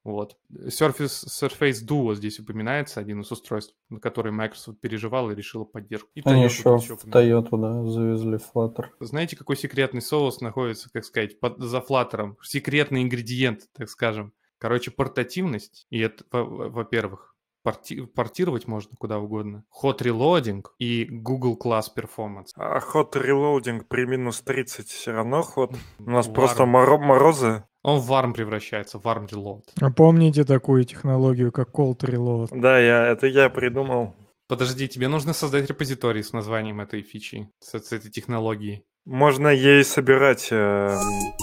Вот. 0.04 0.36
Surface, 0.52 1.28
Surface 1.28 1.86
Duo 1.88 2.16
здесь 2.16 2.40
упоминается, 2.40 3.00
один 3.00 3.22
из 3.22 3.32
устройств, 3.32 3.76
на 3.90 4.00
который 4.00 4.32
Microsoft 4.32 4.80
переживал 4.80 5.30
и 5.30 5.36
решила 5.36 5.64
поддержку. 5.64 6.10
И 6.16 6.22
Они 6.26 6.44
еще 6.44 6.78
в 6.78 7.06
Toyota, 7.06 7.60
да, 7.62 7.84
завезли 7.90 8.38
Flutter. 8.38 8.86
Знаете, 9.00 9.36
какой 9.36 9.58
секретный 9.58 10.02
соус 10.02 10.42
находится, 10.42 10.90
как 10.92 11.06
сказать, 11.06 11.40
под, 11.40 11.60
за 11.60 11.78
Flutter? 11.80 12.34
Секретный 12.42 13.04
ингредиент, 13.04 13.70
так 13.74 13.90
скажем. 13.90 14.34
Короче, 14.58 14.92
портативность, 14.92 15.86
и 15.90 16.00
это, 16.00 16.24
во-первых, 16.32 17.36
порти- 17.64 18.06
портировать 18.06 18.68
можно 18.68 18.96
куда 18.98 19.20
угодно. 19.20 19.64
Hot 19.84 20.00
Reloading 20.00 20.64
и 20.80 21.06
Google 21.06 21.58
Class 21.64 21.86
Performance. 21.96 22.50
А 22.56 22.80
Hot 22.80 23.14
Reloading 23.14 23.84
при 23.88 24.06
минус 24.06 24.42
30 24.42 24.88
все 24.88 25.12
равно 25.12 25.42
ход. 25.42 25.76
У 26.00 26.10
нас 26.10 26.28
Warm. 26.28 26.34
просто 26.34 26.64
моро- 26.64 26.98
морозы. 27.00 27.64
Он 27.84 28.00
в 28.00 28.12
Warm 28.12 28.34
превращается, 28.34 29.00
в 29.00 29.06
Warm 29.06 29.28
Reload. 29.28 29.64
А 29.82 29.90
помните 29.92 30.44
такую 30.44 30.84
технологию, 30.84 31.52
как 31.52 31.70
Cold 31.70 32.00
Reload? 32.00 32.50
Да, 32.52 32.80
я, 32.80 33.08
это 33.08 33.28
я 33.28 33.50
придумал. 33.50 34.16
Подожди, 34.48 34.88
тебе 34.88 35.08
нужно 35.08 35.34
создать 35.34 35.68
репозиторий 35.68 36.24
с 36.24 36.34
названием 36.34 36.82
этой 36.82 37.02
фичи, 37.02 37.50
с, 37.60 37.80
с 37.80 37.92
этой 37.92 38.12
технологией. 38.12 38.84
Можно 39.06 39.48
ей 39.48 39.84
собирать 39.84 40.50
э, 40.52 41.00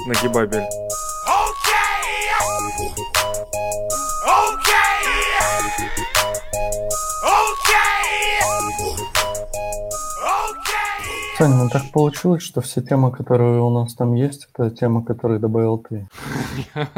на 0.07 0.15
гибабель. 0.23 0.63
Саня, 11.39 11.55
ну 11.55 11.69
так 11.69 11.93
получилось, 11.93 12.43
что 12.43 12.61
все 12.61 12.83
темы, 12.83 13.13
которые 13.13 13.61
у 13.61 13.71
нас 13.71 13.95
там 13.95 14.15
есть, 14.15 14.49
это 14.53 14.73
темы, 14.73 15.05
которые 15.05 15.39
добавил 15.39 15.79
ты. 15.79 16.09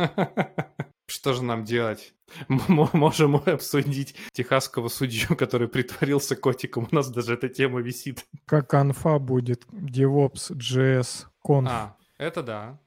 Что 1.06 1.34
же 1.34 1.44
нам 1.44 1.62
делать? 1.64 2.14
Мы 2.48 2.88
можем 2.94 3.36
обсудить 3.36 4.14
техасского 4.32 4.88
судью, 4.88 5.36
который 5.36 5.68
притворился 5.68 6.36
котиком. 6.36 6.88
У 6.90 6.94
нас 6.94 7.10
даже 7.10 7.34
эта 7.34 7.50
тема 7.50 7.80
висит. 7.80 8.24
Как 8.46 8.72
анфа 8.72 9.18
будет 9.18 9.66
DevOps, 9.72 10.52
JS, 10.52 11.26
Conf. 11.46 11.68
А, 11.68 11.96
это 12.16 12.42
да. 12.42 12.78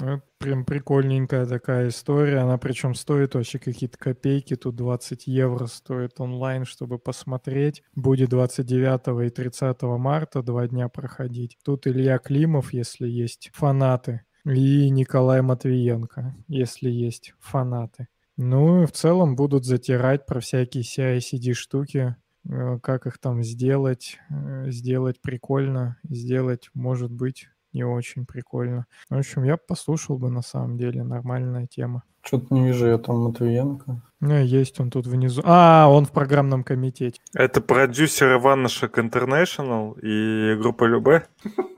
Это 0.00 0.22
прям 0.38 0.64
прикольненькая 0.64 1.46
такая 1.46 1.88
история. 1.88 2.38
Она 2.38 2.58
причем 2.58 2.94
стоит 2.94 3.34
вообще 3.34 3.58
какие-то 3.58 3.98
копейки. 3.98 4.56
Тут 4.56 4.76
20 4.76 5.26
евро 5.26 5.66
стоит 5.66 6.20
онлайн, 6.20 6.64
чтобы 6.64 6.98
посмотреть. 6.98 7.82
Будет 7.94 8.30
29 8.30 9.26
и 9.26 9.30
30 9.30 9.82
марта 9.82 10.42
два 10.42 10.66
дня 10.66 10.88
проходить. 10.88 11.58
Тут 11.64 11.86
Илья 11.86 12.18
Климов, 12.18 12.72
если 12.72 13.06
есть 13.06 13.50
фанаты. 13.52 14.22
И 14.46 14.88
Николай 14.88 15.42
Матвиенко, 15.42 16.34
если 16.48 16.88
есть 16.88 17.34
фанаты. 17.38 18.08
Ну 18.38 18.84
и 18.84 18.86
в 18.86 18.92
целом 18.92 19.36
будут 19.36 19.66
затирать 19.66 20.24
про 20.24 20.40
всякие 20.40 20.82
CI-CD 20.82 21.52
штуки, 21.52 22.16
э, 22.48 22.78
как 22.82 23.06
их 23.06 23.18
там 23.18 23.42
сделать, 23.42 24.16
э, 24.30 24.70
сделать 24.70 25.20
прикольно, 25.20 25.98
сделать, 26.08 26.70
может 26.72 27.12
быть, 27.12 27.48
не 27.72 27.84
очень 27.84 28.26
прикольно. 28.26 28.86
В 29.08 29.16
общем, 29.16 29.44
я 29.44 29.56
послушал 29.56 30.18
бы 30.18 30.30
на 30.30 30.42
самом 30.42 30.76
деле, 30.76 31.02
нормальная 31.02 31.66
тема. 31.66 32.02
Что-то 32.22 32.52
не 32.52 32.66
вижу 32.66 32.86
я 32.86 32.98
там 32.98 33.18
Матвиенко. 33.20 34.02
Ну, 34.20 34.42
есть 34.42 34.78
он 34.80 34.90
тут 34.90 35.06
внизу. 35.06 35.42
А, 35.44 35.88
он 35.88 36.04
в 36.04 36.12
программном 36.12 36.64
комитете. 36.64 37.18
Это 37.32 37.60
продюсер 37.60 38.34
Иванушек 38.34 38.98
International 38.98 39.98
и 40.00 40.54
группа 40.56 40.84
Любе? 40.84 41.26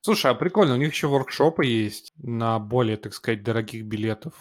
Слушай, 0.00 0.30
а 0.30 0.34
прикольно, 0.34 0.74
у 0.74 0.78
них 0.78 0.92
еще 0.92 1.08
воркшопы 1.08 1.66
есть 1.66 2.14
на 2.16 2.58
более, 2.58 2.96
так 2.96 3.12
сказать, 3.12 3.42
дорогих 3.42 3.84
билетов. 3.84 4.34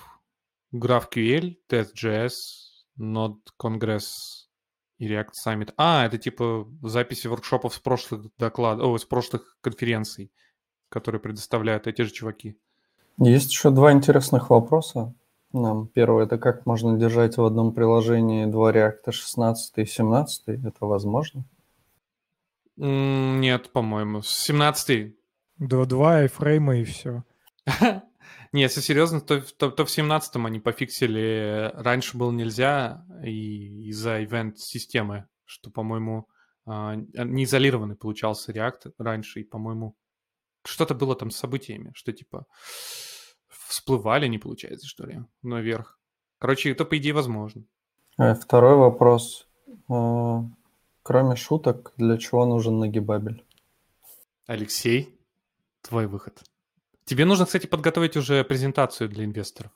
GraphQL, 0.74 1.58
Test.js, 1.70 2.32
Node 2.98 3.40
Congress 3.62 4.47
и 4.98 5.08
React 5.08 5.32
Summit. 5.46 5.74
А, 5.78 6.06
это 6.06 6.18
типа 6.18 6.68
записи 6.82 7.28
воркшопов 7.28 7.74
с 7.74 7.80
прошлых 7.80 8.28
докладов, 8.38 8.88
о, 8.88 8.98
с 8.98 9.06
прошлых 9.06 9.58
конференций, 9.62 10.32
которые 10.90 11.22
предоставляют 11.22 11.88
эти 11.88 12.02
же 12.02 12.12
чуваки. 12.12 12.58
Есть 13.20 13.52
еще 13.52 13.72
два 13.72 13.92
интересных 13.92 14.50
вопроса. 14.50 15.14
Нам 15.54 15.88
первое, 15.88 16.26
это 16.26 16.38
как 16.38 16.66
можно 16.66 16.98
держать 16.98 17.38
в 17.38 17.44
одном 17.44 17.74
приложении 17.74 18.46
два 18.46 18.72
реакта 18.72 19.12
16 19.12 19.78
и 19.78 19.86
17? 19.86 20.48
Это 20.48 20.86
возможно? 20.86 21.44
Нет, 22.76 23.72
по-моему. 23.72 24.22
С 24.22 24.30
17 24.30 25.16
До 25.58 25.86
два 25.86 26.18
айфрейма 26.18 26.78
и 26.78 26.84
все. 26.84 27.24
Не, 28.52 28.62
если 28.62 28.82
серьезно, 28.82 29.22
то, 29.22 29.42
то, 29.42 29.72
то 29.72 29.86
в 29.86 29.90
17-м 29.90 30.46
они 30.46 30.60
пофиксили. 30.60 31.72
Раньше 31.74 32.18
было 32.18 32.32
нельзя 32.32 33.06
и 33.24 33.90
из-за 33.90 34.24
ивент-системы, 34.24 35.28
что, 35.46 35.70
по-моему, 35.70 36.28
а, 36.66 36.96
не 36.96 37.44
изолированный 37.44 37.96
получался 37.96 38.52
React 38.52 38.94
раньше, 38.98 39.42
и, 39.42 39.44
по-моему, 39.44 39.96
что-то 40.64 40.96
было 40.96 41.16
там 41.16 41.32
с 41.32 41.38
событиями, 41.38 41.92
что 41.94 42.12
типа 42.12 42.46
всплывали, 43.48 44.28
не 44.28 44.38
получается, 44.38 44.88
что 44.88 45.06
ли, 45.06 45.20
наверх. 45.42 46.00
Короче, 46.40 46.72
это, 46.72 46.86
по 46.86 46.98
идее, 46.98 47.14
возможно. 47.14 47.64
Э, 48.18 48.34
Второй 48.36 48.76
вопрос. 48.76 49.48
Э, 49.90 50.40
Кроме 51.08 51.38
шуток, 51.38 51.94
для 51.96 52.18
чего 52.18 52.46
нужен 52.46 52.80
нагибабель? 52.80 53.46
Алексей, 54.46 55.18
твой 55.82 56.06
выход. 56.06 56.44
Тебе 57.08 57.26
нужно, 57.26 57.46
кстати, 57.46 57.68
подготовить 57.68 58.18
уже 58.18 58.44
презентацию 58.44 59.10
для 59.10 59.24
инвесторов. 59.24 59.72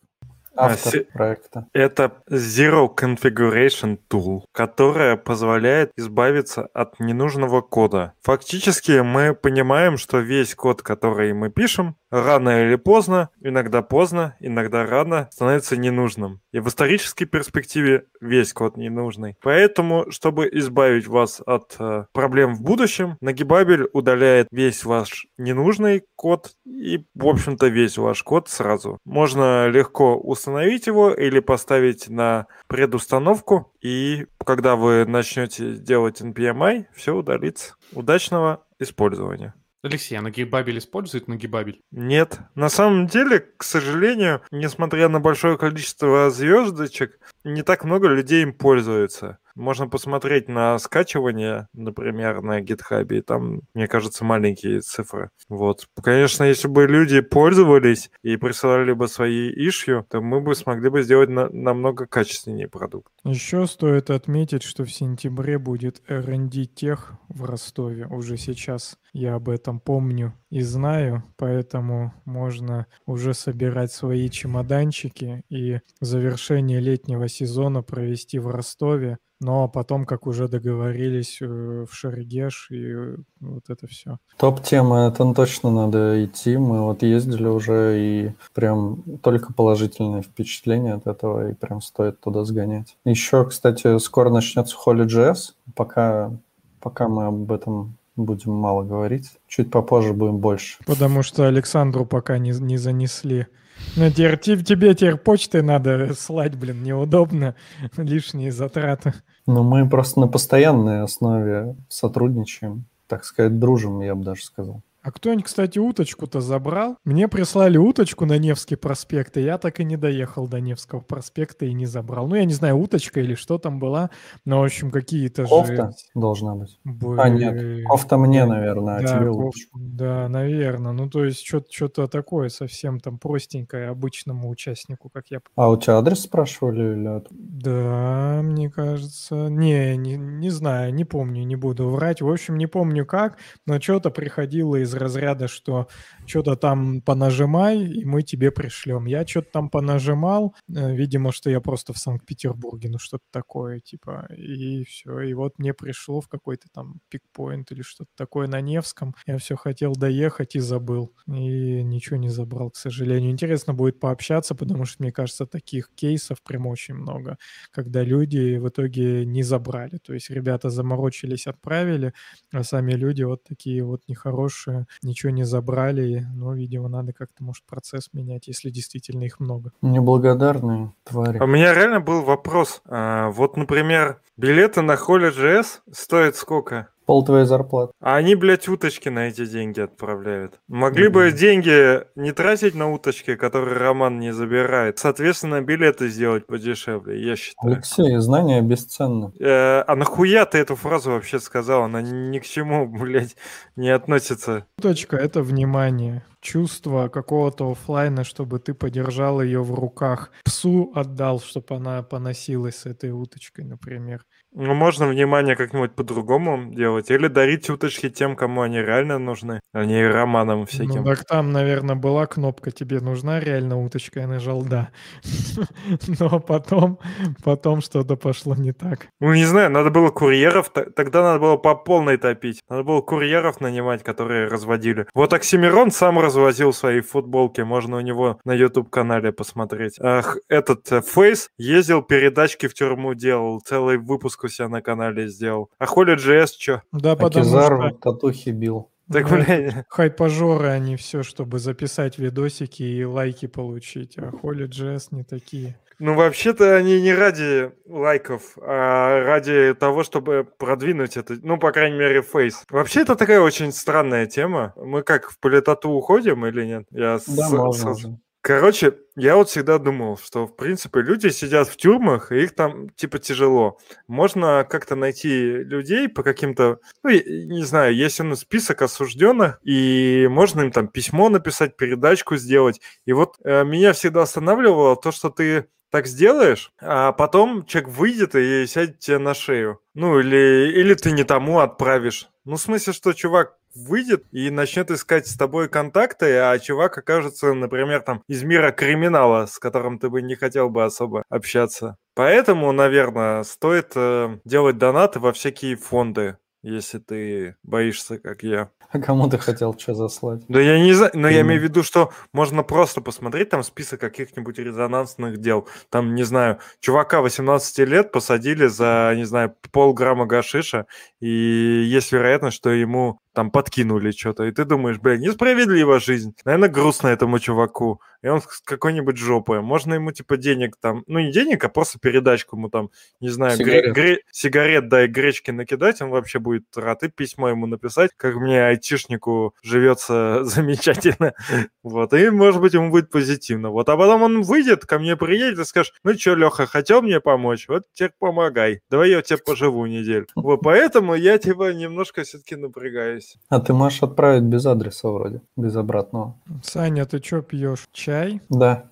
Автор 0.53 0.91
се- 0.91 1.07
проекта. 1.13 1.65
Это 1.73 2.11
Zero 2.29 2.89
Configuration 2.93 3.97
Tool, 4.09 4.41
которая 4.51 5.15
позволяет 5.15 5.91
избавиться 5.97 6.67
от 6.73 6.99
ненужного 6.99 7.61
кода. 7.61 8.11
Фактически 8.21 8.99
мы 9.01 9.34
понимаем, 9.34 9.97
что 9.97 10.19
весь 10.19 10.53
код, 10.53 10.82
который 10.82 11.32
мы 11.34 11.49
пишем, 11.49 11.95
рано 12.12 12.66
или 12.66 12.76
поздно, 12.76 13.30
иногда 13.41 13.82
поздно, 13.82 14.36
иногда 14.39 14.86
рано, 14.86 15.30
становится 15.32 15.78
ненужным. 15.78 16.41
И 16.51 16.59
в 16.59 16.68
исторической 16.68 17.26
перспективе 17.26 18.05
весь 18.20 18.53
код 18.53 18.78
ненужный. 18.78 19.36
Поэтому, 19.41 20.12
чтобы 20.12 20.49
избавить 20.51 21.07
вас 21.07 21.41
от 21.45 21.76
э, 21.80 22.05
проблем 22.12 22.55
в 22.55 22.62
будущем, 22.62 23.18
Нагибабель 23.22 23.89
удаляет 23.93 24.47
весь 24.51 24.84
ваш 24.84 25.28
ненужный 25.38 26.03
код 26.16 26.51
и, 26.66 27.05
в 27.16 27.28
общем-то, 27.28 27.68
весь 27.68 27.97
ваш 27.97 28.22
код 28.24 28.49
сразу. 28.49 28.99
Можно 29.05 29.68
легко 29.70 30.18
установить 30.18 30.88
его 30.88 31.12
или 31.12 31.39
поставить 31.39 32.09
на 32.09 32.47
предустановку, 32.68 33.74
и 33.82 34.28
когда 34.45 34.76
вы 34.76 35.05
начнете 35.05 35.76
делать 35.76 36.22
NPMI, 36.22 36.86
все 36.93 37.16
удалится. 37.16 37.76
Удачного 37.93 38.64
использования. 38.80 39.53
Алексей, 39.84 40.15
а 40.15 40.21
Нагибабель 40.21 40.77
использует 40.77 41.27
Нагибабель? 41.27 41.82
Нет. 41.91 42.39
На 42.53 42.69
самом 42.69 43.07
деле, 43.07 43.39
к 43.39 43.63
сожалению, 43.63 44.41
несмотря 44.51 45.09
на 45.09 45.19
большое 45.19 45.57
количество 45.57 46.29
звездочек, 46.29 47.19
не 47.43 47.63
так 47.63 47.84
много 47.84 48.07
людей 48.07 48.43
им 48.43 48.53
пользуются. 48.53 49.39
Можно 49.56 49.88
посмотреть 49.88 50.47
на 50.47 50.78
скачивание, 50.80 51.68
например, 51.74 52.41
на 52.41 52.62
GitHub, 52.62 53.08
и 53.16 53.22
там, 53.22 53.62
мне 53.74 53.88
кажется, 53.88 54.24
маленькие 54.24 54.82
цифры. 54.82 55.30
Вот. 55.49 55.88
Конечно, 56.02 56.43
если 56.43 56.68
бы 56.68 56.88
люди 56.88 57.22
пользовались 57.22 58.10
и 58.24 58.38
присылали 58.38 58.93
бы 58.93 59.08
свои 59.08 59.49
ишью, 59.49 60.06
то 60.10 60.22
мы 60.22 60.41
бы 60.41 60.56
смогли 60.56 60.89
бы 60.89 61.04
сделать 61.04 61.30
на- 61.30 61.49
намного 61.49 62.06
качественнее 62.06 62.68
продукт. 62.68 63.12
Еще 63.24 63.66
стоит 63.68 64.10
отметить, 64.10 64.64
что 64.64 64.84
в 64.86 64.91
сентябре 64.91 65.58
будет 65.58 66.02
R&D 66.08 66.66
Тех 66.66 67.14
в 67.30 67.45
Ростове. 67.45 68.08
Уже 68.08 68.38
сейчас 68.38 68.97
я 69.14 69.36
об 69.36 69.49
этом 69.49 69.80
помню 69.80 70.34
и 70.49 70.62
знаю, 70.62 71.24
поэтому 71.38 72.14
можно 72.26 72.88
уже 73.06 73.34
собирать 73.34 73.91
свои 73.91 74.30
чемоданчики 74.30 75.43
и 75.49 75.80
завершение 75.99 76.80
летнего 76.80 77.28
сезона 77.28 77.82
провести 77.84 78.39
в 78.39 78.47
Ростове. 78.47 79.18
Но 79.41 79.67
потом, 79.67 80.05
как 80.05 80.27
уже 80.27 80.47
договорились, 80.47 81.39
э, 81.41 81.45
в 81.89 81.91
Шаргеш 81.91 82.67
и 82.69 82.93
э, 82.93 83.15
вот 83.39 83.63
это 83.69 83.87
все. 83.87 84.19
Топ-тема, 84.37 85.07
это 85.07 85.33
точно 85.33 85.71
надо 85.71 86.23
идти. 86.23 86.57
Мы 86.57 86.83
вот 86.83 87.01
ездили 87.01 87.47
уже, 87.47 87.99
и 87.99 88.31
прям 88.53 89.01
только 89.23 89.51
положительные 89.51 90.21
впечатления 90.21 90.93
от 90.93 91.07
этого, 91.07 91.49
и 91.49 91.55
прям 91.55 91.81
стоит 91.81 92.19
туда 92.19 92.45
сгонять. 92.45 92.95
Еще, 93.03 93.43
кстати, 93.45 93.97
скоро 93.97 94.29
начнется 94.29 94.77
Holy.js. 94.85 95.53
Пока, 95.75 96.31
пока 96.79 97.07
мы 97.07 97.25
об 97.25 97.51
этом 97.51 97.97
будем 98.15 98.51
мало 98.51 98.83
говорить. 98.83 99.31
Чуть 99.47 99.71
попозже 99.71 100.13
будем 100.13 100.37
больше. 100.37 100.77
Потому 100.85 101.23
что 101.23 101.47
Александру 101.47 102.05
пока 102.05 102.37
не, 102.37 102.51
не 102.51 102.77
занесли. 102.77 103.47
Ну, 103.95 104.09
теперь, 104.09 104.37
те- 104.37 104.57
тебе 104.57 104.93
теперь 104.93 105.17
почтой 105.17 105.61
надо 105.63 106.13
слать, 106.13 106.55
блин, 106.55 106.83
неудобно. 106.83 107.55
Лишние 107.97 108.51
затраты. 108.51 109.13
Но 109.47 109.63
мы 109.63 109.89
просто 109.89 110.19
на 110.19 110.27
постоянной 110.27 111.01
основе 111.01 111.75
сотрудничаем. 111.89 112.85
Так 113.07 113.25
сказать, 113.25 113.59
дружим, 113.59 114.01
я 114.01 114.15
бы 114.15 114.23
даже 114.23 114.43
сказал. 114.43 114.81
А 115.04 115.12
кто-нибудь, 115.12 115.45
кстати, 115.45 115.80
уточку-то 115.80 116.41
забрал? 116.41 116.97
Мне 117.04 117.28
прислали 117.28 117.78
уточку 117.78 118.26
на 118.26 118.38
Невский 118.38 118.76
проспект, 118.76 119.36
и 119.38 119.41
я 119.41 119.58
так 119.58 119.80
и 119.80 119.84
не 119.84 119.97
доехал 119.97 120.47
до 120.47 120.60
Невского 120.60 120.99
проспекта 120.99 121.66
и 121.66 121.74
не 121.74 121.88
забрал. 121.88 122.28
Ну, 122.28 122.36
я 122.36 122.45
не 122.45 122.54
знаю, 122.54 122.78
уточка 122.78 123.20
или 123.20 123.34
что 123.34 123.58
там 123.58 123.80
была, 123.80 124.12
но, 124.45 124.62
в 124.62 124.64
общем, 124.64 124.91
какие-то 124.91 125.45
Кофта 125.45 125.74
же... 125.74 125.91
должна 126.14 126.54
быть. 126.56 126.80
Блин. 126.84 127.20
А, 127.20 127.30
нет, 127.30 127.86
кофта 127.88 128.18
мне, 128.18 128.45
наверное, 128.45 128.97
а 128.97 129.02
Да, 129.02 129.08
тебе 129.08 129.30
коф- 129.30 129.36
лучше. 129.38 129.68
Да, 129.74 130.30
наверное. 130.30 130.91
Ну, 130.91 131.10
то 131.10 131.26
есть 131.26 131.43
что-то 131.45 132.08
такое 132.08 132.49
совсем 132.49 132.99
там 132.99 133.18
простенькое 133.18 133.89
обычному 133.89 134.49
участнику, 134.49 135.10
как 135.10 135.26
я... 135.30 135.39
А 135.56 135.70
у 135.72 135.78
тебя 135.78 135.97
адрес 135.97 136.20
спрашивали 136.20 136.93
или? 136.93 137.24
Да, 137.32 138.41
мне 138.43 138.70
кажется... 138.70 139.47
Не, 139.49 139.97
не, 139.97 140.16
не 140.16 140.52
знаю, 140.52 140.93
не 140.93 141.06
помню, 141.06 141.43
не 141.43 141.56
буду 141.56 141.89
врать. 141.89 142.22
В 142.22 142.30
общем, 142.30 142.58
не 142.58 142.68
помню 142.68 143.04
как, 143.04 143.38
но 143.66 143.82
что-то 143.82 144.12
приходило 144.12 144.76
из 144.76 144.90
разряда, 144.93 145.47
что 145.47 145.87
что-то 146.25 146.55
там 146.55 147.01
понажимай, 147.01 147.83
и 147.83 148.05
мы 148.05 148.23
тебе 148.23 148.51
пришлем. 148.51 149.05
Я 149.05 149.25
что-то 149.25 149.51
там 149.51 149.69
понажимал, 149.69 150.55
э, 150.69 150.95
видимо, 150.95 151.31
что 151.31 151.49
я 151.49 151.61
просто 151.61 151.93
в 151.93 151.97
Санкт-Петербурге, 151.97 152.89
ну 152.89 152.99
что-то 152.99 153.23
такое, 153.31 153.79
типа, 153.79 154.27
и 154.35 154.83
все. 154.85 155.19
И 155.21 155.33
вот 155.33 155.59
мне 155.59 155.73
пришло 155.73 156.21
в 156.21 156.27
какой-то 156.27 156.67
там 156.73 156.99
пикпоинт 157.09 157.71
или 157.71 157.81
что-то 157.81 158.09
такое 158.15 158.47
на 158.47 158.61
Невском. 158.61 159.15
Я 159.25 159.37
все 159.37 159.55
хотел 159.55 159.93
доехать 159.93 160.55
и 160.55 160.59
забыл. 160.59 161.13
И 161.27 161.83
ничего 161.83 162.17
не 162.17 162.29
забрал, 162.29 162.71
к 162.71 162.77
сожалению. 162.77 163.31
Интересно 163.31 163.73
будет 163.73 163.99
пообщаться, 163.99 164.55
потому 164.55 164.85
что, 164.85 165.03
мне 165.03 165.11
кажется, 165.11 165.45
таких 165.45 165.89
кейсов 165.95 166.41
прям 166.43 166.67
очень 166.67 166.95
много, 166.95 167.37
когда 167.71 168.03
люди 168.03 168.57
в 168.57 168.69
итоге 168.69 169.25
не 169.25 169.43
забрали. 169.43 169.97
То 169.97 170.13
есть 170.13 170.29
ребята 170.29 170.69
заморочились, 170.69 171.47
отправили, 171.47 172.13
а 172.51 172.63
сами 172.63 172.93
люди 172.93 173.23
вот 173.23 173.43
такие 173.43 173.83
вот 173.83 174.01
нехорошие, 174.07 174.80
ничего 175.01 175.32
не 175.32 175.43
забрали. 175.43 176.25
Ну, 176.34 176.53
видимо, 176.53 176.88
надо 176.89 177.13
как-то, 177.13 177.43
может, 177.43 177.63
процесс 177.65 178.09
менять, 178.13 178.47
если 178.47 178.69
действительно 178.69 179.23
их 179.23 179.39
много. 179.39 179.71
Неблагодарные 179.82 180.93
твари. 181.03 181.38
А 181.38 181.43
У 181.43 181.47
меня 181.47 181.73
реально 181.73 181.99
был 181.99 182.21
вопрос. 182.23 182.82
А, 182.86 183.29
вот, 183.29 183.57
например, 183.57 184.21
билеты 184.38 184.82
на 184.82 184.93
Holy.js 184.93 185.79
стоят 185.91 186.36
сколько? 186.36 186.89
Пол 187.12 187.26
твоей 187.26 187.45
зарплаты. 187.45 187.91
А 187.99 188.16
они, 188.16 188.36
блядь, 188.36 188.70
уточки 188.70 189.09
на 189.09 189.28
эти 189.28 189.45
деньги 189.45 189.82
отправляют. 189.82 190.62
Могли 190.70 191.09
бы 191.09 191.30
деньги 191.34 192.05
не 192.16 192.32
тратить 192.32 192.74
на 192.74 192.89
уточки, 192.89 193.36
которые 193.36 193.76
Роман 193.78 194.18
не 194.22 194.32
забирает. 194.32 194.97
Соответственно, 194.97 195.59
билеты 195.59 196.07
сделать 196.07 196.47
подешевле, 196.47 197.22
я 197.22 197.36
считаю. 197.36 197.74
Алексей, 197.74 198.16
знания 198.20 198.62
бесценны. 198.62 199.34
Э, 199.41 199.84
а 199.86 199.95
нахуя 199.97 200.45
ты 200.45 200.59
эту 200.59 200.78
фразу 200.78 201.12
вообще 201.12 201.41
сказал? 201.41 201.84
Она 201.84 202.01
ни 202.01 202.39
к 202.39 202.45
чему, 202.45 202.88
блядь, 202.99 203.36
не 203.76 203.89
относится. 203.89 204.66
Точка— 204.82 205.18
это 205.18 205.41
внимание. 205.41 206.24
Чувство 206.41 207.07
какого-то 207.07 207.71
оффлайна, 207.71 208.23
чтобы 208.23 208.59
ты 208.59 208.73
подержал 208.73 209.41
ее 209.41 209.63
в 209.63 209.73
руках, 209.73 210.31
псу 210.43 210.91
отдал, 210.95 211.39
чтобы 211.39 211.75
она 211.75 212.03
поносилась 212.03 212.77
с 212.77 212.85
этой 212.85 213.11
уточкой, 213.11 213.65
например. 213.65 214.21
Ну, 214.53 214.73
можно 214.73 215.07
внимание 215.07 215.55
как-нибудь 215.55 215.93
по-другому 215.95 216.73
делать. 216.73 217.09
Или 217.09 217.27
дарить 217.27 217.69
уточки 217.69 218.09
тем, 218.09 218.35
кому 218.35 218.63
они 218.63 218.79
реально 218.79 219.17
нужны, 219.17 219.61
а 219.71 219.85
не 219.85 220.05
романам 220.05 220.59
Ну, 220.59 220.65
всяким. 220.65 221.05
так 221.05 221.23
там, 221.23 221.51
наверное, 221.53 221.95
была 221.95 222.25
кнопка 222.25 222.69
«Тебе 222.71 222.99
нужна 222.99 223.39
реально 223.39 223.81
уточка?» 223.81 224.19
Я 224.19 224.27
нажал 224.27 224.61
«Да». 224.63 224.89
Но 226.19 226.41
потом, 226.41 226.99
потом 227.45 227.79
что-то 227.79 228.17
пошло 228.17 228.53
не 228.55 228.73
так. 228.73 229.07
Ну, 229.21 229.33
не 229.33 229.45
знаю, 229.45 229.71
надо 229.71 229.89
было 229.89 230.09
курьеров, 230.09 230.69
тогда 230.69 231.21
надо 231.23 231.39
было 231.39 231.55
по 231.55 231.73
полной 231.73 232.17
топить. 232.17 232.61
Надо 232.69 232.83
было 232.83 233.01
курьеров 233.01 233.61
нанимать, 233.61 234.03
которые 234.03 234.47
разводили. 234.47 235.07
Вот 235.13 235.31
Оксимирон 235.31 235.91
сам 235.91 236.19
развозил 236.32 236.73
свои 236.73 237.01
футболки, 237.01 237.61
можно 237.61 237.97
у 237.97 238.01
него 238.01 238.39
на 238.45 238.53
YouTube-канале 238.53 239.32
посмотреть. 239.32 239.97
Ах, 239.99 240.38
этот 240.47 240.89
э, 240.91 241.01
Фейс 241.01 241.49
ездил 241.57 242.01
передачки 242.01 242.67
в 242.67 242.73
тюрьму 242.73 243.13
делал, 243.13 243.59
целый 243.61 243.97
выпуск 243.97 244.43
у 244.45 244.47
себя 244.47 244.69
на 244.69 244.82
канале 244.82 245.27
сделал. 245.27 245.69
А 245.77 245.86
Холи 245.86 246.15
GS 246.15 246.51
чё? 246.57 246.82
Да, 246.93 247.11
А 247.11 247.15
потому 247.15 247.45
Кизар 247.45 247.89
что 247.89 247.97
татухи 247.97 248.49
бил. 248.49 248.89
Так, 249.11 249.27
Да. 249.29 249.36
блядь, 249.36 249.73
хайпажоры 249.89 250.69
они 250.69 250.95
все, 250.95 251.21
чтобы 251.21 251.59
записать 251.59 252.17
видосики 252.17 252.84
и 252.84 253.03
лайки 253.03 253.45
получить, 253.47 254.17
а 254.17 254.29
Holy 254.41 254.67
JS 254.69 255.07
не 255.11 255.23
такие. 255.23 255.77
Ну, 256.04 256.16
вообще-то 256.16 256.76
они 256.76 256.99
не 256.99 257.14
ради 257.14 257.72
лайков, 257.86 258.58
а 258.58 259.24
ради 259.24 259.76
того, 259.76 260.04
чтобы 260.04 260.47
продвинуть 260.58 261.16
это, 261.16 261.36
ну, 261.43 261.60
по 261.60 261.72
крайней 261.72 261.97
мере, 261.99 262.24
фейс. 262.24 262.64
Вообще, 262.72 263.02
это 263.02 263.16
такая 263.16 263.39
очень 263.39 263.72
странная 263.72 264.26
тема. 264.26 264.74
Мы 264.78 265.04
как, 265.04 265.30
в 265.30 265.38
политоту 265.39 265.89
уходим 265.91 266.43
или 266.47 266.66
нет? 266.66 266.88
Я 266.89 267.14
Да, 267.14 267.20
с- 267.20 267.28
можно 267.52 267.91
уже. 267.91 268.18
Короче, 268.43 268.95
я 269.16 269.36
вот 269.36 269.49
всегда 269.49 269.78
думал, 269.78 270.18
что, 270.18 270.47
в 270.47 270.56
принципе, 270.56 271.02
люди 271.02 271.28
сидят 271.28 271.68
в 271.70 271.78
тюрьмах, 271.78 272.32
и 272.32 272.41
их 272.45 272.56
там, 272.56 272.89
типа, 272.89 273.20
тяжело. 273.20 273.78
Можно 274.08 274.66
как-то 274.68 274.95
найти 274.95 275.52
людей 275.52 276.10
по 276.10 276.24
каким-то, 276.24 276.80
ну, 277.04 277.12
я- 277.12 277.22
не 277.45 277.64
знаю, 277.64 277.93
есть 277.95 278.20
у 278.20 278.24
нас 278.24 278.39
список 278.39 278.82
осужденных, 278.82 279.60
и 279.62 280.28
можно 280.32 280.62
им 280.62 280.72
там 280.72 280.88
письмо 280.88 281.30
написать, 281.30 281.78
передачку 281.78 282.38
сделать. 282.38 282.82
И 283.06 283.14
вот 283.14 283.36
э, 283.43 283.64
меня 283.64 283.93
всегда 283.93 284.24
останавливало 284.24 284.95
то, 284.95 285.12
что 285.12 285.30
ты 285.30 285.68
так 285.91 286.07
сделаешь, 286.07 286.71
а 286.81 287.11
потом 287.11 287.65
человек 287.65 287.91
выйдет 287.91 288.35
и 288.35 288.65
сядет 288.65 288.99
тебе 288.99 289.19
на 289.19 289.33
шею. 289.33 289.79
Ну, 289.93 290.19
или, 290.19 290.71
или 290.73 290.93
ты 290.93 291.11
не 291.11 291.23
тому 291.23 291.59
отправишь. 291.59 292.29
Ну, 292.45 292.55
в 292.55 292.61
смысле, 292.61 292.93
что 292.93 293.13
чувак 293.13 293.57
выйдет 293.75 294.25
и 294.31 294.49
начнет 294.49 294.89
искать 294.91 295.27
с 295.27 295.37
тобой 295.37 295.69
контакты, 295.69 296.37
а 296.37 296.57
чувак 296.59 296.97
окажется, 296.97 297.53
например, 297.53 298.01
там 298.01 298.23
из 298.27 298.43
мира 298.43 298.71
криминала, 298.71 299.45
с 299.45 299.59
которым 299.59 299.99
ты 299.99 300.09
бы 300.09 300.21
не 300.21 300.35
хотел 300.35 300.69
бы 300.69 300.83
особо 300.83 301.23
общаться. 301.29 301.97
Поэтому, 302.15 302.71
наверное, 302.71 303.43
стоит 303.43 303.91
э, 303.95 304.39
делать 304.43 304.77
донаты 304.77 305.19
во 305.19 305.31
всякие 305.31 305.75
фонды, 305.75 306.37
если 306.64 306.99
ты 306.99 307.55
боишься, 307.64 308.20
как 308.20 308.43
я. 308.43 308.70
А 308.93 308.99
кому 308.99 309.30
ты 309.30 309.38
хотел 309.38 309.74
что 309.80 309.93
заслать? 309.93 310.41
Да 310.49 310.59
я 310.59 310.78
не 310.78 310.91
знаю, 310.91 311.12
но 311.14 311.30
я 311.30 311.41
имею 311.41 311.62
в 311.62 311.64
виду, 311.64 311.82
что 311.82 312.12
можно 312.34 312.62
просто 312.62 312.99
посмотреть 312.99 313.49
там 313.49 313.64
список 313.64 314.01
каких-нибудь 314.01 314.59
резонансных 314.59 315.38
дел. 315.38 315.66
Там, 315.89 316.14
не 316.14 316.24
знаю, 316.24 316.59
чувака 316.82 317.22
18 317.22 317.88
лет 317.88 318.12
посадили 318.12 318.66
за, 318.68 319.14
не 319.16 319.24
знаю, 319.24 319.55
полграмма 319.72 320.26
гашиша, 320.26 320.88
и 321.22 321.30
есть 321.30 322.12
вероятность, 322.12 322.57
что 322.57 322.70
ему 322.72 323.22
там 323.34 323.51
подкинули 323.51 324.11
что-то. 324.11 324.43
И 324.43 324.51
ты 324.51 324.65
думаешь, 324.65 324.99
бля, 324.99 325.17
несправедлива 325.17 325.99
жизнь. 325.99 326.36
Наверное, 326.45 326.69
грустно 326.69 327.07
этому 327.07 327.39
чуваку. 327.39 328.01
И 328.21 328.27
он 328.27 328.39
с 328.41 328.61
какой-нибудь 328.63 329.17
жопой. 329.17 329.61
Можно 329.61 329.95
ему, 329.95 330.11
типа, 330.11 330.38
денег 330.38 330.75
там, 330.79 331.03
ну, 331.07 331.19
не 331.19 331.32
денег, 331.32 331.63
а 331.63 331.69
просто 331.69 331.97
передачку 331.97 332.55
ему 332.55 332.69
там, 332.69 332.91
не 333.19 333.29
знаю, 333.29 333.57
гре- 333.57 333.65
Сигарет. 333.65 333.95
гре- 333.95 334.17
сигарет, 334.32 334.89
да, 334.89 335.05
и 335.05 335.07
гречки 335.07 335.49
накидать, 335.49 336.01
он 336.01 336.09
вообще 336.11 336.38
будет 336.38 336.65
рад. 336.75 337.01
И 337.01 337.09
письмо 337.09 337.49
ему 337.49 337.65
написать, 337.65 338.11
как 338.17 338.36
мне, 338.36 338.63
айтишнику, 338.63 339.55
живется 339.63 340.43
замечательно. 340.43 341.34
Вот, 341.82 342.13
и, 342.13 342.29
может 342.29 342.61
быть, 342.61 342.73
ему 342.73 342.91
будет 342.91 343.09
позитивно. 343.09 343.69
Вот, 343.71 343.89
а 343.89 343.97
потом 343.97 344.21
он 344.21 344.41
выйдет, 344.43 344.86
ко 344.86 344.99
мне 344.99 345.15
приедет 345.17 345.57
и 345.59 345.65
скажет, 345.65 345.93
ну 346.03 346.13
что, 346.13 346.36
Леха, 346.36 346.67
хотел 346.67 347.01
мне 347.01 347.19
помочь? 347.21 347.67
Вот 347.67 347.84
теперь 347.93 348.11
помогай. 348.19 348.82
Давай 348.91 349.09
я 349.09 349.19
у 349.19 349.21
тебя 349.23 349.39
поживу 349.43 349.86
неделю. 349.88 350.27
Вот, 350.36 350.57
поэтому 350.61 351.15
я, 351.15 351.39
типа, 351.39 351.73
немножко 351.73 352.21
все-таки 352.23 352.55
напрягаюсь. 352.55 353.20
А 353.49 353.59
ты 353.59 353.74
можешь 353.74 354.03
отправить 354.03 354.43
без 354.43 354.65
адреса 354.65 355.09
вроде, 355.09 355.41
без 355.55 355.76
обратного. 355.76 356.36
Саня, 356.63 357.05
ты 357.05 357.24
что 357.24 357.41
пьешь? 357.41 357.88
Чай? 357.91 358.41
Да. 358.49 358.89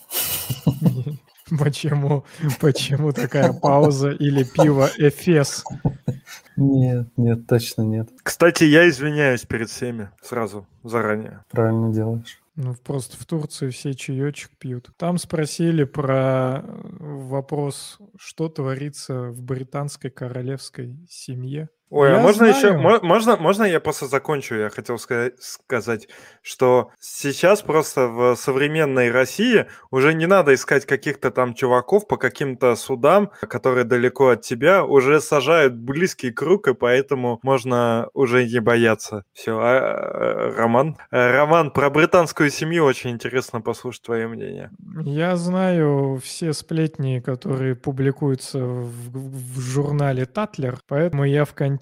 Почему? 1.58 2.26
Почему 2.60 3.12
такая 3.12 3.54
пауза? 3.54 4.12
Или 4.12 4.44
пиво 4.44 4.90
Эфес? 4.98 5.64
Нет, 6.58 7.08
нет, 7.18 7.48
точно 7.48 7.84
нет. 7.84 8.10
Кстати, 8.22 8.66
я 8.66 8.88
извиняюсь 8.90 9.46
перед 9.46 9.70
всеми 9.70 10.10
сразу, 10.22 10.68
заранее. 10.84 11.44
Правильно 11.50 11.92
делаешь. 11.94 12.40
Ну, 12.56 12.76
просто 12.76 13.16
в 13.16 13.26
Турции 13.26 13.70
все 13.70 13.94
чаечек 13.94 14.52
пьют. 14.60 14.90
Там 14.98 15.18
спросили 15.18 15.86
про 15.86 16.62
э, 16.62 16.64
вопрос, 17.00 17.98
что 18.18 18.50
творится 18.50 19.30
в 19.30 19.42
британской 19.42 20.12
королевской 20.12 20.98
семье. 21.10 21.70
Ой, 21.92 22.12
а 22.12 22.18
Я 22.18 22.20
можно 22.22 22.46
еще, 22.46 22.60
знаю. 22.70 22.80
мо- 22.82 23.00
можно, 23.02 23.36
можно 23.38 23.64
я 23.64 23.80
просто 23.80 24.06
закончу? 24.06 24.56
Я 24.56 24.70
хотел 24.70 24.98
ска- 24.98 25.34
сказать, 25.40 26.08
что 26.44 26.92
сейчас 27.00 27.64
просто 27.64 28.08
в 28.08 28.36
современной 28.36 29.10
России 29.12 29.66
уже 29.90 30.14
не 30.14 30.28
надо 30.28 30.54
искать 30.54 30.86
каких-то 30.86 31.32
там 31.32 31.56
чуваков 31.56 32.08
по 32.08 32.18
каким-то 32.18 32.76
судам, 32.76 33.32
которые 33.42 33.86
далеко 33.86 34.30
от 34.30 34.42
тебя, 34.42 34.84
уже 34.86 35.20
сажают 35.20 35.74
близкий 35.74 36.32
круг, 36.32 36.68
и 36.68 36.76
поэтому 36.76 37.40
можно 37.42 38.08
уже 38.14 38.46
не 38.48 38.60
бояться. 38.60 39.24
Все, 39.34 39.58
Роман? 39.58 40.96
Э, 41.10 41.32
Роман, 41.32 41.72
про 41.72 41.90
британскую 41.90 42.52
семью 42.52 42.86
очень 42.86 43.10
интересно 43.10 43.62
послушать 43.62 44.04
твое 44.04 44.28
мнение. 44.28 44.70
Я 45.04 45.36
знаю 45.38 46.20
все 46.24 46.54
сплетни, 46.54 47.20
которые 47.20 47.76
публикуются 47.76 48.60
в, 48.60 49.12
в 49.12 49.60
журнале 49.60 50.26
Татлер, 50.26 50.78
поэтому 50.88 51.24
я 51.26 51.46
в 51.46 51.54
контексте. 51.56 51.79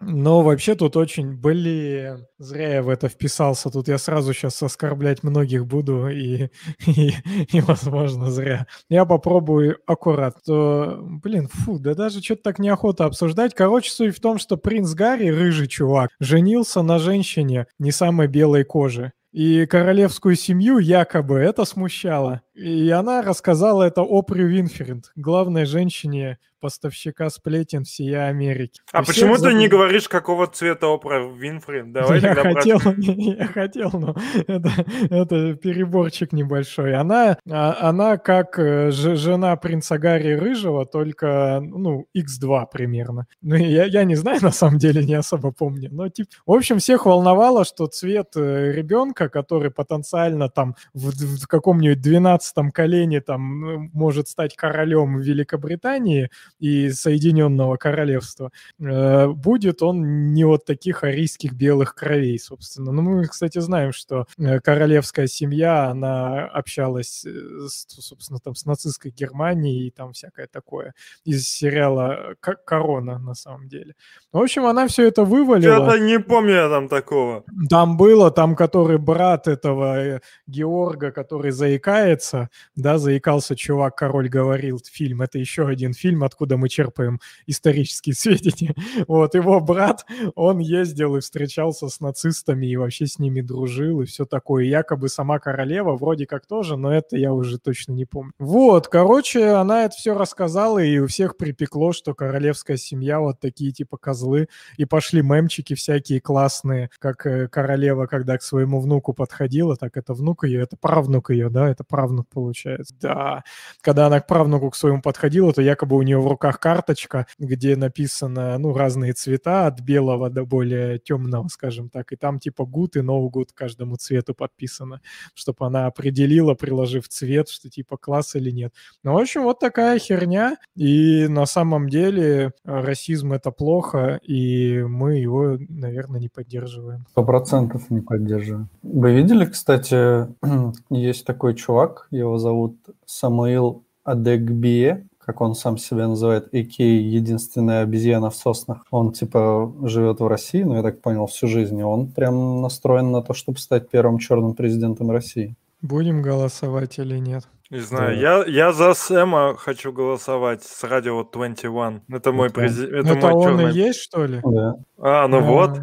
Но 0.00 0.42
вообще 0.42 0.74
тут 0.74 0.96
очень, 0.96 1.36
блин, 1.36 2.26
зря 2.38 2.74
я 2.74 2.82
в 2.82 2.88
это 2.88 3.08
вписался. 3.08 3.70
Тут 3.70 3.88
я 3.88 3.98
сразу 3.98 4.32
сейчас 4.32 4.62
оскорблять 4.62 5.22
многих 5.22 5.66
буду 5.66 6.08
и, 6.08 6.48
и, 6.86 7.14
и, 7.52 7.60
возможно, 7.60 8.30
зря. 8.30 8.66
Я 8.88 9.04
попробую 9.04 9.78
аккурат. 9.86 10.36
То, 10.44 10.98
блин, 11.00 11.48
фу, 11.48 11.78
да 11.78 11.94
даже 11.94 12.22
что-то 12.22 12.42
так 12.42 12.58
неохота 12.58 13.04
обсуждать. 13.04 13.54
Короче, 13.54 13.90
суть 13.90 14.16
в 14.16 14.20
том, 14.20 14.38
что 14.38 14.56
принц 14.56 14.92
Гарри, 14.94 15.28
рыжий 15.28 15.68
чувак, 15.68 16.10
женился 16.20 16.82
на 16.82 16.98
женщине 16.98 17.66
не 17.78 17.92
самой 17.92 18.26
белой 18.26 18.64
кожи. 18.64 19.12
И 19.32 19.64
королевскую 19.64 20.36
семью 20.36 20.76
якобы 20.76 21.38
это 21.38 21.64
смущало. 21.64 22.42
И 22.54 22.90
она 22.90 23.22
рассказала 23.22 23.82
это 23.84 24.02
Опри 24.02 24.44
Винфрид, 24.44 25.10
главной 25.16 25.64
женщине 25.64 26.38
поставщика 26.60 27.28
сплетен 27.28 27.82
всея 27.82 28.26
Америки. 28.28 28.80
А 28.92 29.02
И 29.02 29.04
почему 29.04 29.34
ты 29.36 29.52
не 29.52 29.66
забыл- 29.66 29.70
говоришь, 29.70 30.08
какого 30.08 30.46
цвета 30.46 30.86
Опра 30.94 31.18
Винфри? 31.18 31.82
Давай 31.86 32.20
я 32.20 32.36
хотел, 32.36 32.78
я 32.98 33.46
хотел, 33.48 33.90
но 33.92 34.14
это, 34.46 34.70
это 35.10 35.54
переборчик 35.54 36.30
небольшой. 36.32 36.94
Она, 36.94 37.36
а- 37.50 37.88
она 37.88 38.16
как 38.16 38.60
э, 38.60 38.92
жена 38.92 39.56
принца 39.56 39.98
Гарри 39.98 40.34
Рыжего, 40.34 40.86
только, 40.86 41.60
ну, 41.60 42.06
x2 42.16 42.66
примерно. 42.72 43.26
Ну, 43.40 43.56
я, 43.56 43.86
я 43.86 44.04
не 44.04 44.14
знаю, 44.14 44.38
на 44.40 44.52
самом 44.52 44.78
деле, 44.78 45.04
не 45.04 45.14
особо 45.14 45.50
помню. 45.50 45.88
Но, 45.90 46.08
типа, 46.10 46.30
в 46.46 46.52
общем, 46.52 46.78
всех 46.78 47.06
волновало, 47.06 47.64
что 47.64 47.86
цвет 47.88 48.36
э, 48.36 48.70
ребенка, 48.70 49.28
который 49.28 49.72
потенциально 49.72 50.48
там 50.48 50.76
в, 50.94 51.10
в 51.10 51.46
каком-нибудь 51.48 52.00
12 52.00 52.41
колене 52.72 53.20
там 53.20 53.64
э, 53.64 53.90
может 53.92 54.28
стать 54.28 54.56
королем 54.56 55.18
Великобритании 55.18 56.30
и 56.58 56.90
Соединенного 56.90 57.76
Королевства, 57.76 58.50
э, 58.80 59.28
будет 59.28 59.82
он 59.82 60.32
не 60.32 60.44
вот 60.44 60.64
таких 60.64 61.04
арийских 61.04 61.52
белых 61.52 61.94
кровей, 61.94 62.38
собственно. 62.38 62.92
Ну, 62.92 63.02
мы, 63.02 63.26
кстати, 63.26 63.58
знаем, 63.58 63.92
что 63.92 64.26
э, 64.38 64.60
королевская 64.60 65.26
семья, 65.26 65.86
она 65.90 66.46
общалась, 66.46 67.24
э, 67.24 67.30
с, 67.68 67.86
собственно, 67.88 68.38
там 68.40 68.54
с 68.54 68.66
нацистской 68.66 69.10
Германией 69.10 69.86
и 69.86 69.90
там 69.90 70.12
всякое 70.12 70.46
такое 70.46 70.94
из 71.24 71.48
сериала 71.48 72.34
«Ко- 72.40 72.58
«Корона», 72.64 73.18
на 73.18 73.34
самом 73.34 73.68
деле. 73.68 73.94
В 74.32 74.38
общем, 74.38 74.66
она 74.66 74.86
все 74.86 75.06
это 75.08 75.24
вывалила. 75.24 75.76
Что-то 75.76 75.98
не 75.98 76.18
помню 76.18 76.54
я 76.54 76.68
там 76.68 76.88
такого. 76.88 77.44
Там 77.68 77.96
было, 77.96 78.30
там, 78.30 78.56
который 78.56 78.98
брат 78.98 79.48
этого 79.48 80.20
Георга, 80.46 81.12
который 81.12 81.50
заикается, 81.50 82.31
заикался, 82.32 82.48
да, 82.76 82.98
заикался 82.98 83.56
чувак, 83.56 83.96
король 83.96 84.28
говорил, 84.28 84.80
фильм, 84.84 85.22
это 85.22 85.38
еще 85.38 85.66
один 85.66 85.92
фильм, 85.92 86.24
откуда 86.24 86.56
мы 86.56 86.68
черпаем 86.68 87.20
исторические 87.46 88.14
сведения. 88.16 88.74
Вот, 89.06 89.34
его 89.34 89.60
брат, 89.60 90.04
он 90.34 90.58
ездил 90.58 91.16
и 91.16 91.20
встречался 91.20 91.88
с 91.88 92.00
нацистами 92.00 92.66
и 92.66 92.76
вообще 92.76 93.06
с 93.06 93.18
ними 93.18 93.40
дружил 93.40 94.02
и 94.02 94.06
все 94.06 94.24
такое. 94.24 94.64
Якобы 94.64 95.08
сама 95.08 95.38
королева 95.38 95.96
вроде 95.96 96.26
как 96.26 96.46
тоже, 96.46 96.76
но 96.76 96.92
это 96.92 97.16
я 97.16 97.32
уже 97.32 97.58
точно 97.58 97.92
не 97.92 98.04
помню. 98.04 98.32
Вот, 98.38 98.88
короче, 98.88 99.48
она 99.50 99.84
это 99.84 99.96
все 99.96 100.14
рассказала, 100.14 100.78
и 100.78 100.98
у 100.98 101.06
всех 101.06 101.36
припекло, 101.36 101.92
что 101.92 102.14
королевская 102.14 102.76
семья 102.76 103.20
вот 103.20 103.40
такие 103.40 103.72
типа 103.72 103.96
козлы, 103.96 104.48
и 104.76 104.84
пошли 104.84 105.22
мемчики 105.22 105.74
всякие 105.74 106.20
классные, 106.20 106.90
как 106.98 107.26
э, 107.26 107.48
королева, 107.48 108.06
когда 108.06 108.38
к 108.38 108.42
своему 108.42 108.80
внуку 108.80 109.12
подходила, 109.12 109.76
так 109.76 109.96
это 109.96 110.14
внук 110.14 110.44
ее, 110.44 110.62
это 110.62 110.76
правнук 110.76 111.30
ее, 111.30 111.48
да, 111.50 111.68
это 111.68 111.84
правнук 111.84 112.21
получается. 112.28 112.94
Да, 113.00 113.44
когда 113.80 114.06
она 114.06 114.20
к 114.20 114.26
правнуку 114.26 114.70
к 114.70 114.76
своему 114.76 115.02
подходила, 115.02 115.52
то 115.52 115.62
якобы 115.62 115.96
у 115.96 116.02
нее 116.02 116.18
в 116.18 116.26
руках 116.26 116.60
карточка, 116.60 117.26
где 117.38 117.76
написано, 117.76 118.58
ну, 118.58 118.74
разные 118.74 119.12
цвета, 119.12 119.66
от 119.66 119.80
белого 119.80 120.30
до 120.30 120.44
более 120.44 120.98
темного, 120.98 121.48
скажем 121.48 121.88
так, 121.88 122.12
и 122.12 122.16
там 122.16 122.38
типа 122.38 122.64
гуд 122.64 122.96
и 122.96 123.00
no 123.00 123.28
good 123.30 123.48
каждому 123.54 123.96
цвету 123.96 124.34
подписано, 124.34 125.00
чтобы 125.34 125.66
она 125.66 125.86
определила, 125.86 126.54
приложив 126.54 127.08
цвет, 127.08 127.48
что 127.48 127.68
типа 127.68 127.96
класс 127.96 128.34
или 128.34 128.50
нет. 128.50 128.72
Ну, 129.02 129.12
в 129.14 129.18
общем, 129.18 129.42
вот 129.42 129.58
такая 129.58 129.98
херня, 129.98 130.56
и 130.76 131.26
на 131.28 131.46
самом 131.46 131.88
деле 131.88 132.52
расизм 132.64 133.32
это 133.32 133.50
плохо, 133.50 134.20
и 134.22 134.82
мы 134.82 135.18
его, 135.18 135.58
наверное, 135.68 136.20
не 136.20 136.28
поддерживаем. 136.28 137.06
Сто 137.10 137.24
процентов 137.24 137.90
не 137.90 138.00
поддерживаю. 138.00 138.68
Вы 138.82 139.14
видели, 139.14 139.44
кстати, 139.44 140.26
есть 140.90 141.26
такой 141.26 141.54
чувак, 141.54 142.08
его 142.18 142.38
зовут 142.38 142.76
Самуил 143.06 143.84
Адегбие, 144.04 145.06
как 145.18 145.40
он 145.40 145.54
сам 145.54 145.78
себя 145.78 146.08
называет, 146.08 146.48
Икей, 146.52 147.00
единственная 147.02 147.82
обезьяна 147.82 148.30
в 148.30 148.34
соснах. 148.36 148.84
Он, 148.90 149.12
типа, 149.12 149.72
живет 149.84 150.20
в 150.20 150.26
России, 150.26 150.62
ну, 150.64 150.74
я 150.74 150.82
так 150.82 151.00
понял, 151.00 151.26
всю 151.26 151.46
жизнь. 151.46 151.78
И 151.78 151.82
он 151.84 152.08
прям 152.08 152.60
настроен 152.60 153.12
на 153.12 153.22
то, 153.22 153.32
чтобы 153.32 153.58
стать 153.58 153.88
первым 153.88 154.18
черным 154.18 154.54
президентом 154.54 155.10
России. 155.10 155.54
Будем 155.80 156.22
голосовать 156.22 156.98
или 156.98 157.18
нет? 157.18 157.44
Не 157.70 157.80
знаю, 157.80 158.18
я, 158.18 158.44
я 158.46 158.72
за 158.72 158.92
Сэма 158.94 159.54
хочу 159.56 159.92
голосовать 159.92 160.62
с 160.62 160.84
радио 160.84 161.22
21. 161.24 162.02
Это 162.08 162.32
мой 162.32 162.50
президент. 162.50 162.92
Это, 163.06 163.16
Это 163.18 163.26
мой 163.28 163.32
он 163.34 163.40
и 163.40 163.44
чёрный- 163.64 163.72
есть, 163.74 164.00
что 164.00 164.26
ли? 164.26 164.40
Да. 164.44 164.74
А, 164.98 165.26
ну 165.28 165.38
А, 165.38 165.40
вот, 165.40 165.80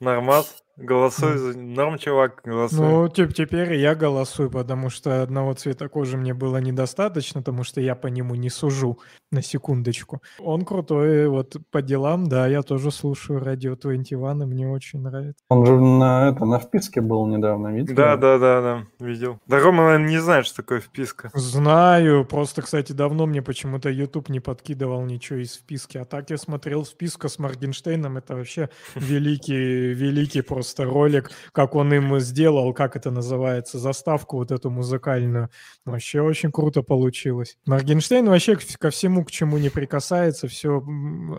нормас. 0.00 0.62
Голосуй 0.80 1.36
за... 1.36 1.58
Норм, 1.58 1.98
чувак, 1.98 2.40
голосуй. 2.44 2.78
Ну, 2.78 3.06
теп- 3.06 3.32
теперь 3.32 3.74
я 3.74 3.94
голосую, 3.94 4.50
потому 4.50 4.90
что 4.90 5.22
одного 5.22 5.52
цвета 5.54 5.88
кожи 5.88 6.16
мне 6.16 6.34
было 6.34 6.56
недостаточно, 6.56 7.40
потому 7.40 7.64
что 7.64 7.80
я 7.80 7.94
по 7.94 8.06
нему 8.06 8.34
не 8.34 8.50
сужу, 8.50 8.98
на 9.32 9.42
секундочку. 9.42 10.22
Он 10.38 10.64
крутой, 10.64 11.28
вот 11.28 11.56
по 11.70 11.82
делам, 11.82 12.26
да, 12.28 12.46
я 12.48 12.62
тоже 12.62 12.90
слушаю 12.90 13.40
радио 13.40 13.76
21, 13.76 14.42
и 14.42 14.46
мне 14.46 14.68
очень 14.68 15.00
нравится. 15.00 15.42
Он 15.48 15.66
же 15.66 15.78
на, 15.78 16.30
это, 16.30 16.44
на 16.44 16.58
вписке 16.58 17.00
был 17.00 17.26
недавно, 17.26 17.68
видели? 17.68 17.94
Да, 17.94 18.16
да, 18.16 18.38
да, 18.38 18.60
да, 18.60 18.86
видел. 18.98 19.38
Да, 19.46 19.60
Рома, 19.60 19.84
наверное, 19.84 20.08
не 20.08 20.18
знает, 20.18 20.46
что 20.46 20.56
такое 20.56 20.80
вписка. 20.80 21.30
Знаю, 21.34 22.24
просто, 22.24 22.62
кстати, 22.62 22.92
давно 22.92 23.26
мне 23.26 23.42
почему-то 23.42 23.88
YouTube 23.88 24.30
не 24.30 24.40
подкидывал 24.40 25.04
ничего 25.04 25.38
из 25.38 25.54
вписки, 25.54 25.98
а 25.98 26.04
так 26.04 26.30
я 26.30 26.36
смотрел 26.36 26.84
вписку 26.84 27.28
с 27.28 27.38
Моргенштейном, 27.38 28.16
это 28.16 28.34
вообще 28.34 28.68
великий, 28.94 29.92
великий 29.94 30.42
просто 30.42 30.69
ролик, 30.78 31.30
как 31.52 31.74
он 31.74 31.92
им 31.92 32.20
сделал, 32.20 32.72
как 32.72 32.96
это 32.96 33.10
называется, 33.10 33.78
заставку 33.78 34.36
вот 34.36 34.52
эту 34.52 34.70
музыкальную. 34.70 35.48
Вообще 35.84 36.20
очень 36.20 36.52
круто 36.52 36.82
получилось. 36.82 37.56
Моргенштейн 37.66 38.28
вообще 38.28 38.56
ко 38.78 38.90
всему, 38.90 39.24
к 39.24 39.30
чему 39.30 39.58
не 39.58 39.70
прикасается, 39.70 40.46
все 40.46 40.82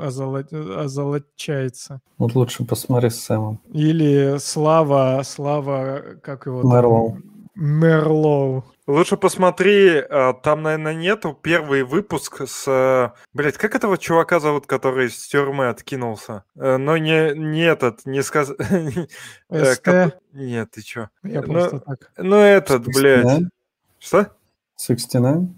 озолочается. 0.02 2.02
Вот 2.18 2.36
лучше 2.36 2.66
посмотри 2.66 3.10
с 3.10 3.22
Сэмом. 3.22 3.62
Или 3.72 4.38
Слава, 4.40 5.22
Слава, 5.24 6.02
как 6.22 6.46
его? 6.46 6.62
Мерлоу. 6.64 7.18
Мерлоу. 7.56 8.66
Лучше 8.92 9.16
посмотри, 9.16 10.04
а, 10.10 10.34
там, 10.34 10.64
наверное, 10.64 10.94
нету 10.94 11.38
первый 11.42 11.84
выпуск 11.84 12.42
с... 12.46 13.14
Блять, 13.34 13.58
как 13.58 13.74
этого 13.74 13.98
чувака 13.98 14.42
зовут, 14.42 14.68
который 14.68 15.08
из 15.08 15.28
тюрьмы 15.28 15.70
откинулся? 15.70 16.44
Э, 16.58 16.76
Но 16.76 16.98
не, 16.98 17.34
не 17.34 17.62
этот, 17.62 18.06
не 18.06 18.22
сказ... 18.22 18.52
э, 19.50 19.74
СТ. 19.74 20.20
Нет, 20.34 20.72
ты 20.72 20.82
чё? 20.82 21.08
Я 21.24 21.42
Ну, 21.42 21.54
просто 21.54 21.80
так. 21.80 22.12
Ну, 22.18 22.36
этот, 22.36 22.84
блядь. 22.84 23.24
69? 23.24 23.50
Что? 24.00 24.28
69? 24.78 25.50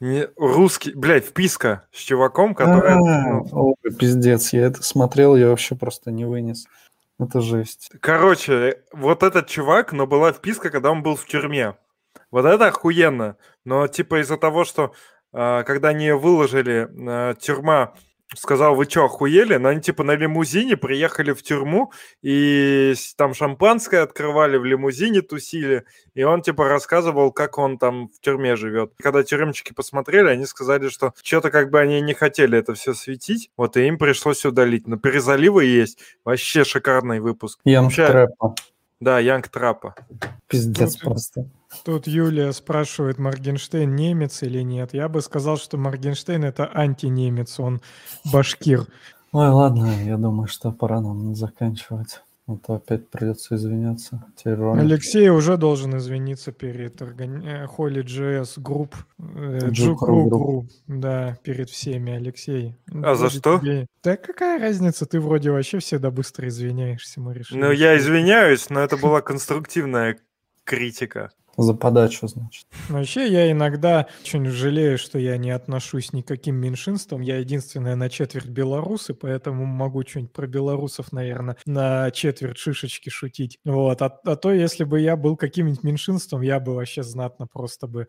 Не, 0.00 0.28
русский, 0.36 0.92
блядь, 0.92 1.26
вписка 1.26 1.84
с 1.92 1.98
чуваком, 1.98 2.56
который... 2.56 2.94
А, 2.94 3.42
ой, 3.52 3.76
пиздец, 3.96 4.52
я 4.52 4.66
это 4.66 4.82
смотрел, 4.82 5.36
я 5.36 5.50
вообще 5.50 5.76
просто 5.76 6.10
не 6.10 6.24
вынес. 6.24 6.66
Это 7.20 7.40
жесть. 7.40 7.92
Короче, 8.00 8.82
вот 8.92 9.22
этот 9.22 9.46
чувак, 9.46 9.92
но 9.92 10.08
была 10.08 10.32
вписка, 10.32 10.70
когда 10.70 10.90
он 10.90 11.04
был 11.04 11.14
в 11.14 11.26
тюрьме. 11.26 11.76
Вот 12.36 12.44
это 12.44 12.66
охуенно. 12.66 13.38
Но 13.64 13.88
типа 13.88 14.20
из-за 14.20 14.36
того, 14.36 14.66
что 14.66 14.92
а, 15.32 15.62
когда 15.62 15.88
они 15.88 16.12
выложили, 16.12 16.86
а, 17.08 17.32
тюрьма 17.32 17.94
сказал, 18.36 18.74
вы 18.74 18.84
что, 18.84 19.06
охуели? 19.06 19.56
Но 19.56 19.70
они 19.70 19.80
типа 19.80 20.04
на 20.04 20.10
лимузине 20.16 20.76
приехали 20.76 21.32
в 21.32 21.42
тюрьму, 21.42 21.92
и 22.20 22.92
там 23.16 23.32
шампанское 23.32 24.02
открывали, 24.02 24.58
в 24.58 24.66
лимузине 24.66 25.22
тусили, 25.22 25.86
и 26.12 26.24
он 26.24 26.42
типа 26.42 26.68
рассказывал, 26.68 27.32
как 27.32 27.56
он 27.56 27.78
там 27.78 28.08
в 28.08 28.20
тюрьме 28.20 28.54
живет. 28.56 28.92
Когда 28.98 29.22
тюремщики 29.22 29.72
посмотрели, 29.72 30.28
они 30.28 30.44
сказали, 30.44 30.90
что 30.90 31.14
что-то 31.22 31.50
как 31.50 31.70
бы 31.70 31.80
они 31.80 32.02
не 32.02 32.12
хотели 32.12 32.58
это 32.58 32.74
все 32.74 32.92
светить, 32.92 33.50
вот 33.56 33.78
и 33.78 33.86
им 33.86 33.96
пришлось 33.96 34.44
удалить. 34.44 34.86
Но 34.86 34.98
перезаливы 34.98 35.64
есть, 35.64 36.00
вообще 36.22 36.64
шикарный 36.64 37.20
выпуск. 37.20 37.60
Янг 37.64 37.84
Вообще, 37.84 38.06
Трэпа. 38.08 38.54
Да, 39.00 39.18
Янг 39.18 39.48
Трапа. 39.48 39.94
Пиздец 40.48 40.94
Ну, 41.02 41.10
просто. 41.10 41.48
Тут 41.84 42.06
Юлия 42.06 42.52
спрашивает, 42.52 43.18
Моргенштейн 43.18 43.94
немец 43.94 44.42
или 44.42 44.62
нет. 44.62 44.94
Я 44.94 45.08
бы 45.08 45.20
сказал, 45.20 45.58
что 45.58 45.76
Моргенштейн 45.76 46.44
это 46.44 46.70
антинемец, 46.72 47.60
он 47.60 47.82
башкир. 48.32 48.86
Ой, 49.32 49.48
ладно, 49.48 50.02
я 50.04 50.16
думаю, 50.16 50.48
что 50.48 50.72
пора 50.72 51.00
нам 51.00 51.34
заканчивать. 51.34 52.22
А 52.48 52.56
то 52.58 52.74
опять 52.74 53.08
придется 53.08 53.56
извиняться. 53.56 54.24
Теперь 54.36 54.54
Роме. 54.54 54.80
Алексей 54.82 55.28
уже 55.30 55.56
должен 55.56 55.96
извиниться 55.96 56.52
перед 56.52 57.02
органи... 57.02 57.44
э, 57.44 57.66
Holy 57.66 58.04
JS 58.04 58.58
Group, 58.62 58.94
э, 59.18 59.68
Group. 59.70 60.28
Group, 60.30 60.66
да, 60.86 61.36
перед 61.42 61.68
всеми, 61.70 62.12
Алексей. 62.12 62.76
А 63.02 63.16
за 63.16 63.30
что? 63.30 63.58
тебе- 63.58 63.86
Да 64.04 64.16
какая 64.16 64.60
разница, 64.60 65.06
ты 65.06 65.18
вроде 65.20 65.50
вообще 65.50 65.80
всегда 65.80 66.12
быстро 66.12 66.46
извиняешься, 66.46 67.20
мы 67.20 67.34
решили. 67.34 67.58
Ну, 67.58 67.72
я 67.72 67.96
извиняюсь, 67.98 68.70
но 68.70 68.78
это 68.80 68.96
была 68.96 69.22
конструктивная 69.22 70.16
критика. 70.62 71.30
За 71.56 71.72
подачу, 71.72 72.28
значит. 72.28 72.66
Вообще, 72.90 73.28
я 73.28 73.50
иногда 73.50 74.08
очень 74.20 74.44
жалею, 74.46 74.98
что 74.98 75.18
я 75.18 75.38
не 75.38 75.50
отношусь 75.50 76.12
ни 76.12 76.20
к 76.20 76.28
каким 76.28 76.56
меньшинствам. 76.56 77.22
Я 77.22 77.38
единственная 77.38 77.96
на 77.96 78.10
четверть 78.10 78.48
белорус, 78.48 79.08
и 79.08 79.14
поэтому 79.14 79.64
могу 79.64 80.02
что-нибудь 80.06 80.32
про 80.32 80.46
белорусов, 80.46 81.12
наверное, 81.12 81.56
на 81.64 82.10
четверть 82.10 82.58
шишечки 82.58 83.08
шутить. 83.08 83.58
Вот. 83.64 84.02
А, 84.02 84.06
а 84.24 84.36
то, 84.36 84.52
если 84.52 84.84
бы 84.84 85.00
я 85.00 85.16
был 85.16 85.36
каким-нибудь 85.36 85.82
меньшинством, 85.82 86.42
я 86.42 86.60
бы 86.60 86.74
вообще 86.74 87.02
знатно 87.02 87.46
просто 87.46 87.86
бы, 87.86 88.08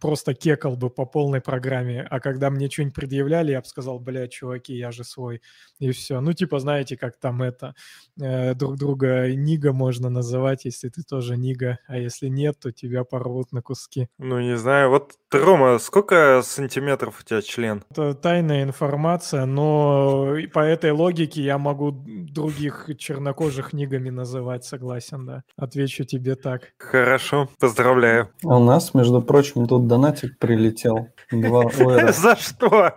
просто 0.00 0.34
кекал 0.34 0.76
бы 0.76 0.90
по 0.90 1.06
полной 1.06 1.40
программе. 1.40 2.02
А 2.02 2.18
когда 2.18 2.50
мне 2.50 2.68
что-нибудь 2.68 2.96
предъявляли, 2.96 3.52
я 3.52 3.60
бы 3.60 3.66
сказал, 3.66 4.00
бля, 4.00 4.26
чуваки, 4.26 4.74
я 4.76 4.90
же 4.90 5.04
свой. 5.04 5.42
И 5.78 5.92
все. 5.92 6.20
Ну, 6.20 6.32
типа, 6.32 6.58
знаете, 6.58 6.96
как 6.96 7.18
там 7.20 7.40
это, 7.42 7.74
э, 8.20 8.54
друг 8.54 8.76
друга 8.78 9.32
Нига 9.32 9.72
можно 9.72 10.10
называть, 10.10 10.64
если 10.64 10.88
ты 10.88 11.02
тоже 11.02 11.36
Нига, 11.36 11.78
а 11.86 11.98
если 11.98 12.26
нет, 12.26 12.63
то 12.64 12.72
тебя 12.72 13.04
порвут 13.04 13.52
на 13.52 13.60
куски. 13.60 14.08
Ну, 14.18 14.40
не 14.40 14.56
знаю. 14.56 14.88
Вот, 14.88 15.12
Рома, 15.30 15.78
сколько 15.78 16.40
сантиметров 16.42 17.20
у 17.20 17.22
тебя 17.22 17.42
член? 17.42 17.84
Это 17.90 18.14
тайная 18.14 18.62
информация, 18.62 19.44
но 19.44 20.34
по 20.54 20.60
этой 20.60 20.92
логике 20.92 21.42
я 21.42 21.58
могу 21.58 21.90
других 21.92 22.88
чернокожих 22.96 23.74
нигами 23.74 24.08
называть, 24.08 24.64
согласен, 24.64 25.26
да. 25.26 25.42
Отвечу 25.58 26.04
тебе 26.04 26.36
так. 26.36 26.72
Хорошо, 26.78 27.50
поздравляю. 27.60 28.30
А 28.44 28.56
у 28.56 28.64
нас, 28.64 28.94
между 28.94 29.20
прочим, 29.20 29.66
тут 29.66 29.86
донатик 29.86 30.38
прилетел. 30.38 31.08
Два 31.30 31.68
За 32.12 32.36
что? 32.36 32.96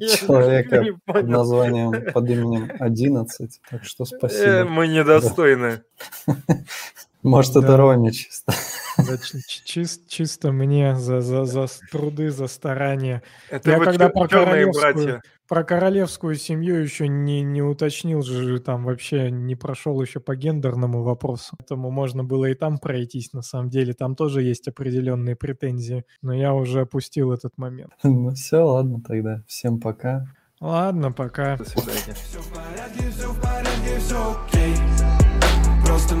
человека 0.00 0.84
под 1.04 1.28
названием, 1.28 2.12
под 2.12 2.28
именем 2.28 2.72
11. 2.80 3.60
Так 3.70 3.84
что 3.84 4.02
Э, 4.02 4.18
спасибо. 4.18 4.64
Мы 4.64 4.88
недостойны. 4.88 5.82
Может, 7.26 7.56
это 7.56 7.66
Да. 7.68 7.76
Роня 7.76 8.10
чисто. 8.12 8.52
Да, 8.98 9.18
чи- 9.18 9.40
чи- 9.46 9.80
чис- 9.82 10.00
чисто 10.08 10.52
мне 10.52 10.96
за, 10.96 11.20
за, 11.20 11.44
за 11.44 11.66
труды, 11.92 12.30
за 12.30 12.46
старания. 12.46 13.22
Это 13.50 13.70
Я 13.72 13.78
когда 13.78 14.08
про 14.08 14.26
королевскую, 14.26 14.94
братья. 14.94 15.22
про 15.48 15.64
королевскую 15.64 16.34
семью 16.36 16.76
еще 16.82 17.06
не, 17.08 17.42
не 17.42 17.60
уточнил 17.62 18.22
же, 18.22 18.58
там 18.58 18.84
вообще 18.84 19.30
не 19.30 19.54
прошел 19.54 20.00
еще 20.00 20.18
по 20.20 20.34
гендерному 20.34 21.02
вопросу. 21.02 21.56
Поэтому 21.58 21.90
можно 21.90 22.24
было 22.24 22.46
и 22.46 22.54
там 22.54 22.78
пройтись, 22.78 23.32
на 23.34 23.42
самом 23.42 23.68
деле. 23.68 23.92
Там 23.92 24.16
тоже 24.16 24.42
есть 24.42 24.66
определенные 24.68 25.36
претензии, 25.36 26.04
но 26.22 26.32
я 26.32 26.54
уже 26.54 26.80
опустил 26.82 27.32
этот 27.32 27.58
момент. 27.58 27.92
Ну 28.02 28.30
все, 28.34 28.58
ладно 28.64 29.02
тогда. 29.06 29.42
Всем 29.46 29.78
пока. 29.78 30.26
Ладно, 30.58 31.12
пока. 31.12 31.58
До 31.58 31.64
свидания. 31.64 32.14
Все 32.14 32.38
в 32.40 32.48
порядке, 32.54 33.10
все 33.10 33.28
в 33.30 33.40
порядке, 33.42 33.98
все 33.98 34.36
окей 34.48 34.74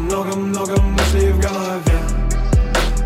много-много 0.06 0.80
мыслей 0.80 1.32
в 1.32 1.40
голове. 1.40 1.98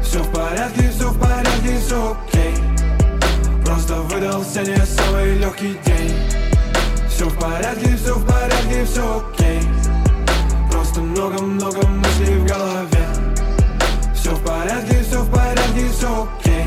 Все 0.02 0.22
в 0.22 0.32
порядке, 0.32 0.90
все 0.90 1.08
в 1.08 1.18
порядке, 1.18 1.78
все 1.78 2.12
окей. 2.12 2.54
Просто 3.64 3.94
выдался 4.02 4.60
не 4.62 4.84
самый 4.84 5.38
легкий 5.38 5.78
день. 5.84 6.14
Все 7.08 7.26
в 7.26 7.38
порядке, 7.38 7.96
все 7.96 8.14
в 8.14 8.26
порядке, 8.26 8.84
все 8.84 9.22
окей. 9.32 9.60
Просто 10.70 11.00
много-много 11.00 11.86
мыслей 11.86 12.36
в 12.36 12.46
голове. 12.46 13.06
Все 14.14 14.30
в 14.34 14.44
порядке, 14.44 15.02
все 15.02 15.22
в 15.22 15.30
порядке, 15.30 15.88
все 15.96 16.28
окей. 16.28 16.66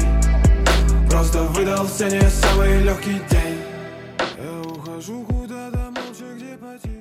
Просто 1.10 1.44
выдался 1.44 2.10
не 2.10 2.22
самый 2.30 2.82
легкий 2.84 3.22
день. 3.30 3.60
Я 4.38 4.72
ухожу 4.72 5.24
куда-то 5.26 5.92
молча, 5.92 6.26
где 6.36 6.58
потерял 6.58 6.93